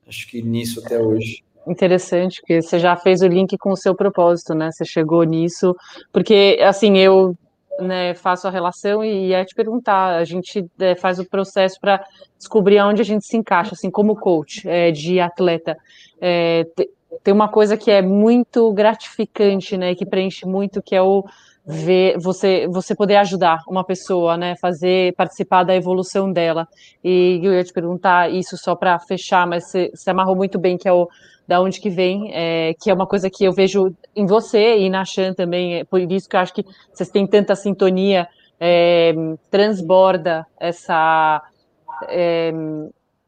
Acho 0.09 0.27
que 0.27 0.41
nisso 0.41 0.81
até 0.83 0.99
hoje. 0.99 1.45
Interessante, 1.67 2.41
porque 2.41 2.63
você 2.63 2.79
já 2.79 2.97
fez 2.97 3.21
o 3.21 3.27
link 3.27 3.57
com 3.59 3.71
o 3.71 3.77
seu 3.77 3.95
propósito, 3.95 4.55
né? 4.55 4.71
Você 4.73 4.85
chegou 4.85 5.23
nisso, 5.25 5.77
porque 6.13 6.59
assim 6.63 6.97
eu 6.97 7.37
né, 7.81 8.15
faço 8.15 8.47
a 8.47 8.51
relação 8.51 9.05
e 9.05 9.29
ia 9.29 9.45
te 9.45 9.55
perguntar, 9.55 10.17
a 10.17 10.25
gente 10.25 10.67
é, 10.79 10.95
faz 10.95 11.19
o 11.19 11.29
processo 11.29 11.79
para 11.81 12.05
descobrir 12.39 12.81
onde 12.81 13.03
a 13.03 13.05
gente 13.05 13.25
se 13.25 13.37
encaixa, 13.37 13.75
assim, 13.75 13.91
como 13.91 14.17
coach 14.17 14.69
é, 14.69 14.91
de 14.91 15.21
atleta. 15.21 15.77
É, 16.21 16.67
tem 17.23 17.35
uma 17.35 17.49
coisa 17.49 17.77
que 17.77 17.91
é 17.91 18.03
muito 18.03 18.73
gratificante, 18.73 19.77
né, 19.77 19.95
que 19.95 20.07
preenche 20.07 20.47
muito, 20.47 20.83
que 20.83 20.95
é 20.95 21.03
o 21.03 21.25
ver 21.71 22.19
você 22.19 22.67
você 22.69 22.95
poder 22.95 23.17
ajudar 23.17 23.61
uma 23.69 23.85
pessoa, 23.85 24.37
né, 24.37 24.57
fazer 24.57 25.15
participar 25.15 25.63
da 25.63 25.75
evolução 25.75 26.33
dela. 26.33 26.67
E 27.03 27.41
eu 27.43 27.55
ia 27.55 27.65
te 27.65 27.73
perguntar 27.73 28.31
isso 28.31 28.57
só 28.57 28.75
para 28.75 28.99
fechar, 28.99 29.47
mas 29.47 29.71
você, 29.71 29.91
você 29.95 30.11
amarrou 30.11 30.37
muito 30.37 30.59
bem 30.59 30.77
que 30.77 30.89
é 30.89 30.93
o 30.93 31.09
da 31.47 31.61
onde 31.61 31.81
que 31.81 31.91
vem, 31.91 32.31
é, 32.33 32.75
que 32.81 32.91
é 32.91 32.95
uma 32.95 33.07
coisa 33.07 33.29
que 33.29 33.45
eu 33.45 33.53
vejo 33.53 33.93
em 34.15 34.25
você 34.25 34.79
e 34.79 34.89
na 34.89 35.05
Chan 35.05 35.35
também, 35.35 35.81
é 35.81 35.85
por 35.85 36.01
isso 36.01 36.29
que 36.29 36.37
eu 36.37 36.41
acho 36.41 36.55
que 36.55 36.65
vocês 36.93 37.09
têm 37.09 37.27
tanta 37.27 37.57
sintonia, 37.57 38.29
é, 38.61 39.13
transborda 39.51 40.47
essa 40.61 41.43
é, 42.09 42.53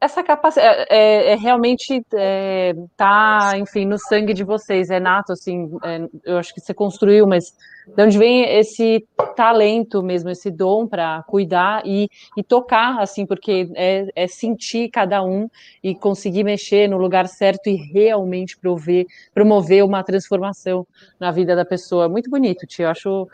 essa 0.03 0.21
capacidade 0.21 0.85
é, 0.89 0.97
é, 0.97 1.31
é 1.31 1.35
realmente 1.35 2.05
é, 2.13 2.75
tá, 2.97 3.53
enfim, 3.55 3.85
no 3.85 3.97
sangue 3.97 4.33
de 4.33 4.43
vocês, 4.43 4.89
é 4.89 4.99
nato, 4.99 5.31
assim, 5.31 5.71
é, 5.83 6.07
eu 6.25 6.37
acho 6.37 6.53
que 6.53 6.59
você 6.59 6.73
construiu, 6.73 7.25
mas 7.25 7.55
de 7.95 8.03
onde 8.03 8.17
vem 8.17 8.43
esse 8.57 9.05
talento 9.35 10.03
mesmo, 10.03 10.29
esse 10.29 10.51
dom 10.51 10.85
para 10.87 11.23
cuidar 11.23 11.83
e, 11.85 12.09
e 12.37 12.43
tocar, 12.43 12.99
assim, 12.99 13.25
porque 13.25 13.69
é, 13.75 14.07
é, 14.15 14.27
sentir 14.27 14.89
cada 14.89 15.23
um 15.23 15.49
e 15.81 15.95
conseguir 15.95 16.43
mexer 16.43 16.89
no 16.89 16.97
lugar 16.97 17.27
certo 17.27 17.67
e 17.67 17.75
realmente 17.75 18.57
prover, 18.57 19.05
promover 19.33 19.85
uma 19.85 20.03
transformação 20.03 20.85
na 21.17 21.31
vida 21.31 21.55
da 21.55 21.63
pessoa. 21.63 22.09
Muito 22.09 22.29
bonito, 22.29 22.67
tio, 22.67 22.83
eu 22.83 22.89
acho 22.89 23.27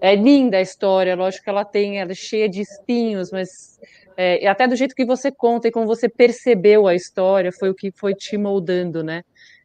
é 0.00 0.14
linda 0.14 0.56
a 0.56 0.62
história, 0.62 1.14
lógico 1.14 1.44
que 1.44 1.50
ela 1.50 1.64
tem, 1.64 2.00
ela 2.00 2.12
é 2.12 2.14
cheia 2.14 2.48
de 2.48 2.60
espinhos, 2.60 3.30
mas 3.30 3.78
é, 4.16 4.46
até 4.46 4.66
do 4.66 4.76
jeito 4.76 4.94
que 4.94 5.04
você 5.04 5.30
conta 5.30 5.68
e 5.68 5.70
como 5.70 5.86
você 5.86 6.08
percebeu 6.08 6.86
a 6.86 6.94
história, 6.94 7.50
foi 7.52 7.70
o 7.70 7.74
que 7.74 7.90
foi 7.90 8.14
te 8.14 8.36
moldando, 8.36 9.02
né? 9.02 9.22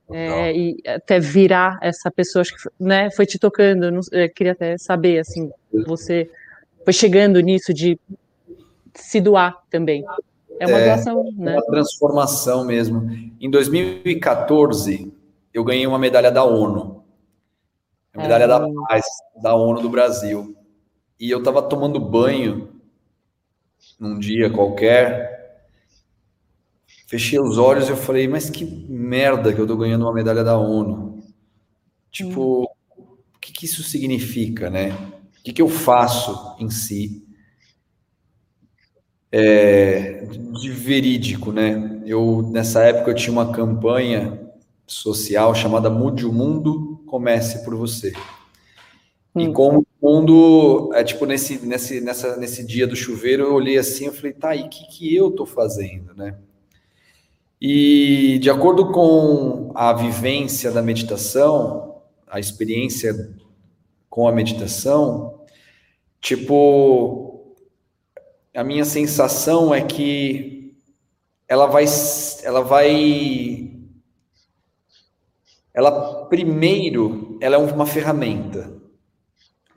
É, 0.10 0.56
e 0.56 0.78
até 0.88 1.20
virar 1.20 1.78
essa 1.82 2.10
pessoa, 2.10 2.42
acho 2.42 2.56
que 2.56 2.70
né, 2.80 3.12
foi 3.12 3.26
te 3.26 3.38
tocando. 3.38 3.92
Não, 3.92 4.02
queria 4.34 4.54
até 4.54 4.78
saber, 4.78 5.20
assim, 5.20 5.52
você 5.86 6.30
foi 6.86 6.94
chegando 6.94 7.40
nisso 7.42 7.74
de 7.74 8.00
se 8.96 9.20
doar 9.20 9.62
também. 9.70 10.06
É 10.60 10.66
uma 10.66 10.80
é, 10.80 10.86
doação, 10.86 11.24
né? 11.36 11.54
Uma 11.54 11.66
transformação 11.66 12.66
mesmo. 12.66 13.10
Em 13.40 13.50
2014, 13.50 15.12
eu 15.54 15.64
ganhei 15.64 15.86
uma 15.86 16.00
medalha 16.00 16.32
da 16.32 16.44
ONU, 16.44 17.04
a 18.14 18.22
medalha 18.22 18.46
é. 18.46 18.48
da 18.48 18.68
paz 18.88 19.06
da 19.42 19.56
ONU 19.56 19.82
do 19.82 19.90
Brasil. 19.90 20.56
E 21.20 21.30
eu 21.30 21.40
estava 21.40 21.62
tomando 21.62 22.00
banho 22.00 22.77
num 24.00 24.20
dia 24.20 24.50
qualquer, 24.50 25.66
fechei 27.08 27.40
os 27.40 27.58
olhos 27.58 27.88
e 27.88 27.92
eu 27.92 27.98
falei, 27.98 28.28
mas 28.28 28.50
que 28.50 28.66
merda 28.66 29.54
que 29.54 29.60
eu 29.60 29.66
tô 29.66 29.78
ganhando 29.78 30.04
uma 30.04 30.14
medalha 30.14 30.44
da 30.44 30.58
ONU. 30.58 31.24
Tipo, 32.12 32.64
hum. 32.64 33.08
o 33.36 33.40
que, 33.40 33.54
que 33.54 33.66
isso 33.66 33.82
significa, 33.84 34.70
né? 34.70 34.92
O 35.40 35.44
que, 35.44 35.54
que 35.54 35.62
eu 35.62 35.70
faço 35.70 36.56
em 36.60 36.70
si? 36.70 37.26
É, 39.32 40.26
de 40.26 40.72
verídico, 40.72 41.52
né? 41.52 42.02
Eu 42.06 42.42
nessa 42.52 42.84
época 42.84 43.12
eu 43.12 43.16
tinha 43.16 43.32
uma 43.32 43.52
campanha 43.52 44.52
social 44.86 45.54
chamada 45.54 45.90
Mude 45.90 46.26
o 46.26 46.34
Mundo, 46.34 47.04
comece 47.06 47.64
por 47.64 47.76
você. 47.76 48.14
E 49.36 49.48
hum. 49.48 49.54
como 49.54 49.87
mundo, 50.02 50.92
é 50.94 51.04
tipo, 51.04 51.26
nesse, 51.26 51.66
nesse, 51.66 52.00
nessa, 52.02 52.38
nesse 52.38 52.64
dia 52.66 52.88
do 52.88 52.96
chuveiro, 52.96 53.44
eu 53.44 53.54
olhei 53.54 53.78
assim, 53.78 54.06
eu 54.06 54.14
falei, 54.14 54.34
tá, 54.34 54.56
e 54.56 54.64
o 54.64 54.70
que, 54.70 54.88
que 54.88 55.16
eu 55.16 55.32
tô 55.32 55.46
fazendo, 55.46 56.14
né? 56.14 56.38
E 57.60 58.38
de 58.40 58.50
acordo 58.50 58.92
com 58.92 59.72
a 59.74 59.92
vivência 59.94 60.72
da 60.72 60.82
meditação, 60.82 62.02
a 62.28 62.40
experiência 62.40 63.36
com 64.10 64.28
a 64.28 64.32
meditação, 64.32 65.42
tipo, 66.22 67.56
a 68.56 68.64
minha 68.64 68.86
sensação 68.86 69.74
é 69.74 69.82
que 69.82 70.76
ela 71.48 71.66
vai, 71.66 71.86
ela 72.44 72.62
vai, 72.62 73.74
ela 75.74 76.26
primeiro, 76.26 77.40
ela 77.42 77.56
é 77.56 77.58
uma 77.58 77.86
ferramenta 77.86 78.77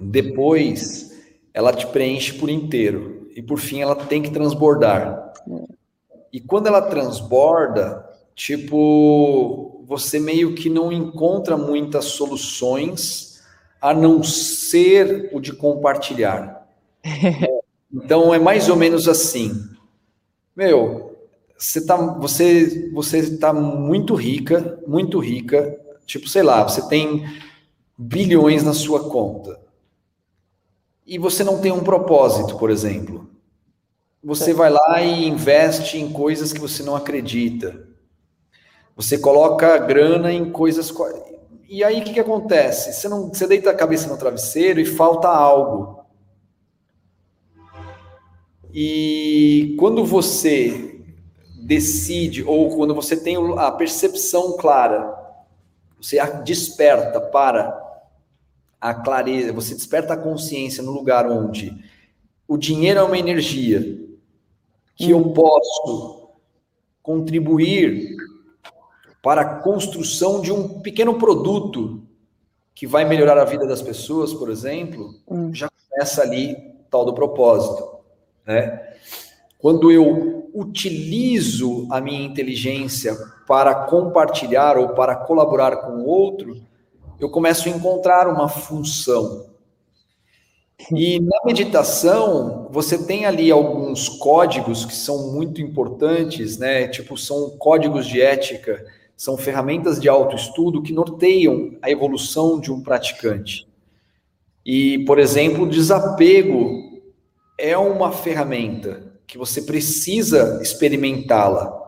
depois, 0.00 1.10
ela 1.52 1.72
te 1.72 1.86
preenche 1.86 2.32
por 2.34 2.48
inteiro. 2.48 3.18
e 3.36 3.42
por 3.42 3.58
fim 3.58 3.80
ela 3.80 3.94
tem 3.94 4.20
que 4.20 4.30
transbordar. 4.30 5.32
E 6.32 6.40
quando 6.40 6.66
ela 6.66 6.82
transborda, 6.82 8.04
tipo, 8.34 9.84
você 9.86 10.18
meio 10.18 10.54
que 10.54 10.68
não 10.68 10.92
encontra 10.92 11.56
muitas 11.56 12.06
soluções 12.06 13.40
a 13.80 13.94
não 13.94 14.22
ser 14.22 15.30
o 15.32 15.40
de 15.40 15.52
compartilhar. 15.52 16.66
então 17.92 18.34
é 18.34 18.38
mais 18.38 18.68
ou 18.68 18.76
menos 18.76 19.08
assim. 19.08 19.52
Meu, 20.54 21.16
você 21.56 21.84
tá, 21.84 21.96
você, 21.96 22.90
você 22.92 23.36
tá 23.36 23.52
muito 23.52 24.14
rica, 24.14 24.80
muito 24.86 25.18
rica, 25.18 25.78
tipo, 26.04 26.28
sei 26.28 26.42
lá, 26.42 26.62
você 26.62 26.88
tem 26.88 27.24
bilhões 27.96 28.64
na 28.64 28.72
sua 28.72 29.08
conta. 29.08 29.60
E 31.10 31.18
você 31.18 31.42
não 31.42 31.60
tem 31.60 31.72
um 31.72 31.82
propósito, 31.82 32.56
por 32.56 32.70
exemplo. 32.70 33.28
Você 34.22 34.54
vai 34.54 34.70
lá 34.70 35.02
e 35.02 35.26
investe 35.26 35.98
em 35.98 36.12
coisas 36.12 36.52
que 36.52 36.60
você 36.60 36.84
não 36.84 36.94
acredita. 36.94 37.88
Você 38.94 39.18
coloca 39.18 39.76
grana 39.78 40.32
em 40.32 40.52
coisas. 40.52 40.94
E 41.68 41.82
aí 41.82 42.00
o 42.00 42.04
que, 42.04 42.12
que 42.12 42.20
acontece? 42.20 42.92
Você, 42.92 43.08
não, 43.08 43.26
você 43.26 43.44
deita 43.48 43.70
a 43.70 43.74
cabeça 43.74 44.06
no 44.06 44.16
travesseiro 44.16 44.78
e 44.78 44.86
falta 44.86 45.26
algo. 45.26 46.04
E 48.72 49.74
quando 49.80 50.04
você 50.04 51.02
decide, 51.60 52.44
ou 52.44 52.76
quando 52.76 52.94
você 52.94 53.16
tem 53.16 53.36
a 53.58 53.72
percepção 53.72 54.56
clara, 54.56 55.12
você 56.00 56.24
desperta 56.44 57.20
para 57.20 57.89
a 58.80 58.94
clareza, 58.94 59.52
você 59.52 59.74
desperta 59.74 60.14
a 60.14 60.16
consciência 60.16 60.82
no 60.82 60.92
lugar 60.92 61.30
onde 61.30 61.76
o 62.48 62.56
dinheiro 62.56 63.00
é 63.00 63.02
uma 63.02 63.18
energia 63.18 64.00
que 64.96 65.10
eu 65.10 65.30
posso 65.30 66.30
contribuir 67.02 68.16
para 69.22 69.42
a 69.42 69.54
construção 69.60 70.40
de 70.40 70.52
um 70.52 70.80
pequeno 70.80 71.18
produto 71.18 72.02
que 72.74 72.86
vai 72.86 73.04
melhorar 73.04 73.38
a 73.38 73.44
vida 73.44 73.66
das 73.66 73.82
pessoas, 73.82 74.32
por 74.32 74.50
exemplo, 74.50 75.14
hum. 75.28 75.54
já 75.54 75.68
começa 75.90 76.22
ali 76.22 76.56
tal 76.90 77.04
do 77.04 77.14
propósito, 77.14 77.86
né? 78.46 78.94
Quando 79.58 79.92
eu 79.92 80.50
utilizo 80.54 81.86
a 81.90 82.00
minha 82.00 82.24
inteligência 82.24 83.14
para 83.46 83.74
compartilhar 83.74 84.78
ou 84.78 84.88
para 84.90 85.14
colaborar 85.14 85.76
com 85.76 85.92
o 85.92 86.06
outro, 86.06 86.56
eu 87.20 87.28
começo 87.28 87.68
a 87.68 87.72
encontrar 87.72 88.26
uma 88.26 88.48
função. 88.48 89.46
E 90.92 91.20
na 91.20 91.44
meditação, 91.44 92.68
você 92.70 92.96
tem 92.96 93.26
ali 93.26 93.50
alguns 93.50 94.08
códigos 94.08 94.86
que 94.86 94.94
são 94.94 95.30
muito 95.32 95.60
importantes, 95.60 96.56
né? 96.56 96.88
Tipo, 96.88 97.16
são 97.18 97.50
códigos 97.58 98.06
de 98.06 98.20
ética, 98.20 98.84
são 99.16 99.36
ferramentas 99.36 100.00
de 100.00 100.08
autoestudo 100.08 100.82
que 100.82 100.92
norteiam 100.92 101.76
a 101.82 101.90
evolução 101.90 102.58
de 102.58 102.72
um 102.72 102.82
praticante. 102.82 103.68
E, 104.64 105.00
por 105.04 105.18
exemplo, 105.18 105.68
desapego 105.68 107.02
é 107.58 107.76
uma 107.76 108.10
ferramenta 108.10 109.12
que 109.26 109.36
você 109.36 109.62
precisa 109.62 110.58
experimentá-la, 110.62 111.78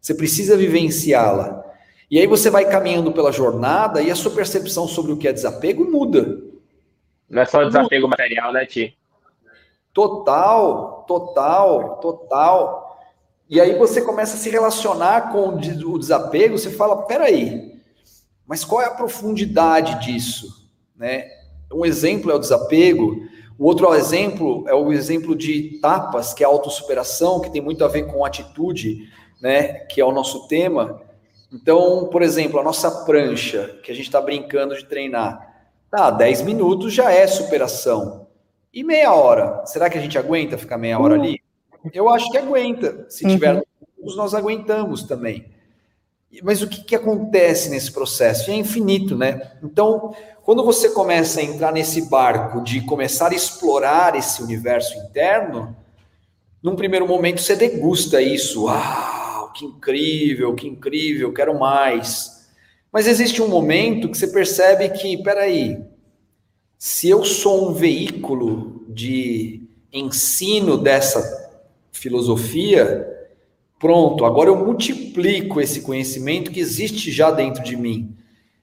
você 0.00 0.14
precisa 0.14 0.56
vivenciá-la. 0.56 1.64
E 2.10 2.18
aí 2.18 2.26
você 2.26 2.50
vai 2.50 2.68
caminhando 2.68 3.12
pela 3.12 3.30
jornada 3.30 4.02
e 4.02 4.10
a 4.10 4.16
sua 4.16 4.32
percepção 4.32 4.88
sobre 4.88 5.12
o 5.12 5.16
que 5.16 5.28
é 5.28 5.32
desapego 5.32 5.88
muda. 5.88 6.40
Não 7.28 7.42
é 7.42 7.46
só 7.46 7.62
desapego 7.62 8.08
material, 8.08 8.52
né, 8.52 8.66
Ti? 8.66 8.98
Total, 9.94 11.04
total, 11.06 12.00
total. 12.00 12.98
E 13.48 13.60
aí 13.60 13.76
você 13.76 14.02
começa 14.02 14.36
a 14.36 14.38
se 14.38 14.50
relacionar 14.50 15.32
com 15.32 15.48
o 15.50 15.98
desapego, 15.98 16.58
você 16.58 16.70
fala, 16.70 17.06
peraí, 17.06 17.80
mas 18.46 18.64
qual 18.64 18.82
é 18.82 18.86
a 18.86 18.94
profundidade 18.94 20.04
disso? 20.04 20.68
Né? 20.96 21.28
Um 21.72 21.84
exemplo 21.84 22.32
é 22.32 22.34
o 22.34 22.38
desapego, 22.38 23.24
o 23.56 23.64
outro 23.66 23.92
exemplo 23.94 24.64
é 24.68 24.74
o 24.74 24.92
exemplo 24.92 25.36
de 25.36 25.78
tapas, 25.80 26.34
que 26.34 26.42
é 26.42 26.46
a 26.46 26.50
autossuperação, 26.50 27.40
que 27.40 27.50
tem 27.50 27.60
muito 27.60 27.84
a 27.84 27.88
ver 27.88 28.04
com 28.06 28.24
atitude, 28.24 29.08
né? 29.40 29.74
que 29.84 30.00
é 30.00 30.04
o 30.04 30.12
nosso 30.12 30.48
tema. 30.48 31.00
Então, 31.52 32.08
por 32.10 32.22
exemplo, 32.22 32.60
a 32.60 32.62
nossa 32.62 33.04
prancha, 33.04 33.78
que 33.82 33.90
a 33.90 33.94
gente 33.94 34.06
está 34.06 34.20
brincando 34.20 34.76
de 34.76 34.84
treinar, 34.84 35.50
Tá, 35.90 36.08
10 36.08 36.42
minutos 36.42 36.94
já 36.94 37.10
é 37.10 37.26
superação. 37.26 38.28
E 38.72 38.84
meia 38.84 39.12
hora? 39.12 39.66
Será 39.66 39.90
que 39.90 39.98
a 39.98 40.00
gente 40.00 40.16
aguenta 40.16 40.56
ficar 40.56 40.78
meia 40.78 41.00
hora 41.00 41.14
ali? 41.14 41.40
Eu 41.92 42.08
acho 42.08 42.30
que 42.30 42.38
aguenta. 42.38 43.06
Se 43.08 43.24
uhum. 43.24 43.32
tiver 43.32 43.54
minutos, 43.54 44.16
nós 44.16 44.32
aguentamos 44.32 45.02
também. 45.02 45.46
Mas 46.44 46.62
o 46.62 46.68
que, 46.68 46.84
que 46.84 46.94
acontece 46.94 47.68
nesse 47.70 47.90
processo? 47.90 48.52
É 48.52 48.54
infinito, 48.54 49.16
né? 49.16 49.50
Então, 49.60 50.14
quando 50.44 50.64
você 50.64 50.90
começa 50.90 51.40
a 51.40 51.42
entrar 51.42 51.72
nesse 51.72 52.08
barco 52.08 52.62
de 52.62 52.82
começar 52.82 53.32
a 53.32 53.34
explorar 53.34 54.14
esse 54.14 54.40
universo 54.40 54.96
interno, 54.96 55.76
num 56.62 56.76
primeiro 56.76 57.08
momento 57.08 57.40
você 57.40 57.56
degusta 57.56 58.22
isso. 58.22 58.68
Que 59.54 59.64
incrível, 59.64 60.54
que 60.54 60.68
incrível, 60.68 61.32
quero 61.32 61.58
mais. 61.58 62.48
Mas 62.92 63.06
existe 63.06 63.40
um 63.40 63.48
momento 63.48 64.08
que 64.08 64.18
você 64.18 64.28
percebe 64.28 64.88
que, 64.90 65.22
peraí, 65.22 65.78
se 66.78 67.08
eu 67.08 67.24
sou 67.24 67.68
um 67.68 67.74
veículo 67.74 68.84
de 68.88 69.62
ensino 69.92 70.78
dessa 70.78 71.20
filosofia, 71.92 73.06
pronto, 73.78 74.24
agora 74.24 74.48
eu 74.48 74.56
multiplico 74.56 75.60
esse 75.60 75.82
conhecimento 75.82 76.50
que 76.50 76.58
existe 76.58 77.12
já 77.12 77.30
dentro 77.30 77.62
de 77.62 77.76
mim. 77.76 78.16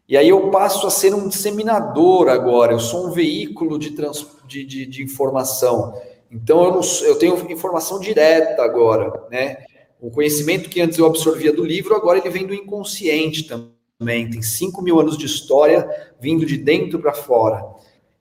E 0.10 0.18
aí 0.18 0.30
eu 0.30 0.50
passo 0.50 0.88
a 0.88 0.90
ser 0.90 1.14
um 1.14 1.28
disseminador 1.28 2.30
agora, 2.30 2.72
eu 2.72 2.80
sou 2.80 3.08
um 3.08 3.12
veículo 3.12 3.78
de, 3.78 3.92
trans, 3.92 4.26
de, 4.48 4.64
de, 4.64 4.86
de 4.86 5.04
informação. 5.04 5.94
Então 6.32 6.64
eu, 6.64 6.72
não, 6.72 6.82
eu 7.04 7.20
tenho 7.20 7.52
informação 7.52 8.00
direta 8.00 8.64
agora, 8.64 9.28
né? 9.30 9.66
O 10.00 10.12
conhecimento 10.12 10.70
que 10.70 10.82
antes 10.82 10.98
eu 10.98 11.06
absorvia 11.06 11.52
do 11.52 11.64
livro, 11.64 11.95
agora 11.95 12.20
ele 12.20 12.30
vem 12.30 12.45
do 12.45 12.54
inconsciente 12.54 13.43
também 13.43 14.30
tem 14.30 14.41
5 14.41 14.82
mil 14.82 15.00
anos 15.00 15.18
de 15.18 15.26
história 15.26 15.89
vindo 16.20 16.45
de 16.45 16.58
dentro 16.58 17.00
para 17.00 17.14
fora. 17.14 17.66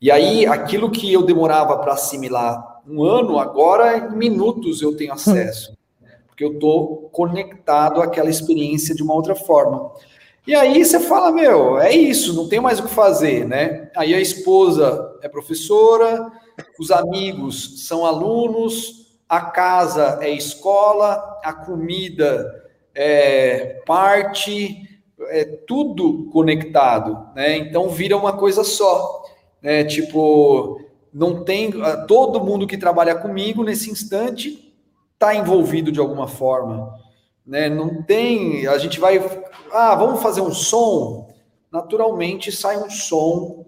E 0.00 0.10
aí, 0.10 0.46
aquilo 0.46 0.90
que 0.90 1.12
eu 1.12 1.22
demorava 1.22 1.76
para 1.78 1.92
assimilar 1.92 2.82
um 2.88 3.02
ano, 3.02 3.38
agora 3.38 3.96
em 3.96 4.16
minutos 4.16 4.80
eu 4.80 4.96
tenho 4.96 5.12
acesso, 5.12 5.76
porque 6.26 6.44
eu 6.44 6.52
estou 6.52 7.08
conectado 7.10 8.00
àquela 8.00 8.30
experiência 8.30 8.94
de 8.94 9.02
uma 9.02 9.14
outra 9.14 9.34
forma. 9.34 9.90
E 10.46 10.54
aí 10.54 10.84
você 10.84 11.00
fala, 11.00 11.32
meu, 11.32 11.78
é 11.78 11.92
isso, 11.94 12.32
não 12.32 12.48
tem 12.48 12.60
mais 12.60 12.78
o 12.78 12.84
que 12.84 12.94
fazer, 12.94 13.46
né? 13.46 13.90
Aí 13.96 14.14
a 14.14 14.20
esposa 14.20 15.18
é 15.20 15.28
professora, 15.28 16.30
os 16.78 16.90
amigos 16.90 17.86
são 17.86 18.06
alunos, 18.06 19.05
a 19.28 19.40
casa 19.40 20.18
é 20.20 20.30
escola, 20.30 21.40
a 21.42 21.52
comida 21.52 22.64
é 22.94 23.82
parte, 23.86 24.86
é 25.28 25.44
tudo 25.44 26.28
conectado, 26.32 27.28
né? 27.34 27.56
Então 27.56 27.88
vira 27.88 28.16
uma 28.16 28.34
coisa 28.34 28.62
só, 28.62 29.24
né? 29.60 29.84
Tipo, 29.84 30.80
não 31.12 31.44
tem 31.44 31.72
ah, 31.82 32.04
todo 32.06 32.44
mundo 32.44 32.66
que 32.66 32.76
trabalha 32.76 33.14
comigo 33.14 33.64
nesse 33.64 33.90
instante 33.90 34.74
está 35.14 35.34
envolvido 35.34 35.90
de 35.90 35.98
alguma 35.98 36.28
forma, 36.28 36.94
né? 37.44 37.68
Não 37.68 38.02
tem, 38.02 38.66
a 38.66 38.78
gente 38.78 39.00
vai, 39.00 39.18
ah, 39.72 39.94
vamos 39.94 40.22
fazer 40.22 40.40
um 40.40 40.52
som, 40.52 41.34
naturalmente 41.72 42.52
sai 42.52 42.76
um 42.76 42.90
som 42.90 43.64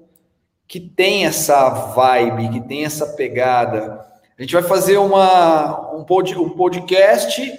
que 0.67 0.79
tem 0.79 1.25
essa 1.25 1.71
vibe, 1.71 2.51
que 2.51 2.61
tem 2.61 2.85
essa 2.85 3.07
pegada. 3.07 4.07
A 4.39 4.43
gente 4.43 4.55
vai 4.55 4.63
fazer 4.63 4.99
uma 4.99 5.93
um, 5.97 6.05
pod, 6.05 6.39
um 6.39 6.51
podcast 6.51 7.59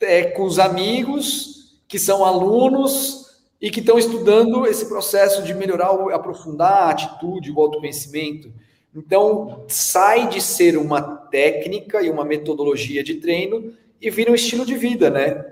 é, 0.00 0.24
com 0.24 0.42
os 0.42 0.58
amigos 0.58 1.78
que 1.86 1.96
são 1.96 2.24
alunos 2.24 3.40
e 3.60 3.70
que 3.70 3.78
estão 3.78 3.96
estudando 3.96 4.66
esse 4.66 4.86
processo 4.86 5.44
de 5.44 5.54
melhorar, 5.54 5.90
aprofundar 6.12 6.72
a 6.72 6.90
atitude, 6.90 7.52
o 7.52 7.60
autoconhecimento. 7.60 8.52
Então, 8.92 9.64
sai 9.68 10.28
de 10.28 10.40
ser 10.40 10.76
uma 10.76 11.00
técnica 11.02 12.02
e 12.02 12.10
uma 12.10 12.24
metodologia 12.24 13.04
de 13.04 13.14
treino 13.14 13.72
e 14.00 14.10
vira 14.10 14.32
um 14.32 14.34
estilo 14.34 14.66
de 14.66 14.74
vida, 14.74 15.08
né? 15.08 15.44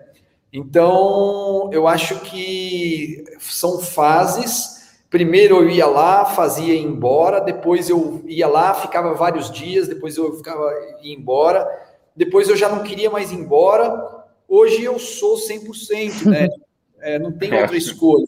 Então, 0.52 1.70
eu 1.72 1.86
acho 1.86 2.18
que 2.22 3.24
são 3.38 3.78
fases. 3.78 4.78
Primeiro 5.11 5.56
eu 5.56 5.70
ia 5.70 5.86
lá, 5.86 6.24
fazia 6.24 6.74
ir 6.74 6.82
embora, 6.82 7.40
depois 7.40 7.88
eu 7.88 8.22
ia 8.26 8.46
lá, 8.46 8.74
ficava 8.74 9.14
vários 9.14 9.50
dias, 9.50 9.88
depois 9.88 10.16
eu 10.16 10.36
ficava 10.36 10.70
ia 11.02 11.14
embora, 11.14 11.66
depois 12.14 12.48
eu 12.48 12.56
já 12.56 12.68
não 12.68 12.82
queria 12.82 13.11
mais 13.11 13.32
ir 13.32 13.36
embora, 13.36 14.18
Hoje 14.48 14.82
eu 14.82 14.98
sou 14.98 15.36
100%, 15.36 16.24
né? 16.24 16.48
É, 17.00 17.16
não 17.16 17.30
tem 17.30 17.54
outra 17.54 17.76
escolha. 17.76 18.26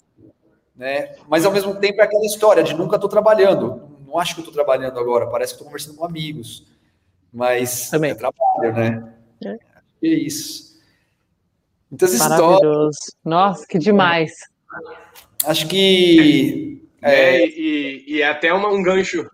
Né? 0.77 1.17
Mas 1.29 1.45
ao 1.45 1.51
mesmo 1.51 1.75
tempo 1.75 2.01
é 2.01 2.05
aquela 2.05 2.25
história 2.25 2.63
de 2.63 2.73
nunca 2.73 2.95
estou 2.95 3.11
trabalhando. 3.11 3.99
Não 4.07 4.17
acho 4.17 4.33
que 4.33 4.43
estou 4.43 4.55
trabalhando 4.55 4.97
agora, 4.97 5.27
parece 5.27 5.53
que 5.53 5.55
estou 5.57 5.67
conversando 5.67 5.97
com 5.97 6.05
amigos. 6.05 6.65
mas 7.33 7.91
Também. 7.91 8.13
é 8.13 8.15
trabalho, 8.15 8.73
né? 8.73 9.13
É. 9.45 9.59
É 10.05 10.09
isso. 10.09 10.79
Muitas 11.91 12.13
histórias. 12.13 12.39
Maravilhoso. 12.39 12.99
Nossa, 13.25 13.67
que 13.67 13.77
demais. 13.77 14.35
Acho 15.45 15.67
que 15.69 16.81
É, 17.03 17.47
e, 17.47 18.05
e 18.07 18.21
é 18.23 18.29
até 18.29 18.53
uma- 18.53 18.69
um 18.69 18.83
gancho. 18.83 19.27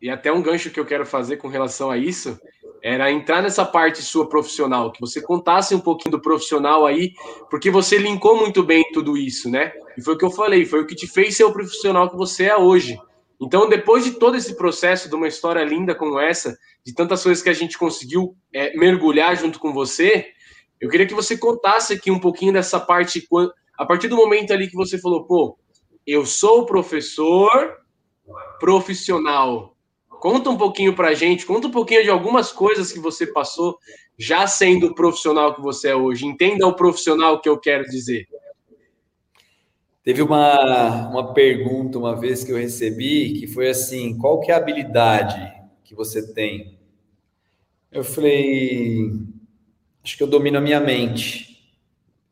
E 0.00 0.10
até 0.10 0.30
um 0.30 0.42
gancho 0.42 0.70
que 0.70 0.78
eu 0.78 0.84
quero 0.84 1.06
fazer 1.06 1.38
com 1.38 1.48
relação 1.48 1.90
a 1.90 1.96
isso 1.96 2.38
era 2.82 3.10
entrar 3.10 3.42
nessa 3.42 3.64
parte 3.64 4.02
sua 4.02 4.28
profissional, 4.28 4.92
que 4.92 5.00
você 5.00 5.20
contasse 5.20 5.74
um 5.74 5.80
pouquinho 5.80 6.12
do 6.12 6.20
profissional 6.20 6.86
aí, 6.86 7.14
porque 7.50 7.70
você 7.70 7.96
linkou 7.98 8.36
muito 8.38 8.62
bem 8.62 8.84
tudo 8.92 9.16
isso, 9.16 9.50
né? 9.50 9.72
E 9.96 10.02
foi 10.02 10.14
o 10.14 10.18
que 10.18 10.24
eu 10.24 10.30
falei, 10.30 10.64
foi 10.66 10.82
o 10.82 10.86
que 10.86 10.94
te 10.94 11.06
fez 11.06 11.36
ser 11.36 11.44
o 11.44 11.52
profissional 11.52 12.08
que 12.10 12.16
você 12.16 12.44
é 12.44 12.56
hoje. 12.56 13.00
Então, 13.40 13.68
depois 13.68 14.04
de 14.04 14.12
todo 14.12 14.36
esse 14.36 14.56
processo, 14.56 15.08
de 15.08 15.14
uma 15.16 15.26
história 15.26 15.64
linda 15.64 15.94
como 15.94 16.20
essa, 16.20 16.56
de 16.84 16.94
tantas 16.94 17.22
coisas 17.22 17.42
que 17.42 17.48
a 17.50 17.54
gente 17.54 17.76
conseguiu 17.76 18.36
é, 18.52 18.76
mergulhar 18.76 19.36
junto 19.36 19.58
com 19.58 19.72
você, 19.72 20.28
eu 20.80 20.88
queria 20.88 21.06
que 21.06 21.14
você 21.14 21.36
contasse 21.36 21.94
aqui 21.94 22.10
um 22.10 22.20
pouquinho 22.20 22.52
dessa 22.52 22.78
parte, 22.78 23.26
a 23.78 23.84
partir 23.84 24.08
do 24.08 24.16
momento 24.16 24.52
ali 24.52 24.68
que 24.68 24.76
você 24.76 24.98
falou, 24.98 25.24
pô, 25.24 25.58
eu 26.06 26.24
sou 26.24 26.66
professor 26.66 27.76
profissional. 28.58 29.76
Conta 30.08 30.50
um 30.50 30.56
pouquinho 30.56 30.94
pra 30.94 31.14
gente, 31.14 31.44
conta 31.44 31.68
um 31.68 31.70
pouquinho 31.70 32.02
de 32.02 32.10
algumas 32.10 32.50
coisas 32.50 32.90
que 32.90 32.98
você 32.98 33.26
passou 33.26 33.78
já 34.18 34.46
sendo 34.46 34.86
o 34.86 34.94
profissional 34.94 35.54
que 35.54 35.60
você 35.60 35.88
é 35.88 35.96
hoje. 35.96 36.26
Entenda 36.26 36.66
o 36.66 36.74
profissional 36.74 37.40
que 37.40 37.48
eu 37.48 37.58
quero 37.58 37.84
dizer. 37.84 38.26
Teve 40.02 40.22
uma, 40.22 41.08
uma 41.08 41.34
pergunta 41.34 41.98
uma 41.98 42.14
vez 42.14 42.44
que 42.44 42.52
eu 42.52 42.56
recebi 42.56 43.40
que 43.40 43.46
foi 43.46 43.68
assim: 43.68 44.16
qual 44.16 44.40
que 44.40 44.50
é 44.50 44.54
a 44.54 44.58
habilidade 44.58 45.52
que 45.84 45.94
você 45.94 46.32
tem? 46.32 46.78
Eu 47.90 48.04
falei: 48.04 49.10
acho 50.04 50.16
que 50.16 50.22
eu 50.22 50.28
domino 50.28 50.58
a 50.58 50.60
minha 50.60 50.80
mente, 50.80 51.74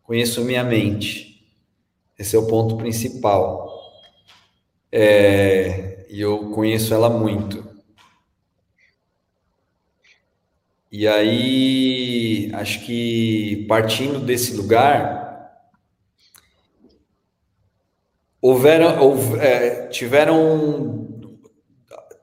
conheço 0.05 0.40
a 0.40 0.45
minha 0.45 0.62
mente. 0.62 1.34
Esse 2.18 2.34
é 2.34 2.38
o 2.40 2.46
ponto 2.48 2.76
principal. 2.76 3.70
É, 4.90 6.06
e 6.08 6.20
eu 6.20 6.50
conheço 6.50 6.94
ela 6.94 7.10
muito. 7.10 7.62
E 10.90 11.06
aí, 11.08 12.50
acho 12.54 12.86
que 12.86 13.66
partindo 13.68 14.18
desse 14.20 14.54
lugar, 14.54 15.22
houveram, 18.40 19.00
houve- 19.02 19.38
é, 19.38 19.88
tiveram. 19.88 21.02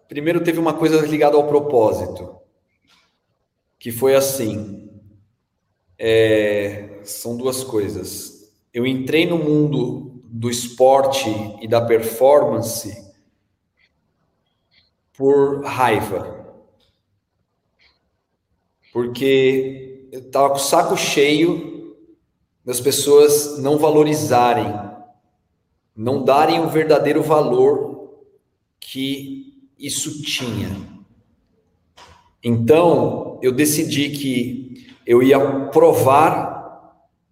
Primeiro 0.07 0.43
teve 0.43 0.59
uma 0.59 0.73
coisa 0.75 1.03
ligada 1.07 1.35
ao 1.35 1.47
propósito, 1.47 2.37
que 3.79 3.91
foi 3.91 4.15
assim. 4.15 4.89
é, 5.97 6.99
são 7.03 7.37
duas 7.37 7.63
coisas. 7.63 8.30
Eu 8.73 8.85
entrei 8.85 9.25
no 9.25 9.37
mundo 9.37 10.21
do 10.25 10.49
esporte 10.49 11.29
e 11.61 11.67
da 11.67 11.81
performance 11.81 13.11
por 15.13 15.63
raiva. 15.65 16.55
Porque 18.93 20.07
eu 20.11 20.21
estava 20.21 20.49
com 20.49 20.55
o 20.55 20.59
saco 20.59 20.97
cheio 20.97 21.95
das 22.63 22.79
pessoas 22.79 23.57
não 23.59 23.77
valorizarem, 23.77 24.73
não 25.95 26.23
darem 26.23 26.59
o 26.61 26.69
verdadeiro 26.69 27.21
valor 27.21 28.21
que 28.79 29.69
isso 29.77 30.21
tinha. 30.21 30.69
Então, 32.43 33.39
eu 33.41 33.51
decidi 33.51 34.09
que 34.09 34.95
eu 35.05 35.21
ia 35.21 35.39
provar 35.69 36.50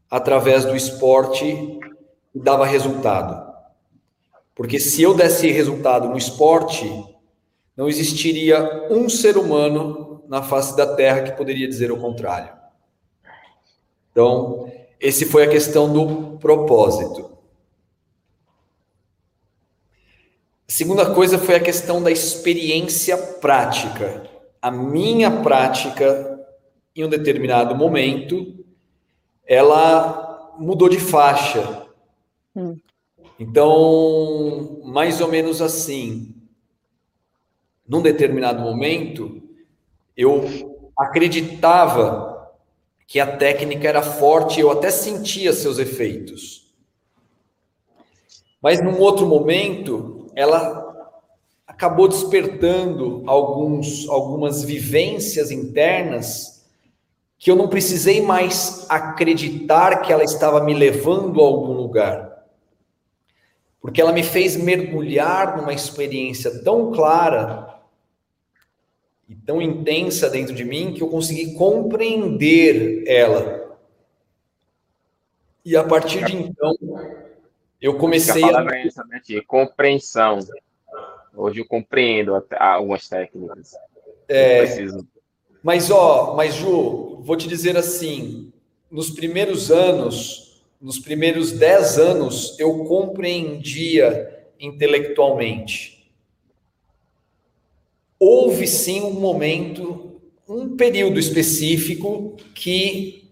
através 0.09 0.65
do 0.65 0.75
esporte 0.75 1.79
dava 2.33 2.65
resultado. 2.65 3.47
Porque 4.55 4.79
se 4.79 5.01
eu 5.01 5.13
desse 5.13 5.49
resultado 5.51 6.09
no 6.09 6.17
esporte, 6.17 6.85
não 7.77 7.87
existiria 7.87 8.87
um 8.89 9.07
ser 9.07 9.37
humano 9.37 10.23
na 10.27 10.43
face 10.43 10.75
da 10.75 10.95
Terra 10.95 11.21
que 11.21 11.31
poderia 11.31 11.67
dizer 11.67 11.91
o 11.91 11.97
contrário. 11.97 12.53
Então, 14.11 14.69
esse 14.99 15.25
foi 15.25 15.43
a 15.43 15.49
questão 15.49 15.91
do 15.91 16.37
propósito. 16.39 17.37
A 20.67 20.71
segunda 20.71 21.13
coisa 21.13 21.39
foi 21.39 21.55
a 21.55 21.59
questão 21.59 22.03
da 22.03 22.11
experiência 22.11 23.17
prática. 23.17 24.29
A 24.61 24.69
minha 24.69 25.41
prática, 25.41 26.45
em 26.95 27.05
um 27.05 27.09
determinado 27.09 27.73
momento, 27.75 28.58
ela 29.49 30.55
mudou 30.59 30.87
de 30.87 30.99
faixa. 30.99 31.87
Hum. 32.55 32.77
Então, 33.39 34.79
mais 34.83 35.19
ou 35.19 35.27
menos 35.27 35.59
assim, 35.59 36.35
num 37.87 38.03
determinado 38.03 38.61
momento, 38.61 39.41
eu 40.15 40.45
acreditava 40.95 42.53
que 43.07 43.19
a 43.19 43.37
técnica 43.37 43.87
era 43.87 44.03
forte, 44.03 44.59
eu 44.59 44.69
até 44.69 44.91
sentia 44.91 45.51
seus 45.51 45.79
efeitos. 45.79 46.71
Mas 48.61 48.83
num 48.83 48.99
outro 48.99 49.25
momento, 49.25 50.27
ela 50.35 50.85
acabou 51.65 52.07
despertando 52.07 53.23
alguns, 53.25 54.07
algumas 54.09 54.63
vivências 54.63 55.49
internas 55.49 56.48
que 57.39 57.49
eu 57.49 57.55
não 57.55 57.69
precisei 57.69 58.21
mais 58.21 58.85
acreditar 58.89 60.01
que 60.01 60.11
ela 60.11 60.25
estava 60.25 60.61
me 60.61 60.73
levando 60.73 61.39
a 61.39 61.45
algum 61.45 61.71
lugar. 61.71 62.43
Porque 63.81 64.01
ela 64.01 64.11
me 64.11 64.23
fez 64.23 64.57
mergulhar 64.57 65.55
numa 65.55 65.73
experiência 65.73 66.61
tão 66.61 66.91
clara 66.91 67.79
e 69.27 69.33
tão 69.33 69.61
intensa 69.61 70.29
dentro 70.29 70.53
de 70.53 70.65
mim 70.65 70.93
que 70.93 71.01
eu 71.01 71.07
consegui 71.07 71.53
compreender 71.53 73.05
ela. 73.07 73.77
E 75.63 75.77
a 75.77 75.83
partir 75.83 76.25
de 76.25 76.35
então, 76.35 76.75
eu 77.79 77.97
comecei 77.97 78.43
a 78.43 78.59
a. 78.59 78.77
essa, 78.79 79.05
né, 79.05 79.21
tia? 79.23 79.41
Compreensão. 79.45 80.39
Hoje 81.33 81.61
eu 81.61 81.65
compreendo 81.65 82.33
algumas 82.59 83.07
técnicas. 83.07 83.75
É, 84.27 84.57
preciso. 84.57 85.07
Mas, 85.61 85.91
ó, 85.91 86.35
mas 86.35 86.55
Ju, 86.55 87.19
vou 87.21 87.35
te 87.35 87.47
dizer 87.47 87.75
assim: 87.77 88.51
nos 88.89 89.09
primeiros 89.09 89.69
anos, 89.71 90.61
nos 90.81 90.97
primeiros 90.97 91.51
dez 91.51 91.97
anos, 91.97 92.57
eu 92.59 92.85
compreendia 92.85 94.37
intelectualmente. 94.59 96.11
Houve 98.17 98.67
sim 98.67 99.01
um 99.01 99.13
momento, 99.13 100.19
um 100.47 100.75
período 100.75 101.19
específico 101.19 102.35
que 102.53 103.29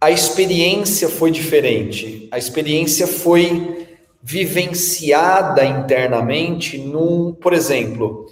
a 0.00 0.10
experiência 0.10 1.08
foi 1.08 1.30
diferente. 1.30 2.26
A 2.30 2.38
experiência 2.38 3.06
foi 3.06 3.86
vivenciada 4.22 5.64
internamente 5.64 6.78
num, 6.78 7.32
por 7.32 7.52
exemplo, 7.52 8.30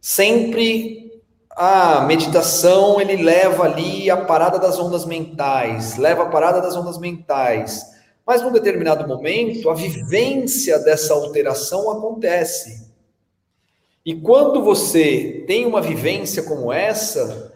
sempre 0.00 1.07
a 1.60 2.02
meditação 2.02 3.00
ele 3.00 3.20
leva 3.20 3.64
ali 3.64 4.08
a 4.08 4.16
parada 4.16 4.60
das 4.60 4.78
ondas 4.78 5.04
mentais, 5.04 5.96
leva 5.96 6.22
a 6.22 6.28
parada 6.28 6.60
das 6.60 6.76
ondas 6.76 6.98
mentais. 6.98 7.84
Mas 8.24 8.40
num 8.42 8.52
determinado 8.52 9.08
momento, 9.08 9.68
a 9.68 9.74
vivência 9.74 10.78
dessa 10.78 11.14
alteração 11.14 11.90
acontece. 11.90 12.88
E 14.06 14.14
quando 14.14 14.62
você 14.62 15.42
tem 15.48 15.66
uma 15.66 15.82
vivência 15.82 16.44
como 16.44 16.72
essa, 16.72 17.52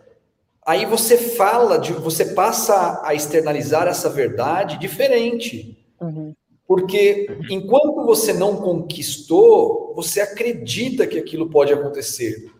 aí 0.67 0.85
você 0.85 1.17
fala, 1.17 1.79
de, 1.79 1.93
você 1.93 2.25
passa 2.25 3.01
a 3.05 3.15
externalizar 3.15 3.87
essa 3.87 4.11
verdade 4.11 4.81
diferente. 4.81 5.79
Uhum. 6.01 6.35
Porque 6.67 7.29
enquanto 7.49 8.05
você 8.05 8.33
não 8.33 8.57
conquistou, 8.57 9.93
você 9.95 10.21
acredita 10.21 11.07
que 11.07 11.21
aquilo 11.21 11.49
pode 11.49 11.73
acontecer. 11.73 12.51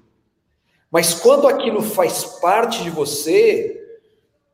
Mas 0.93 1.15
quando 1.15 1.49
aquilo 1.49 1.81
faz 1.83 2.23
parte 2.41 2.83
de 2.83 2.91
você, 2.91 3.81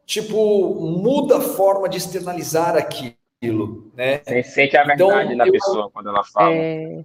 tipo, 0.07 0.75
muda 0.77 1.39
a 1.39 1.41
forma 1.41 1.89
de 1.89 1.99
externalizar 1.99 2.77
aquilo, 2.77 3.91
né? 3.95 4.21
Você 4.25 4.43
sente 4.45 4.77
a 4.77 4.85
Então, 4.95 5.09
verdade 5.09 5.35
na 5.35 5.47
eu- 5.47 5.53
pessoa 5.53 5.91
quando 5.93 6.09
ela 6.09 6.25
fala. 6.25 6.55
É, 6.55 7.05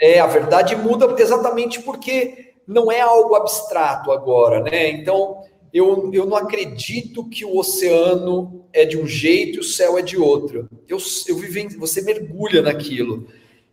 É, 0.00 0.20
a 0.20 0.26
verdade 0.26 0.76
muda 0.76 1.12
exatamente 1.20 1.80
porque 1.82 2.54
não 2.66 2.92
é 2.92 3.00
algo 3.00 3.34
abstrato 3.34 4.12
agora, 4.12 4.62
né? 4.62 4.90
Então, 4.90 5.42
eu, 5.72 6.10
eu 6.14 6.24
não 6.24 6.36
acredito 6.36 7.28
que 7.28 7.44
o 7.44 7.56
oceano 7.58 8.64
é 8.72 8.84
de 8.84 8.96
um 8.96 9.06
jeito 9.06 9.56
e 9.56 9.60
o 9.60 9.64
céu 9.64 9.98
é 9.98 10.02
de 10.02 10.16
outro. 10.16 10.68
Eu, 10.86 10.98
eu 11.26 11.36
vive, 11.36 11.76
você 11.76 12.00
mergulha 12.02 12.62
naquilo. 12.62 13.26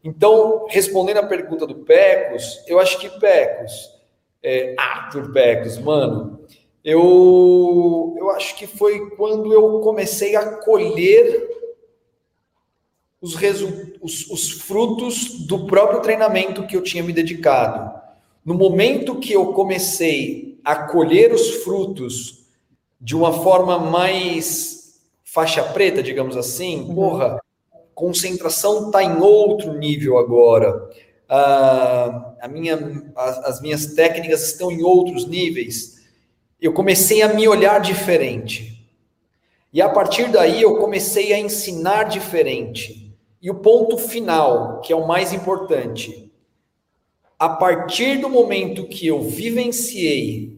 Então, 0.04 0.66
respondendo 0.70 1.18
à 1.18 1.26
pergunta 1.28 1.68
do 1.68 1.76
Pecos, 1.76 2.64
eu 2.68 2.80
acho 2.80 2.98
que 3.00 3.10
Pecos, 3.20 3.92
É, 4.48 4.76
Arthur 4.78 5.34
Pecos, 5.34 5.80
mano, 5.80 6.40
eu, 6.84 8.14
eu 8.16 8.30
acho 8.30 8.56
que 8.56 8.68
foi 8.68 9.10
quando 9.18 9.52
eu 9.52 9.80
comecei 9.80 10.36
a 10.36 10.58
colher 10.58 11.50
os, 13.20 13.36
os, 14.00 14.30
os 14.30 14.52
frutos 14.52 15.48
do 15.48 15.66
próprio 15.66 16.00
treinamento 16.00 16.68
que 16.68 16.78
eu 16.78 16.84
tinha 16.84 17.02
me 17.02 17.12
dedicado. 17.12 18.00
No 18.46 18.54
momento 18.54 19.20
que 19.20 19.34
eu 19.34 19.52
comecei 19.52 20.60
a 20.64 20.76
colher 20.76 21.34
os 21.34 21.64
frutos 21.64 22.46
de 23.02 23.16
uma 23.16 23.34
forma 23.34 23.80
mais 23.80 25.02
faixa 25.24 25.64
preta, 25.64 26.04
digamos 26.04 26.38
assim, 26.38 26.82
uhum. 26.82 26.94
porra, 26.94 27.42
concentração 27.96 28.86
está 28.86 29.04
em 29.04 29.18
outro 29.18 29.74
nível 29.74 30.20
agora. 30.20 30.88
Ah, 31.28 32.35
a 32.46 32.48
minha, 32.48 32.78
as, 33.16 33.38
as 33.40 33.62
minhas 33.62 33.88
técnicas 33.96 34.46
estão 34.46 34.72
em 34.72 34.84
outros 34.84 35.26
níveis. 35.26 36.06
Eu 36.62 36.74
comecei 36.74 37.24
a 37.24 37.34
me 37.34 37.48
olhar 37.48 37.80
diferente. 37.80 38.88
E 39.74 39.82
a 39.82 39.90
partir 39.90 40.32
daí 40.32 40.62
eu 40.62 40.78
comecei 40.78 41.34
a 41.34 41.40
ensinar 41.40 42.04
diferente. 42.04 43.12
E 43.42 43.50
o 43.50 43.56
ponto 43.56 43.98
final, 43.98 44.80
que 44.82 44.94
é 44.94 44.96
o 44.96 45.08
mais 45.08 45.34
importante, 45.34 46.32
a 47.38 47.50
partir 47.50 48.22
do 48.22 48.30
momento 48.30 48.88
que 48.88 49.08
eu 49.08 49.24
vivenciei 49.24 50.56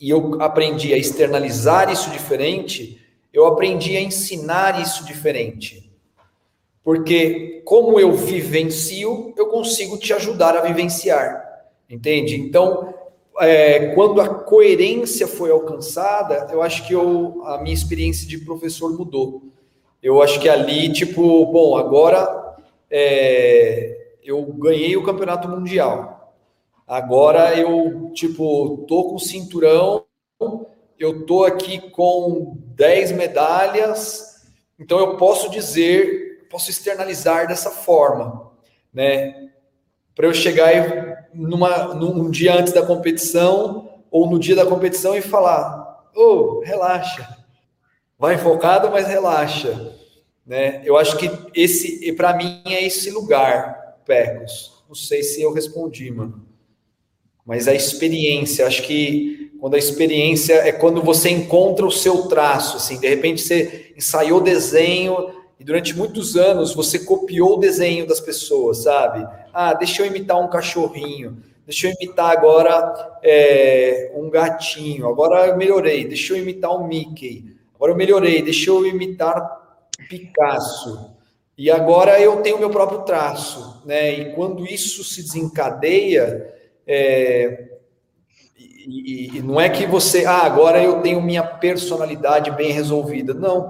e 0.00 0.08
eu 0.08 0.40
aprendi 0.40 0.94
a 0.94 0.96
externalizar 0.96 1.92
isso 1.92 2.10
diferente, 2.10 3.06
eu 3.34 3.46
aprendi 3.46 3.98
a 3.98 4.00
ensinar 4.00 4.80
isso 4.80 5.04
diferente. 5.04 5.87
Porque 6.88 7.60
como 7.66 8.00
eu 8.00 8.14
vivencio, 8.14 9.34
eu 9.36 9.48
consigo 9.48 9.98
te 9.98 10.14
ajudar 10.14 10.56
a 10.56 10.62
vivenciar. 10.62 11.66
Entende? 11.86 12.40
Então, 12.40 12.94
é, 13.40 13.88
quando 13.94 14.22
a 14.22 14.26
coerência 14.26 15.28
foi 15.28 15.50
alcançada, 15.50 16.48
eu 16.50 16.62
acho 16.62 16.86
que 16.86 16.94
eu, 16.94 17.42
a 17.44 17.60
minha 17.60 17.74
experiência 17.74 18.26
de 18.26 18.38
professor 18.38 18.96
mudou. 18.96 19.42
Eu 20.02 20.22
acho 20.22 20.40
que 20.40 20.48
ali, 20.48 20.90
tipo, 20.90 21.44
bom, 21.52 21.76
agora 21.76 22.56
é, 22.90 24.14
eu 24.24 24.42
ganhei 24.54 24.96
o 24.96 25.04
campeonato 25.04 25.46
mundial. 25.46 26.34
Agora 26.86 27.54
eu, 27.54 28.12
tipo, 28.14 28.86
tô 28.88 29.10
com 29.10 29.18
cinturão, 29.18 30.06
eu 30.98 31.26
tô 31.26 31.44
aqui 31.44 31.90
com 31.90 32.56
10 32.68 33.12
medalhas, 33.12 34.48
então 34.78 34.98
eu 34.98 35.18
posso 35.18 35.50
dizer, 35.50 36.27
posso 36.50 36.70
externalizar 36.70 37.46
dessa 37.46 37.70
forma, 37.70 38.52
né? 38.92 39.50
Para 40.14 40.26
eu 40.26 40.34
chegar 40.34 41.28
numa, 41.32 41.94
num 41.94 42.30
dia 42.30 42.54
antes 42.54 42.72
da 42.72 42.84
competição 42.84 44.02
ou 44.10 44.28
no 44.28 44.38
dia 44.38 44.56
da 44.56 44.66
competição 44.66 45.16
e 45.16 45.22
falar: 45.22 46.08
"Ô, 46.14 46.22
oh, 46.22 46.60
relaxa, 46.60 47.38
vai 48.18 48.36
focado, 48.36 48.90
mas 48.90 49.06
relaxa. 49.06 49.94
Né? 50.44 50.82
Eu 50.84 50.96
acho 50.96 51.16
que 51.18 51.30
esse, 51.54 52.10
para 52.12 52.34
mim, 52.34 52.62
é 52.66 52.84
esse 52.84 53.10
lugar, 53.10 53.98
Pecos. 54.04 54.82
Não 54.88 54.94
sei 54.94 55.22
se 55.22 55.42
eu 55.42 55.52
respondi, 55.52 56.10
mano. 56.10 56.46
Mas 57.44 57.68
a 57.68 57.74
experiência, 57.74 58.66
acho 58.66 58.82
que 58.82 59.52
quando 59.60 59.74
a 59.74 59.78
experiência 59.78 60.54
é 60.54 60.72
quando 60.72 61.02
você 61.02 61.30
encontra 61.30 61.84
o 61.84 61.90
seu 61.90 62.28
traço, 62.28 62.76
assim, 62.78 62.98
de 62.98 63.08
repente 63.08 63.42
você 63.42 63.92
ensaiou 63.96 64.40
desenho 64.40 65.37
e 65.58 65.64
durante 65.64 65.96
muitos 65.96 66.36
anos 66.36 66.74
você 66.74 67.00
copiou 67.00 67.54
o 67.54 67.60
desenho 67.60 68.06
das 68.06 68.20
pessoas, 68.20 68.84
sabe? 68.84 69.26
Ah, 69.52 69.74
deixa 69.74 70.02
eu 70.02 70.06
imitar 70.06 70.40
um 70.40 70.48
cachorrinho, 70.48 71.42
deixa 71.66 71.88
eu 71.88 71.94
imitar 72.00 72.30
agora 72.30 73.18
é, 73.22 74.12
um 74.14 74.30
gatinho, 74.30 75.08
agora 75.08 75.46
eu 75.48 75.56
melhorei, 75.56 76.04
deixa 76.06 76.34
eu 76.34 76.38
imitar 76.38 76.70
um 76.70 76.86
Mickey. 76.86 77.56
Agora 77.74 77.92
eu 77.92 77.96
melhorei, 77.96 78.42
deixa 78.42 78.70
eu 78.70 78.86
imitar 78.86 79.58
Picasso. 80.08 81.12
E 81.56 81.70
agora 81.70 82.20
eu 82.20 82.36
tenho 82.36 82.58
meu 82.58 82.70
próprio 82.70 83.00
traço, 83.00 83.82
né? 83.84 84.12
E 84.12 84.32
quando 84.34 84.64
isso 84.64 85.02
se 85.02 85.22
desencadeia, 85.22 86.54
é, 86.86 87.68
e, 88.56 89.36
e, 89.36 89.42
não 89.42 89.60
é 89.60 89.68
que 89.68 89.84
você, 89.84 90.24
ah, 90.24 90.44
agora 90.44 90.82
eu 90.82 91.02
tenho 91.02 91.20
minha 91.20 91.42
personalidade 91.42 92.50
bem 92.52 92.72
resolvida. 92.72 93.34
Não, 93.34 93.68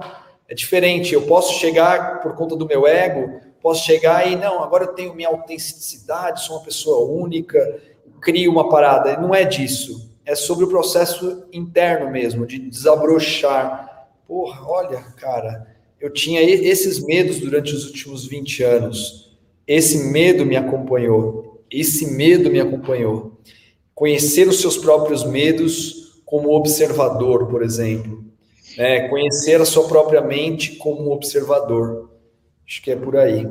é 0.49 0.53
diferente. 0.55 1.13
Eu 1.13 1.21
posso 1.21 1.59
chegar 1.59 2.21
por 2.21 2.35
conta 2.35 2.55
do 2.55 2.65
meu 2.65 2.85
ego, 2.85 3.39
posso 3.61 3.85
chegar 3.85 4.29
e 4.29 4.35
não, 4.35 4.61
agora 4.61 4.85
eu 4.85 4.93
tenho 4.93 5.13
minha 5.13 5.29
autenticidade, 5.29 6.43
sou 6.43 6.57
uma 6.57 6.65
pessoa 6.65 7.09
única, 7.09 7.79
crio 8.19 8.51
uma 8.51 8.67
parada. 8.67 9.15
Não 9.17 9.33
é 9.33 9.45
disso. 9.45 10.09
É 10.25 10.35
sobre 10.35 10.65
o 10.65 10.69
processo 10.69 11.47
interno 11.53 12.11
mesmo, 12.11 12.45
de 12.45 12.59
desabrochar 12.59 13.89
porra, 14.29 14.63
olha, 14.63 14.99
cara, 15.17 15.75
eu 15.99 16.13
tinha 16.13 16.39
esses 16.43 17.03
medos 17.03 17.39
durante 17.39 17.73
os 17.73 17.87
últimos 17.87 18.27
20 18.27 18.63
anos. 18.63 19.35
Esse 19.65 20.11
medo 20.11 20.45
me 20.45 20.55
acompanhou. 20.55 21.63
Esse 21.69 22.11
medo 22.11 22.51
me 22.51 22.59
acompanhou. 22.59 23.39
Conhecer 23.95 24.47
os 24.47 24.61
seus 24.61 24.77
próprios 24.77 25.23
medos 25.23 26.21
como 26.23 26.55
observador, 26.55 27.47
por 27.47 27.63
exemplo. 27.63 28.23
Né? 28.79 29.09
Conhecer 29.09 29.61
a 29.61 29.65
sua 29.65 29.87
própria 29.87 30.21
mente 30.21 30.77
como 30.77 31.11
observador. 31.11 32.09
Acho 32.65 32.81
que 32.81 32.91
é 32.91 32.95
por 32.95 33.17
aí. 33.17 33.45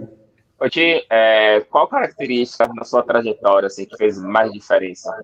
Oti, 0.58 1.06
é, 1.08 1.60
qual 1.70 1.86
característica 1.86 2.66
na 2.74 2.84
sua 2.84 3.02
trajetória 3.02 3.66
assim, 3.66 3.84
que 3.84 3.96
fez 3.96 4.18
mais 4.18 4.50
diferença? 4.50 5.14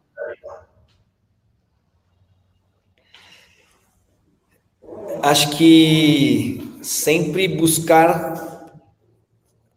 acho 5.22 5.56
que 5.56 6.78
sempre 6.82 7.48
buscar 7.48 8.70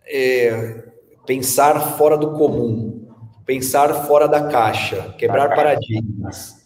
é, 0.06 0.84
pensar 1.26 1.98
fora 1.98 2.18
do 2.18 2.34
comum, 2.34 3.08
pensar 3.46 4.06
fora 4.06 4.28
da 4.28 4.50
caixa, 4.50 5.16
quebrar 5.18 5.56
paradigmas. 5.56 6.58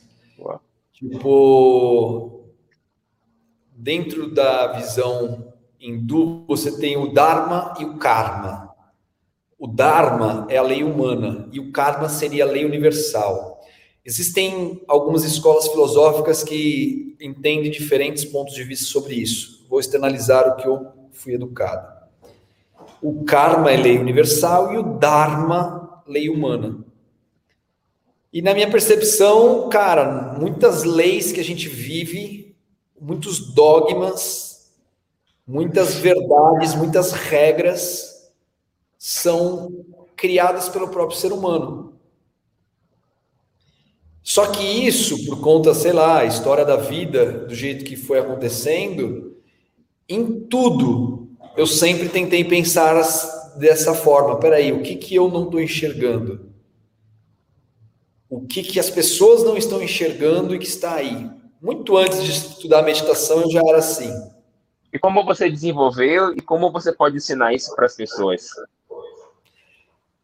Tipo, 0.93 2.40
dentro 3.81 4.29
da 4.31 4.73
visão 4.73 5.53
hindu, 5.79 6.45
você 6.47 6.77
tem 6.77 6.95
o 6.97 7.11
Dharma 7.11 7.73
e 7.79 7.85
o 7.85 7.97
Karma. 7.97 8.75
O 9.57 9.65
Dharma 9.65 10.45
é 10.49 10.57
a 10.57 10.61
lei 10.61 10.83
humana 10.83 11.49
e 11.51 11.59
o 11.59 11.71
Karma 11.71 12.07
seria 12.07 12.43
a 12.43 12.47
lei 12.47 12.63
universal. 12.63 13.59
Existem 14.05 14.81
algumas 14.87 15.23
escolas 15.23 15.67
filosóficas 15.67 16.43
que 16.43 17.15
entendem 17.19 17.71
diferentes 17.71 18.23
pontos 18.23 18.53
de 18.53 18.63
vista 18.63 18.85
sobre 18.85 19.15
isso. 19.15 19.65
Vou 19.67 19.79
externalizar 19.79 20.47
o 20.47 20.55
que 20.57 20.67
eu 20.67 20.87
fui 21.11 21.33
educado. 21.33 21.87
O 23.01 23.23
karma 23.23 23.71
é 23.71 23.77
lei 23.77 23.97
universal 23.97 24.73
e 24.73 24.77
o 24.77 24.83
dharma, 24.83 26.03
lei 26.07 26.29
humana. 26.29 26.83
E 28.31 28.41
na 28.41 28.53
minha 28.53 28.69
percepção, 28.69 29.69
cara, 29.69 30.35
muitas 30.39 30.83
leis 30.83 31.31
que 31.31 31.39
a 31.39 31.43
gente 31.43 31.67
vive, 31.67 32.40
muitos 33.01 33.39
dogmas, 33.53 34.71
muitas 35.47 35.95
verdades, 35.95 36.75
muitas 36.75 37.11
regras 37.11 38.31
são 38.95 39.83
criadas 40.15 40.69
pelo 40.69 40.89
próprio 40.89 41.17
ser 41.17 41.33
humano. 41.33 41.99
Só 44.21 44.45
que 44.51 44.63
isso, 44.63 45.25
por 45.25 45.41
conta, 45.41 45.73
sei 45.73 45.91
lá, 45.91 46.19
a 46.19 46.25
história 46.25 46.63
da 46.63 46.75
vida, 46.75 47.47
do 47.47 47.55
jeito 47.55 47.83
que 47.83 47.95
foi 47.95 48.19
acontecendo, 48.19 49.35
em 50.07 50.41
tudo, 50.41 51.27
eu 51.57 51.65
sempre 51.65 52.07
tentei 52.07 52.43
pensar 52.43 53.01
dessa 53.57 53.95
forma. 53.95 54.39
Peraí, 54.39 54.71
o 54.71 54.83
que, 54.83 54.95
que 54.95 55.15
eu 55.15 55.27
não 55.27 55.45
estou 55.45 55.59
enxergando? 55.59 56.51
O 58.29 58.41
que, 58.41 58.61
que 58.61 58.79
as 58.79 58.91
pessoas 58.91 59.43
não 59.43 59.57
estão 59.57 59.81
enxergando 59.81 60.53
e 60.55 60.59
que 60.59 60.67
está 60.67 60.93
aí? 60.95 61.40
Muito 61.61 61.95
antes 61.95 62.23
de 62.23 62.31
estudar 62.31 62.81
meditação, 62.81 63.41
eu 63.41 63.51
já 63.51 63.61
era 63.63 63.77
assim. 63.77 64.11
E 64.91 64.97
como 64.97 65.23
você 65.23 65.49
desenvolveu 65.49 66.33
e 66.33 66.41
como 66.41 66.71
você 66.71 66.91
pode 66.91 67.17
ensinar 67.17 67.53
isso 67.53 67.75
para 67.75 67.85
as 67.85 67.95
pessoas? 67.95 68.47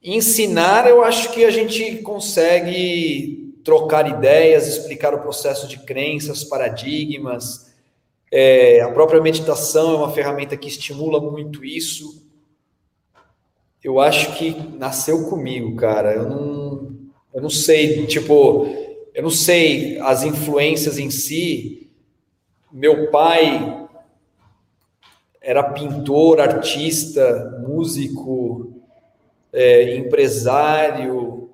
Ensinar, 0.04 0.88
eu 0.88 1.04
acho 1.04 1.32
que 1.32 1.46
a 1.46 1.52
gente 1.52 1.98
consegue 1.98 3.54
trocar 3.64 4.10
ideias, 4.10 4.68
explicar 4.68 5.14
o 5.14 5.22
processo 5.22 5.68
de 5.68 5.78
crenças, 5.80 6.44
paradigmas. 6.44 7.72
É, 8.32 8.82
a 8.82 8.92
própria 8.92 9.22
meditação 9.22 9.92
é 9.92 9.96
uma 9.98 10.12
ferramenta 10.12 10.58
que 10.58 10.68
estimula 10.68 11.22
muito 11.22 11.64
isso. 11.64 12.26
Eu 13.84 14.00
acho 14.00 14.36
que 14.36 14.52
nasceu 14.78 15.30
comigo, 15.30 15.76
cara. 15.76 16.14
Eu 16.14 16.28
não, 16.28 16.96
eu 17.34 17.42
não 17.42 17.50
sei, 17.50 18.06
tipo, 18.08 18.87
eu 19.18 19.24
não 19.24 19.32
sei 19.32 19.97
as 20.01 20.22
influências 20.22 20.99
em 20.99 21.09
si. 21.09 21.89
Meu 22.72 23.09
pai 23.09 23.89
era 25.41 25.63
pintor, 25.63 26.39
artista, 26.39 27.59
músico, 27.68 28.76
é, 29.51 29.97
empresário, 29.97 31.49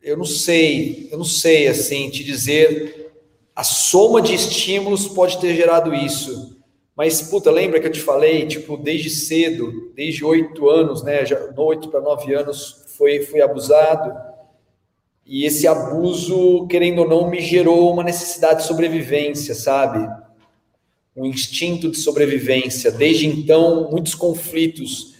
eu 0.00 0.16
não 0.16 0.24
sei, 0.24 1.08
eu 1.10 1.18
não 1.18 1.24
sei 1.24 1.66
assim 1.66 2.08
te 2.08 2.22
dizer 2.22 3.10
a 3.52 3.64
soma 3.64 4.22
de 4.22 4.32
estímulos 4.32 5.08
pode 5.08 5.40
ter 5.40 5.56
gerado 5.56 5.92
isso. 5.92 6.56
Mas, 6.94 7.20
puta, 7.20 7.50
lembra 7.50 7.80
que 7.80 7.88
eu 7.88 7.92
te 7.92 8.00
falei, 8.00 8.46
tipo, 8.46 8.76
desde 8.76 9.10
cedo, 9.10 9.90
desde 9.92 10.24
oito 10.24 10.70
anos, 10.70 11.02
né, 11.02 11.26
já 11.26 11.52
oito 11.56 11.88
para 11.88 12.00
nove 12.00 12.32
anos, 12.32 12.84
foi, 12.96 13.22
foi 13.22 13.40
abusado. 13.40 14.27
E 15.28 15.44
esse 15.44 15.68
abuso, 15.68 16.66
querendo 16.68 17.00
ou 17.00 17.08
não, 17.08 17.28
me 17.28 17.38
gerou 17.42 17.92
uma 17.92 18.02
necessidade 18.02 18.62
de 18.62 18.66
sobrevivência, 18.66 19.54
sabe? 19.54 20.08
Um 21.14 21.26
instinto 21.26 21.90
de 21.90 21.98
sobrevivência. 21.98 22.90
Desde 22.90 23.26
então, 23.26 23.90
muitos 23.90 24.14
conflitos. 24.14 25.14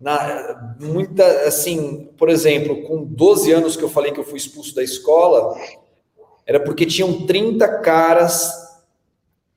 Na, 0.00 0.74
muita, 0.80 1.24
assim, 1.46 2.08
por 2.18 2.28
exemplo, 2.28 2.82
com 2.82 3.04
12 3.04 3.52
anos 3.52 3.76
que 3.76 3.84
eu 3.84 3.88
falei 3.88 4.10
que 4.10 4.18
eu 4.18 4.24
fui 4.24 4.36
expulso 4.36 4.74
da 4.74 4.82
escola, 4.82 5.56
era 6.44 6.58
porque 6.58 6.84
tinham 6.84 7.24
30 7.24 7.78
caras 7.78 8.50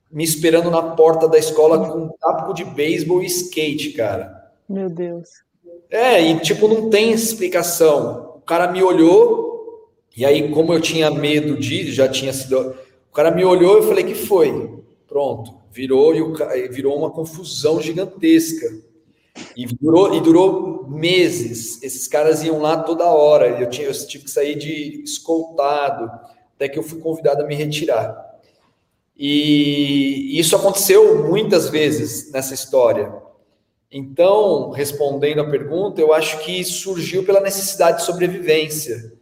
me 0.08 0.22
esperando 0.22 0.70
na 0.70 0.82
porta 0.82 1.26
da 1.26 1.36
escola 1.36 1.90
com 1.90 1.98
um 1.98 2.08
tapo 2.20 2.52
de 2.52 2.64
beisebol 2.64 3.24
e 3.24 3.26
skate, 3.26 3.90
cara. 3.90 4.52
Meu 4.68 4.88
Deus. 4.88 5.28
É, 5.90 6.22
e 6.22 6.38
tipo, 6.38 6.68
não 6.68 6.90
tem 6.90 7.10
explicação. 7.10 8.34
O 8.36 8.40
cara 8.40 8.70
me 8.70 8.82
olhou, 8.84 9.45
e 10.16 10.24
aí, 10.24 10.50
como 10.50 10.72
eu 10.72 10.80
tinha 10.80 11.10
medo 11.10 11.58
de, 11.58 11.92
já 11.92 12.08
tinha 12.08 12.32
sido. 12.32 12.74
O 13.10 13.12
cara 13.12 13.30
me 13.30 13.44
olhou 13.44 13.74
e 13.74 13.78
eu 13.80 13.88
falei 13.88 14.02
que 14.02 14.14
foi. 14.14 14.80
Pronto. 15.06 15.54
Virou 15.70 16.14
e 16.14 16.22
o, 16.22 16.32
virou 16.70 16.96
uma 16.96 17.10
confusão 17.10 17.82
gigantesca. 17.82 18.66
E 19.54 19.66
durou, 19.66 20.14
e 20.14 20.20
durou 20.22 20.88
meses. 20.88 21.82
Esses 21.82 22.08
caras 22.08 22.42
iam 22.42 22.60
lá 22.60 22.82
toda 22.82 23.04
hora. 23.04 23.60
Eu, 23.60 23.68
tinha, 23.68 23.86
eu 23.86 24.06
tive 24.06 24.24
que 24.24 24.30
sair 24.30 24.54
de 24.54 25.02
escoltado, 25.02 26.10
até 26.54 26.66
que 26.66 26.78
eu 26.78 26.82
fui 26.82 26.98
convidado 27.00 27.42
a 27.42 27.46
me 27.46 27.54
retirar. 27.54 28.16
E 29.14 30.38
isso 30.38 30.56
aconteceu 30.56 31.28
muitas 31.28 31.68
vezes 31.68 32.30
nessa 32.32 32.54
história. 32.54 33.12
Então, 33.90 34.70
respondendo 34.70 35.40
a 35.40 35.50
pergunta, 35.50 36.00
eu 36.00 36.12
acho 36.12 36.38
que 36.44 36.64
surgiu 36.64 37.24
pela 37.24 37.40
necessidade 37.40 37.98
de 37.98 38.04
sobrevivência, 38.04 39.15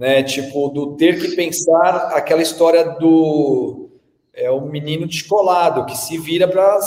né? 0.00 0.22
Tipo, 0.22 0.70
do 0.70 0.96
ter 0.96 1.20
que 1.20 1.36
pensar 1.36 2.12
aquela 2.14 2.40
história 2.40 2.82
do 2.98 3.90
é 4.32 4.50
o 4.50 4.62
menino 4.62 5.06
descolado 5.06 5.84
que 5.84 5.94
se 5.94 6.16
vira 6.16 6.48
para, 6.48 6.78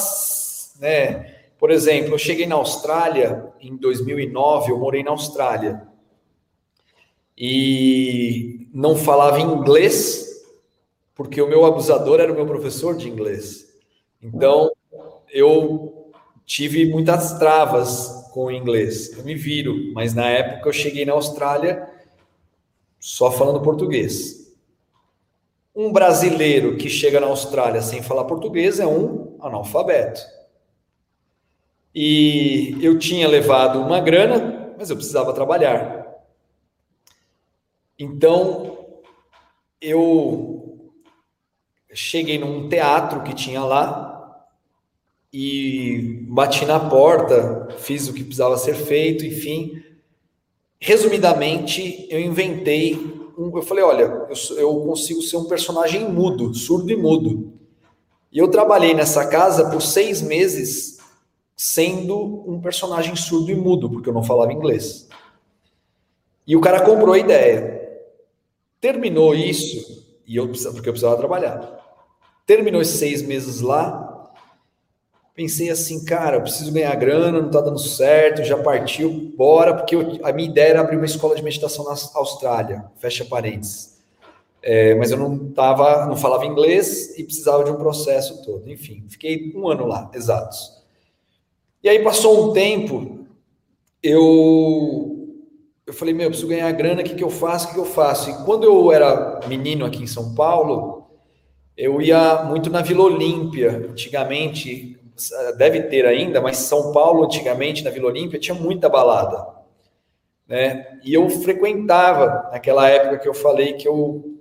né? 0.79 1.35
Por 1.59 1.69
exemplo, 1.69 2.15
eu 2.15 2.17
cheguei 2.17 2.47
na 2.47 2.55
Austrália 2.55 3.53
em 3.61 3.77
2009, 3.77 4.71
eu 4.71 4.79
morei 4.79 5.03
na 5.03 5.11
Austrália 5.11 5.83
e 7.37 8.67
não 8.73 8.95
falava 8.95 9.39
inglês 9.39 10.43
porque 11.13 11.39
o 11.39 11.47
meu 11.47 11.65
abusador 11.65 12.19
era 12.19 12.31
o 12.33 12.35
meu 12.35 12.47
professor 12.47 12.97
de 12.97 13.07
inglês. 13.07 13.67
Então, 14.23 14.71
eu 15.31 16.11
tive 16.47 16.89
muitas 16.89 17.37
travas 17.37 18.27
com 18.33 18.45
o 18.45 18.51
inglês. 18.51 19.15
Eu 19.15 19.23
me 19.23 19.35
viro, 19.35 19.93
mas 19.93 20.15
na 20.15 20.27
época 20.27 20.67
eu 20.67 20.73
cheguei 20.73 21.05
na 21.05 21.13
Austrália 21.13 21.92
só 23.03 23.29
falando 23.29 23.59
português. 23.59 24.55
Um 25.75 25.91
brasileiro 25.91 26.77
que 26.77 26.87
chega 26.87 27.19
na 27.19 27.27
Austrália 27.27 27.81
sem 27.81 28.01
falar 28.01 28.23
português 28.23 28.79
é 28.79 28.87
um 28.87 29.37
analfabeto. 29.41 30.21
E 31.93 32.77
eu 32.81 32.97
tinha 32.97 33.27
levado 33.27 33.81
uma 33.81 33.99
grana, 33.99 34.73
mas 34.77 34.89
eu 34.89 34.95
precisava 34.95 35.33
trabalhar. 35.33 36.07
Então, 37.99 38.95
eu 39.81 40.89
cheguei 41.93 42.37
num 42.37 42.69
teatro 42.69 43.21
que 43.21 43.35
tinha 43.35 43.65
lá 43.65 44.47
e 45.31 46.25
bati 46.29 46.63
na 46.63 46.79
porta, 46.79 47.67
fiz 47.79 48.07
o 48.07 48.13
que 48.13 48.23
precisava 48.23 48.55
ser 48.55 48.75
feito, 48.75 49.25
enfim. 49.25 49.92
Resumidamente, 50.85 52.05
eu 52.09 52.19
inventei 52.19 52.93
um, 53.37 53.55
eu 53.55 53.61
falei, 53.61 53.85
olha, 53.85 54.01
eu, 54.01 54.57
eu 54.57 54.81
consigo 54.81 55.21
ser 55.21 55.37
um 55.37 55.45
personagem 55.45 56.11
mudo, 56.11 56.53
surdo 56.53 56.91
e 56.91 56.95
mudo. 56.97 57.53
E 58.29 58.37
eu 58.37 58.49
trabalhei 58.49 58.93
nessa 58.93 59.25
casa 59.25 59.69
por 59.69 59.81
seis 59.81 60.21
meses 60.21 60.99
sendo 61.55 62.43
um 62.45 62.59
personagem 62.59 63.15
surdo 63.15 63.49
e 63.49 63.55
mudo, 63.55 63.89
porque 63.89 64.09
eu 64.09 64.13
não 64.13 64.25
falava 64.25 64.51
inglês. 64.51 65.07
E 66.45 66.53
o 66.53 66.59
cara 66.59 66.81
comprou 66.81 67.13
a 67.13 67.19
ideia. 67.19 67.81
Terminou 68.81 69.33
isso, 69.33 70.05
e 70.27 70.35
eu 70.35 70.49
porque 70.49 70.89
eu 70.89 70.93
precisava 70.93 71.15
trabalhar. 71.15 71.79
Terminou 72.45 72.81
esses 72.81 72.99
seis 72.99 73.21
meses 73.21 73.61
lá, 73.61 74.12
pensei 75.35 75.69
assim, 75.69 76.03
cara, 76.05 76.37
eu 76.37 76.41
preciso 76.41 76.71
ganhar 76.71 76.95
grana, 76.95 77.41
não 77.41 77.49
tá 77.49 77.61
dando 77.61 77.79
certo, 77.79 78.43
já 78.43 78.57
partiu, 78.57 79.33
bora, 79.35 79.73
porque 79.73 79.95
eu, 79.95 80.19
a 80.23 80.31
minha 80.31 80.49
ideia 80.49 80.69
era 80.69 80.81
abrir 80.81 80.97
uma 80.97 81.05
escola 81.05 81.35
de 81.35 81.43
meditação 81.43 81.85
na 81.85 81.95
Austrália, 82.15 82.85
fecha 82.97 83.25
parênteses. 83.25 83.93
É, 84.61 84.95
mas 84.95 85.11
eu 85.11 85.17
não 85.17 85.51
tava, 85.51 86.05
não 86.05 86.15
falava 86.15 86.45
inglês 86.45 87.17
e 87.17 87.23
precisava 87.23 87.65
de 87.65 87.71
um 87.71 87.75
processo 87.75 88.41
todo. 88.43 88.69
Enfim, 88.71 89.05
fiquei 89.09 89.51
um 89.55 89.67
ano 89.67 89.85
lá, 89.85 90.09
exatos. 90.13 90.81
E 91.83 91.89
aí 91.89 92.01
passou 92.01 92.49
um 92.49 92.53
tempo, 92.53 93.25
eu 94.01 95.09
eu 95.85 95.93
falei, 95.93 96.13
meu, 96.13 96.27
eu 96.27 96.29
preciso 96.29 96.47
ganhar 96.47 96.71
grana, 96.71 97.01
o 97.01 97.03
que, 97.03 97.13
que 97.13 97.23
eu 97.23 97.29
faço, 97.29 97.65
o 97.65 97.67
que, 97.67 97.73
que 97.73 97.79
eu 97.81 97.85
faço? 97.85 98.29
E 98.29 98.45
quando 98.45 98.63
eu 98.63 98.89
era 98.89 99.41
menino 99.49 99.85
aqui 99.85 100.01
em 100.01 100.07
São 100.07 100.33
Paulo, 100.33 101.07
eu 101.75 102.01
ia 102.01 102.43
muito 102.45 102.69
na 102.69 102.81
Vila 102.81 103.03
Olímpia, 103.03 103.87
antigamente, 103.89 104.97
deve 105.57 105.83
ter 105.83 106.05
ainda, 106.05 106.41
mas 106.41 106.57
São 106.57 106.91
Paulo, 106.91 107.23
antigamente, 107.23 107.83
na 107.83 107.89
Vila 107.89 108.07
Olímpia, 108.07 108.39
tinha 108.39 108.55
muita 108.55 108.89
balada. 108.89 109.45
Né? 110.47 110.99
E 111.03 111.13
eu 111.13 111.29
frequentava, 111.29 112.49
naquela 112.51 112.89
época 112.89 113.19
que 113.19 113.27
eu 113.27 113.33
falei 113.33 113.73
que 113.73 113.87
eu 113.87 114.33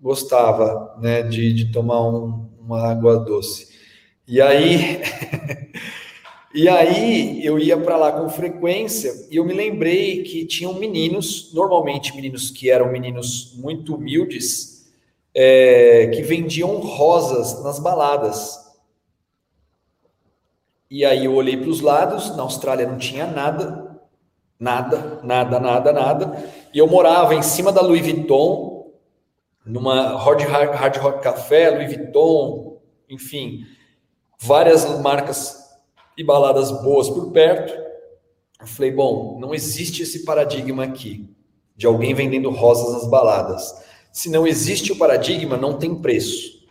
gostava 0.00 0.96
né, 1.00 1.22
de, 1.22 1.52
de 1.52 1.70
tomar 1.70 2.02
um, 2.02 2.48
uma 2.60 2.90
água 2.90 3.18
doce. 3.18 3.68
E 4.26 4.40
aí, 4.40 5.00
e 6.54 6.68
aí 6.68 7.44
eu 7.44 7.58
ia 7.58 7.76
para 7.76 7.96
lá 7.96 8.12
com 8.12 8.28
frequência 8.28 9.12
e 9.30 9.36
eu 9.36 9.44
me 9.44 9.52
lembrei 9.52 10.22
que 10.22 10.44
tinham 10.44 10.74
meninos, 10.74 11.52
normalmente 11.54 12.14
meninos 12.14 12.50
que 12.50 12.70
eram 12.70 12.90
meninos 12.90 13.54
muito 13.56 13.94
humildes, 13.94 14.90
é, 15.34 16.08
que 16.08 16.22
vendiam 16.22 16.78
rosas 16.78 17.62
nas 17.62 17.78
baladas. 17.78 18.61
E 20.92 21.06
aí 21.06 21.24
eu 21.24 21.34
olhei 21.34 21.56
para 21.56 21.70
os 21.70 21.80
lados, 21.80 22.36
na 22.36 22.42
Austrália 22.42 22.86
não 22.86 22.98
tinha 22.98 23.26
nada, 23.26 23.98
nada, 24.60 25.22
nada, 25.24 25.58
nada, 25.58 25.90
nada. 25.90 26.44
E 26.70 26.76
eu 26.76 26.86
morava 26.86 27.34
em 27.34 27.40
cima 27.40 27.72
da 27.72 27.80
Louis 27.80 28.02
Vuitton, 28.02 28.92
numa 29.64 30.18
Hard, 30.18 30.42
Hard 30.42 30.96
Rock 30.98 31.22
Café, 31.22 31.70
Louis 31.70 31.96
Vuitton, 31.96 32.78
enfim, 33.08 33.64
várias 34.38 34.84
marcas 35.00 35.56
e 36.14 36.22
baladas 36.22 36.70
boas 36.82 37.08
por 37.08 37.32
perto. 37.32 37.72
Eu 38.60 38.66
falei, 38.66 38.90
bom, 38.90 39.38
não 39.40 39.54
existe 39.54 40.02
esse 40.02 40.26
paradigma 40.26 40.84
aqui 40.84 41.26
de 41.74 41.86
alguém 41.86 42.12
vendendo 42.12 42.50
rosas 42.50 42.92
nas 42.92 43.08
baladas. 43.08 43.82
Se 44.12 44.28
não 44.28 44.46
existe 44.46 44.92
o 44.92 44.98
paradigma, 44.98 45.56
não 45.56 45.78
tem 45.78 45.94
preço. 45.94 46.61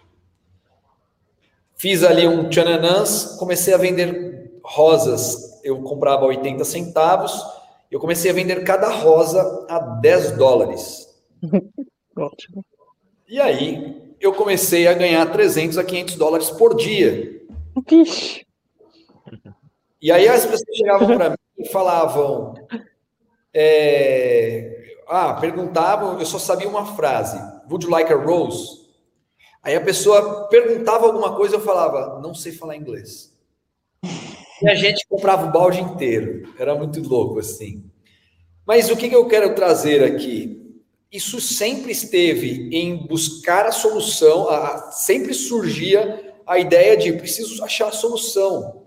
Fiz 1.81 2.03
ali 2.03 2.27
um 2.27 2.47
tchananãs, 2.47 3.37
comecei 3.39 3.73
a 3.73 3.77
vender 3.77 4.51
rosas. 4.63 5.59
Eu 5.63 5.81
comprava 5.81 6.25
80 6.25 6.63
centavos, 6.63 7.43
eu 7.89 7.99
comecei 7.99 8.29
a 8.29 8.33
vender 8.35 8.63
cada 8.63 8.87
rosa 8.87 9.65
a 9.67 9.79
10 9.79 10.33
dólares. 10.37 11.07
Ótimo. 12.15 12.63
E 13.27 13.41
aí, 13.41 13.99
eu 14.19 14.31
comecei 14.31 14.87
a 14.87 14.93
ganhar 14.93 15.25
300 15.31 15.79
a 15.79 15.83
500 15.83 16.15
dólares 16.17 16.51
por 16.51 16.75
dia. 16.75 17.41
Vixe. 17.89 18.45
E 19.99 20.11
aí 20.11 20.27
as 20.27 20.45
pessoas 20.45 20.77
chegavam 20.77 21.17
para 21.17 21.31
mim 21.31 21.35
e 21.57 21.67
falavam: 21.67 22.53
é, 23.51 24.85
ah, 25.07 25.33
perguntavam, 25.33 26.19
eu 26.19 26.27
só 26.27 26.37
sabia 26.37 26.69
uma 26.69 26.95
frase: 26.95 27.39
Would 27.67 27.87
you 27.87 27.91
like 27.91 28.13
a 28.13 28.17
rose? 28.17 28.80
Aí 29.63 29.75
a 29.75 29.81
pessoa 29.81 30.47
perguntava 30.47 31.05
alguma 31.05 31.35
coisa, 31.35 31.55
eu 31.55 31.61
falava: 31.61 32.19
Não 32.19 32.33
sei 32.33 32.51
falar 32.51 32.75
inglês. 32.75 33.31
E 34.61 34.69
a 34.69 34.75
gente 34.75 35.05
comprava 35.07 35.47
o 35.47 35.51
balde 35.51 35.81
inteiro. 35.81 36.53
Era 36.57 36.75
muito 36.75 37.01
louco 37.01 37.39
assim. 37.39 37.83
Mas 38.65 38.89
o 38.89 38.97
que 38.97 39.11
eu 39.11 39.27
quero 39.27 39.55
trazer 39.55 40.03
aqui? 40.03 40.57
Isso 41.11 41.41
sempre 41.41 41.91
esteve 41.91 42.69
em 42.71 42.95
buscar 43.07 43.65
a 43.65 43.71
solução, 43.71 44.47
a, 44.49 44.91
sempre 44.91 45.33
surgia 45.33 46.33
a 46.47 46.57
ideia 46.57 46.95
de 46.95 47.11
preciso 47.13 47.63
achar 47.63 47.89
a 47.89 47.91
solução. 47.91 48.85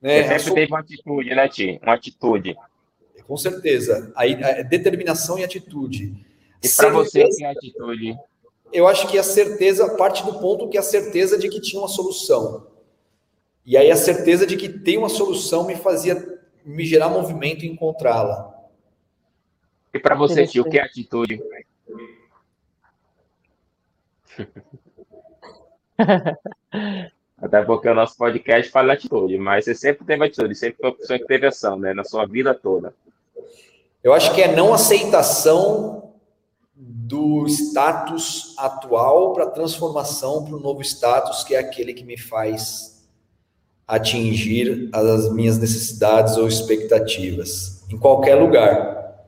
Né? 0.00 0.22
Você 0.22 0.38
sempre 0.38 0.50
a 0.50 0.54
teve 0.54 0.72
uma 0.72 0.80
atitude, 0.80 1.34
né, 1.34 1.48
Ti? 1.48 1.80
Uma 1.82 1.94
atitude 1.94 2.56
com 3.32 3.36
certeza. 3.38 4.12
Aí, 4.14 4.34
é 4.34 4.62
determinação 4.62 5.38
e 5.38 5.44
atitude. 5.44 6.14
E 6.62 6.68
para 6.68 6.90
você, 6.90 7.24
que 7.24 7.44
é 7.44 7.48
atitude? 7.48 8.14
Eu 8.72 8.88
acho 8.88 9.06
que 9.08 9.18
a 9.18 9.22
certeza 9.22 9.96
parte 9.96 10.24
do 10.24 10.40
ponto 10.40 10.68
que 10.68 10.78
a 10.78 10.82
certeza 10.82 11.38
de 11.38 11.48
que 11.48 11.60
tinha 11.60 11.80
uma 11.80 11.88
solução. 11.88 12.66
E 13.64 13.76
aí 13.76 13.90
a 13.90 13.96
certeza 13.96 14.46
de 14.46 14.56
que 14.56 14.68
tem 14.68 14.98
uma 14.98 15.08
solução 15.08 15.66
me 15.66 15.76
fazia 15.76 16.40
me 16.64 16.84
gerar 16.84 17.08
movimento 17.08 17.64
e 17.64 17.68
encontrá-la. 17.68 18.52
E 19.92 19.98
para 19.98 20.14
você, 20.14 20.46
tio, 20.46 20.62
o 20.62 20.70
que 20.70 20.78
é 20.78 20.82
atitude? 20.82 21.42
Até 27.36 27.62
porque 27.62 27.88
o 27.88 27.94
nosso 27.94 28.16
podcast 28.16 28.70
fala 28.70 28.94
atitude, 28.94 29.36
mas 29.36 29.64
você 29.64 29.74
sempre 29.74 30.06
teve 30.06 30.24
atitude, 30.24 30.54
sempre 30.54 30.78
foi 30.80 30.90
uma 30.90 30.96
pessoa 30.96 31.18
que 31.18 31.26
teve 31.26 31.46
ação, 31.46 31.78
né? 31.78 31.92
Na 31.92 32.04
sua 32.04 32.24
vida 32.24 32.54
toda. 32.54 32.94
Eu 34.02 34.12
acho 34.12 34.32
que 34.34 34.40
é 34.40 34.54
não 34.54 34.72
aceitação 34.72 36.01
do 36.74 37.46
status 37.46 38.54
atual 38.58 39.32
para 39.32 39.50
transformação 39.50 40.44
para 40.44 40.56
o 40.56 40.60
novo 40.60 40.82
status, 40.82 41.44
que 41.44 41.54
é 41.54 41.58
aquele 41.58 41.92
que 41.92 42.04
me 42.04 42.16
faz 42.16 42.92
atingir 43.86 44.88
as 44.92 45.30
minhas 45.32 45.58
necessidades 45.58 46.36
ou 46.36 46.48
expectativas, 46.48 47.84
em 47.90 47.98
qualquer 47.98 48.36
lugar. 48.36 49.26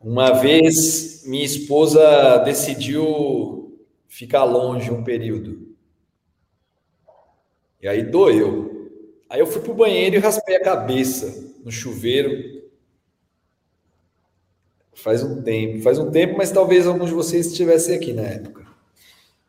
Uma 0.00 0.32
vez, 0.32 1.24
minha 1.26 1.44
esposa 1.44 2.38
decidiu 2.38 3.80
ficar 4.06 4.44
longe 4.44 4.90
um 4.90 5.02
período. 5.02 5.74
E 7.80 7.88
aí 7.88 8.02
doeu. 8.02 8.90
Aí 9.30 9.40
eu 9.40 9.46
fui 9.46 9.62
pro 9.62 9.74
banheiro 9.74 10.16
e 10.16 10.18
raspei 10.18 10.56
a 10.56 10.62
cabeça 10.62 11.52
no 11.64 11.72
chuveiro. 11.72 12.53
Faz 14.94 15.22
um 15.22 15.42
tempo, 15.42 15.82
faz 15.82 15.98
um 15.98 16.10
tempo, 16.10 16.36
mas 16.36 16.50
talvez 16.50 16.86
alguns 16.86 17.08
de 17.08 17.14
vocês 17.14 17.46
estivessem 17.46 17.96
aqui 17.96 18.12
na 18.12 18.22
época. 18.22 18.66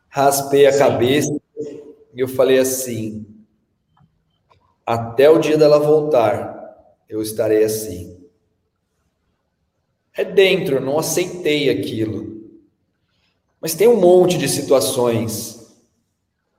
Raspei 0.08 0.66
a 0.66 0.72
Sim. 0.72 0.78
cabeça 0.78 1.40
e 2.14 2.20
eu 2.20 2.28
falei 2.28 2.58
assim: 2.58 3.26
até 4.84 5.30
o 5.30 5.38
dia 5.38 5.56
dela 5.56 5.78
voltar, 5.78 6.94
eu 7.08 7.22
estarei 7.22 7.64
assim. 7.64 8.16
É 10.14 10.24
dentro, 10.24 10.76
eu 10.76 10.80
não 10.80 10.98
aceitei 10.98 11.68
aquilo. 11.70 12.36
Mas 13.60 13.74
tem 13.74 13.88
um 13.88 14.00
monte 14.00 14.38
de 14.38 14.48
situações 14.48 15.56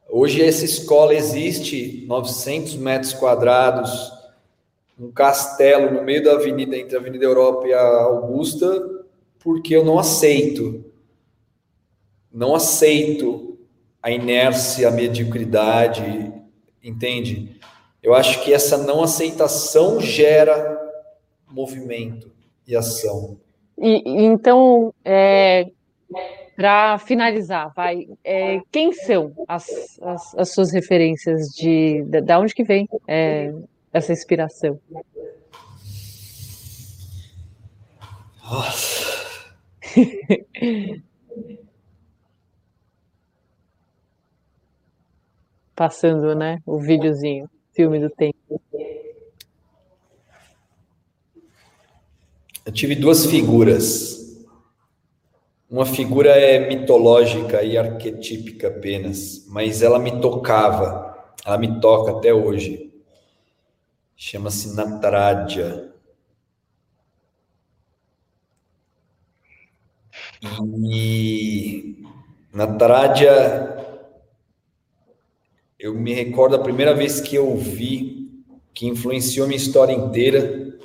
Hoje 0.09 0.41
essa 0.41 0.63
escola 0.63 1.13
existe 1.13 2.05
900 2.07 2.75
metros 2.75 3.13
quadrados, 3.13 4.11
um 4.99 5.11
castelo 5.11 5.91
no 5.91 6.03
meio 6.03 6.23
da 6.23 6.33
avenida 6.33 6.75
entre 6.75 6.95
a 6.95 6.99
Avenida 6.99 7.23
Europa 7.23 7.67
e 7.67 7.73
a 7.73 7.81
Augusta, 7.81 9.05
porque 9.39 9.75
eu 9.75 9.85
não 9.85 9.99
aceito. 9.99 10.85
Não 12.33 12.55
aceito 12.55 13.57
a 14.01 14.11
inércia, 14.11 14.87
a 14.87 14.91
mediocridade, 14.91 16.33
entende? 16.83 17.59
Eu 18.01 18.13
acho 18.13 18.43
que 18.43 18.53
essa 18.53 18.77
não 18.77 19.03
aceitação 19.03 19.99
gera 19.99 20.77
movimento 21.49 22.31
e 22.67 22.75
ação. 22.75 23.37
E, 23.77 24.01
então, 24.25 24.93
é, 25.03 25.67
para 26.55 26.97
finalizar, 26.97 27.71
vai, 27.75 28.07
é, 28.23 28.59
quem 28.71 28.91
são 28.91 29.33
as, 29.47 29.99
as, 30.01 30.35
as, 30.35 30.53
suas 30.53 30.71
referências 30.71 31.49
de, 31.49 32.03
de 32.03 32.33
onde 32.33 32.55
que 32.55 32.63
vem 32.63 32.87
é, 33.07 33.53
essa 33.97 34.13
inspiração? 34.13 34.79
Nossa. 38.43 39.55
Passando, 45.75 46.33
né, 46.33 46.61
o 46.65 46.79
videozinho, 46.79 47.49
filme 47.73 47.99
do 47.99 48.09
tempo. 48.09 48.61
Eu 52.65 52.71
tive 52.71 52.95
duas 52.95 53.25
figuras 53.25 54.17
uma 55.69 55.85
figura 55.85 56.29
é 56.29 56.69
mitológica 56.69 57.61
e 57.61 57.77
arquetípica 57.77 58.69
apenas, 58.69 59.45
mas 59.49 59.81
ela 59.81 59.99
me 59.99 60.21
tocava, 60.21 61.33
ela 61.45 61.57
me 61.57 61.81
toca 61.81 62.11
até 62.11 62.33
hoje. 62.33 62.86
Chama-se 64.19 64.75
Nataraja. 64.75 65.93
E 70.89 72.03
Nataraja, 72.51 73.77
eu 75.77 75.93
me 75.93 76.13
recordo 76.15 76.55
a 76.55 76.63
primeira 76.63 76.95
vez 76.95 77.21
que 77.21 77.35
eu 77.35 77.55
vi, 77.55 78.43
que 78.73 78.87
influenciou 78.87 79.45
minha 79.45 79.55
história 79.55 79.93
inteira, 79.93 80.75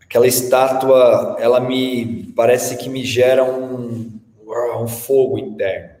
aquela 0.00 0.26
estátua, 0.26 1.36
ela 1.38 1.60
me 1.60 2.32
parece 2.32 2.76
que 2.78 2.88
me 2.88 3.04
gera 3.04 3.44
um, 3.44 4.20
um 4.80 4.88
fogo 4.88 5.38
interno. 5.38 5.94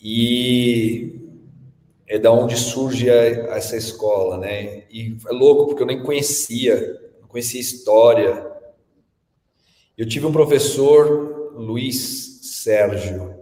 E 0.00 1.21
é 2.06 2.18
da 2.18 2.30
onde 2.30 2.56
surge 2.56 3.10
a, 3.10 3.14
essa 3.56 3.76
escola, 3.76 4.38
né? 4.38 4.84
E 4.90 5.16
é 5.26 5.32
louco 5.32 5.66
porque 5.66 5.82
eu 5.82 5.86
nem 5.86 6.02
conhecia, 6.02 7.00
não 7.20 7.28
conhecia 7.28 7.60
história. 7.60 8.50
Eu 9.96 10.06
tive 10.06 10.26
um 10.26 10.32
professor, 10.32 11.52
Luiz 11.54 12.40
Sérgio, 12.42 13.34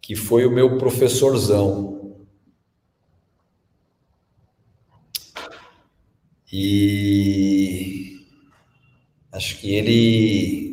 que 0.00 0.14
foi 0.14 0.46
o 0.46 0.50
meu 0.50 0.78
professorzão. 0.78 2.16
E 6.50 8.26
acho 9.30 9.58
que 9.58 9.74
ele 9.74 10.67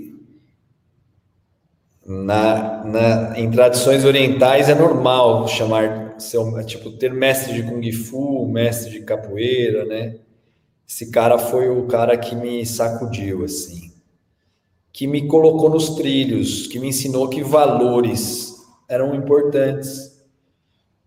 na, 2.23 2.83
na, 2.83 3.39
em 3.39 3.49
tradições 3.49 4.05
orientais 4.05 4.69
é 4.69 4.75
normal 4.75 5.47
chamar 5.47 6.15
tipo 6.65 6.91
ter 6.91 7.13
mestre 7.13 7.53
de 7.53 7.63
kung 7.63 7.91
fu, 7.91 8.47
mestre 8.47 8.91
de 8.91 9.01
capoeira, 9.01 9.85
né? 9.85 10.15
Esse 10.87 11.11
cara 11.11 11.37
foi 11.37 11.67
o 11.67 11.87
cara 11.87 12.15
que 12.15 12.35
me 12.35 12.65
sacudiu 12.65 13.43
assim, 13.43 13.91
que 14.93 15.07
me 15.07 15.27
colocou 15.27 15.69
nos 15.69 15.89
trilhos, 15.95 16.67
que 16.67 16.79
me 16.79 16.89
ensinou 16.89 17.27
que 17.27 17.43
valores 17.43 18.55
eram 18.87 19.15
importantes, 19.15 20.23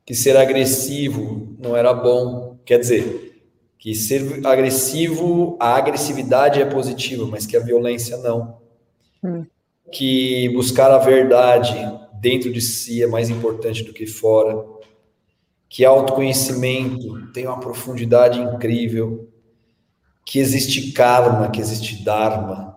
que 0.05 0.15
ser 0.15 0.37
agressivo 0.37 1.57
não 1.59 1.77
era 1.77 1.95
bom. 1.95 2.59
Quer 2.65 2.81
dizer, 2.81 3.29
que 3.79 3.95
ser 3.95 4.45
agressivo, 4.45 5.57
a 5.61 5.77
agressividade 5.77 6.61
é 6.61 6.65
positiva, 6.65 7.25
mas 7.27 7.47
que 7.47 7.57
a 7.57 7.61
violência 7.61 8.17
não. 8.19 8.59
Hum. 9.23 9.47
Que 9.93 10.49
buscar 10.51 10.91
a 10.91 10.99
verdade 10.99 11.75
dentro 12.21 12.53
de 12.53 12.61
si 12.61 13.03
é 13.03 13.07
mais 13.07 13.31
importante 13.31 13.83
do 13.83 13.93
que 13.93 14.07
fora. 14.07 14.65
Que 15.69 15.85
autoconhecimento 15.85 17.31
tem 17.33 17.47
uma 17.47 17.61
profundidade 17.61 18.41
incrível. 18.41 19.29
Que 20.25 20.39
existe 20.39 20.93
karma, 20.93 21.51
que 21.51 21.61
existe 21.61 22.03
dharma, 22.03 22.77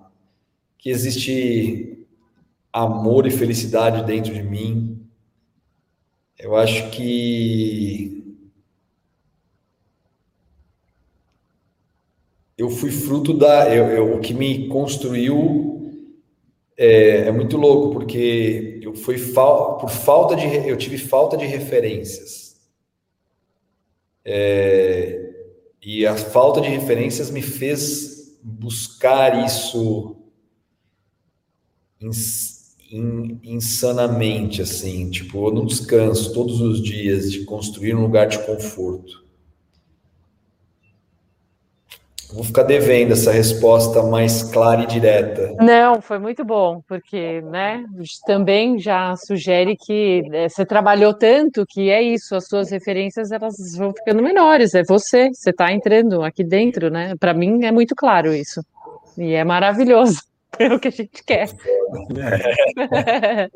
que 0.78 0.90
existe 0.90 2.06
amor 2.72 3.28
e 3.28 3.32
felicidade 3.32 4.06
dentro 4.06 4.34
de 4.34 4.42
mim. 4.42 5.06
Eu 6.40 6.56
acho 6.56 6.90
que 6.92 8.22
eu 12.58 12.70
fui 12.70 12.92
fruto 12.92 13.34
da. 13.34 13.74
Eu, 13.74 13.86
eu, 13.88 14.16
o 14.16 14.20
que 14.20 14.34
me 14.34 14.68
construiu 14.68 15.81
é, 16.78 17.28
é, 17.28 17.32
muito 17.32 17.58
louco, 17.58 17.92
porque 17.92 18.80
eu 18.82 18.96
fui 18.96 19.18
fal, 19.18 19.78
por 19.78 19.90
falta 19.90 20.36
de. 20.36 20.46
Eu 20.68 20.78
tive 20.78 20.98
falta 20.98 21.38
de 21.38 21.46
referências. 21.46 22.56
É, 24.24 25.32
e 25.82 26.06
a 26.06 26.16
falta 26.16 26.62
de 26.62 26.70
referências 26.70 27.30
me 27.32 27.42
fez 27.42 28.38
buscar 28.44 29.46
isso 29.46 30.16
insanamente, 33.44 34.62
assim. 34.62 35.10
Tipo, 35.10 35.48
eu 35.48 35.54
não 35.54 35.66
descanso 35.66 36.34
todos 36.34 36.62
os 36.62 36.82
dias 36.82 37.32
de 37.32 37.46
construir 37.46 37.96
um 37.96 38.02
lugar 38.02 38.28
de 38.28 38.40
conforto. 38.46 39.21
Vou 42.34 42.44
ficar 42.44 42.64
devendo 42.64 43.12
essa 43.12 43.32
resposta 43.32 44.02
mais 44.04 44.42
clara 44.44 44.84
e 44.84 44.88
direta. 44.88 45.54
Não, 45.60 46.02
foi 46.02 46.18
muito 46.18 46.46
bom, 46.46 46.82
porque, 46.88 47.42
né, 47.42 47.86
também 48.26 48.80
já 48.80 49.16
sugere 49.18 49.76
que 49.76 50.24
é, 50.32 50.48
você 50.48 50.66
trabalhou 50.66 51.14
tanto 51.14 51.66
que 51.68 51.90
é 51.90 52.02
isso, 52.02 52.36
as 52.36 52.48
suas 52.48 52.72
referências 52.72 53.32
elas 53.32 53.56
vão 53.76 53.94
ficando 53.94 54.24
menores, 54.24 54.74
é 54.74 54.84
você, 54.84 55.30
você 55.30 55.50
está 55.50 55.72
entrando 55.72 56.24
aqui 56.24 56.44
dentro, 56.44 56.90
né? 56.90 57.16
Para 57.20 57.34
mim 57.34 57.66
é 57.66 57.72
muito 57.72 57.96
claro 57.96 58.34
isso. 58.34 58.62
E 59.18 59.34
é 59.34 59.44
maravilhoso. 59.44 60.20
É 60.60 60.68
o 60.74 60.80
que 60.82 60.90
a 60.90 60.92
gente 60.92 61.24
quer. 61.24 61.48
É, 62.92 63.50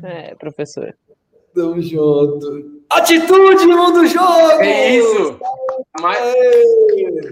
é 0.30 0.34
professor. 0.36 0.94
Tamo 1.54 1.80
junto. 1.80 2.82
Atitude, 2.90 3.66
mundo 3.66 4.06
jogo! 4.06 4.60
É 4.60 4.96
isso! 4.96 5.38
Mais, 6.00 6.34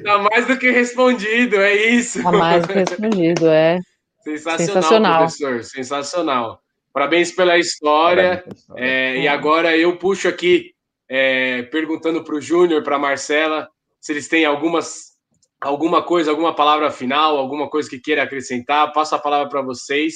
tá 0.04 0.18
mais 0.18 0.46
do 0.46 0.56
que 0.56 0.70
respondido, 0.70 1.56
é 1.56 1.74
isso. 1.74 2.22
Tá 2.22 2.30
mais 2.30 2.62
do 2.62 2.68
que 2.68 2.74
respondido, 2.74 3.48
é. 3.48 3.80
Sensacional, 4.22 4.58
Sensacional. 4.58 5.18
professor, 5.18 5.64
sensacional. 5.64 6.60
Parabéns 6.92 7.32
pela 7.32 7.58
história. 7.58 8.44
É, 8.76 9.18
e 9.18 9.26
agora 9.26 9.76
eu 9.76 9.96
puxo 9.98 10.28
aqui, 10.28 10.70
é, 11.08 11.62
perguntando 11.62 12.22
para 12.22 12.36
o 12.36 12.40
Júnior, 12.40 12.84
para 12.84 12.96
a 12.96 13.00
Marcela, 13.00 13.68
se 14.00 14.12
eles 14.12 14.28
têm 14.28 14.44
algumas, 14.44 15.16
alguma 15.60 16.02
coisa, 16.02 16.30
alguma 16.30 16.54
palavra 16.54 16.90
final, 16.90 17.36
alguma 17.36 17.68
coisa 17.68 17.90
que 17.90 17.98
queira 17.98 18.22
acrescentar. 18.22 18.92
Passo 18.92 19.16
a 19.16 19.18
palavra 19.18 19.48
para 19.48 19.62
vocês, 19.62 20.14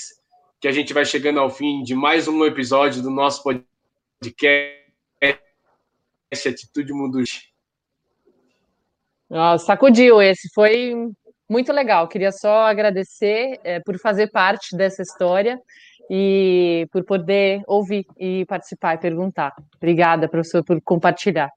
que 0.61 0.69
a 0.69 0.73
gente 0.73 0.95
vai 0.95 1.05
chegando 1.05 1.41
ao 1.41 1.51
fim 1.51 1.83
de 1.83 1.95
mais 1.95 2.28
um 2.28 2.45
episódio 2.45 3.03
do 3.03 3.11
nosso 3.11 3.43
podcast 3.43 3.76
podcast 4.20 4.76
Atitude 6.48 6.93
Mundo. 6.93 7.22
Nossa, 9.28 9.66
sacudiu 9.66 10.22
esse, 10.22 10.48
foi 10.55 10.94
muito 11.48 11.72
legal. 11.72 12.09
Queria 12.09 12.32
só 12.32 12.66
agradecer 12.66 13.60
é, 13.64 13.80
por 13.80 13.98
fazer 13.98 14.30
parte 14.30 14.76
dessa 14.76 15.02
história 15.02 15.60
e 16.10 16.86
por 16.93 17.05
poder 17.05 17.62
ouvir 17.66 18.06
e 18.18 18.44
participar 18.47 18.94
e 18.94 18.98
perguntar. 18.98 19.55
Obrigada, 19.76 20.28
professor, 20.28 20.64
por 20.64 20.80
compartilhar. 20.82 21.51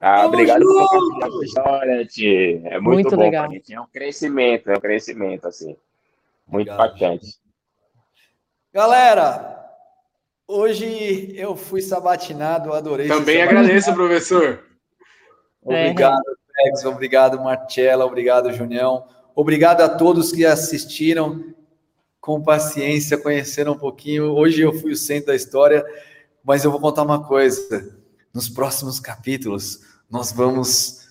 Ah, 0.00 0.26
obrigado 0.26 0.62
por 0.62 0.88
compartilhar 0.88 1.40
a 1.40 1.44
história, 1.44 2.06
Ti. 2.06 2.60
É 2.64 2.80
muito, 2.80 2.94
muito 2.94 3.16
bom 3.16 3.22
legal. 3.22 3.50
gente. 3.50 3.72
É 3.72 3.80
um 3.80 3.86
crescimento, 3.86 4.70
é 4.70 4.76
um 4.76 4.80
crescimento, 4.80 5.46
assim. 5.46 5.76
Muito 6.46 6.70
impactante. 6.70 7.40
Galera, 8.72 9.61
Hoje 10.54 11.32
eu 11.34 11.56
fui 11.56 11.80
sabatinado, 11.80 12.74
adorei. 12.74 13.08
Também 13.08 13.40
agradeço, 13.40 13.94
professor. 13.94 14.62
Obrigado, 15.64 16.22
Pegs, 16.54 16.84
obrigado, 16.84 17.40
Marcela, 17.40 18.04
obrigado, 18.04 18.52
Junião. 18.52 19.06
Obrigado 19.34 19.80
a 19.80 19.88
todos 19.88 20.30
que 20.30 20.44
assistiram 20.44 21.54
com 22.20 22.42
paciência, 22.42 23.16
conheceram 23.16 23.72
um 23.72 23.78
pouquinho. 23.78 24.24
Hoje 24.24 24.60
eu 24.60 24.74
fui 24.74 24.92
o 24.92 24.96
centro 24.96 25.28
da 25.28 25.34
história, 25.34 25.82
mas 26.44 26.64
eu 26.64 26.70
vou 26.70 26.80
contar 26.80 27.04
uma 27.04 27.26
coisa. 27.26 27.96
Nos 28.34 28.48
próximos 28.48 29.00
capítulos, 29.00 29.80
nós 30.10 30.32
vamos 30.32 31.01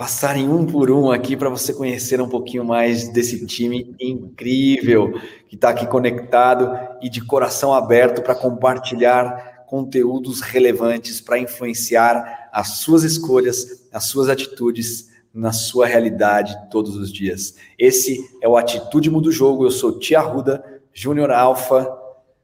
passarem 0.00 0.48
um 0.48 0.64
por 0.64 0.90
um 0.90 1.10
aqui 1.10 1.36
para 1.36 1.50
você 1.50 1.74
conhecer 1.74 2.22
um 2.22 2.28
pouquinho 2.28 2.64
mais 2.64 3.10
desse 3.10 3.44
time 3.44 3.94
incrível 4.00 5.12
que 5.46 5.56
está 5.56 5.68
aqui 5.68 5.86
conectado 5.86 6.70
e 7.02 7.10
de 7.10 7.22
coração 7.22 7.74
aberto 7.74 8.22
para 8.22 8.34
compartilhar 8.34 9.66
conteúdos 9.66 10.40
relevantes 10.40 11.20
para 11.20 11.38
influenciar 11.38 12.48
as 12.50 12.78
suas 12.78 13.04
escolhas, 13.04 13.86
as 13.92 14.04
suas 14.04 14.30
atitudes 14.30 15.10
na 15.34 15.52
sua 15.52 15.86
realidade 15.86 16.56
todos 16.70 16.96
os 16.96 17.12
dias. 17.12 17.56
Esse 17.78 18.26
é 18.40 18.48
o 18.48 18.56
Atitude 18.56 19.10
Muda 19.10 19.28
o 19.28 19.32
Jogo. 19.32 19.66
Eu 19.66 19.70
sou 19.70 19.98
Tia 19.98 20.20
Ruda, 20.20 20.80
Júnior 20.94 21.30
Alfa, 21.30 21.94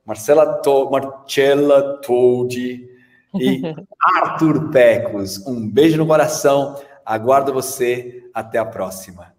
Marcela 0.04 0.60
to 0.60 0.90
Marcela 0.90 2.02
Toldi 2.04 2.86
e 3.34 3.62
Arthur 3.98 4.68
Pecos. 4.68 5.38
Um 5.46 5.66
beijo 5.66 5.96
no 5.96 6.06
coração. 6.06 6.76
Aguardo 7.06 7.52
você. 7.52 8.28
Até 8.34 8.58
a 8.58 8.64
próxima. 8.66 9.32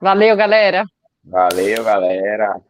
Valeu, 0.00 0.36
galera. 0.36 0.84
Valeu, 1.24 1.82
galera. 1.82 2.60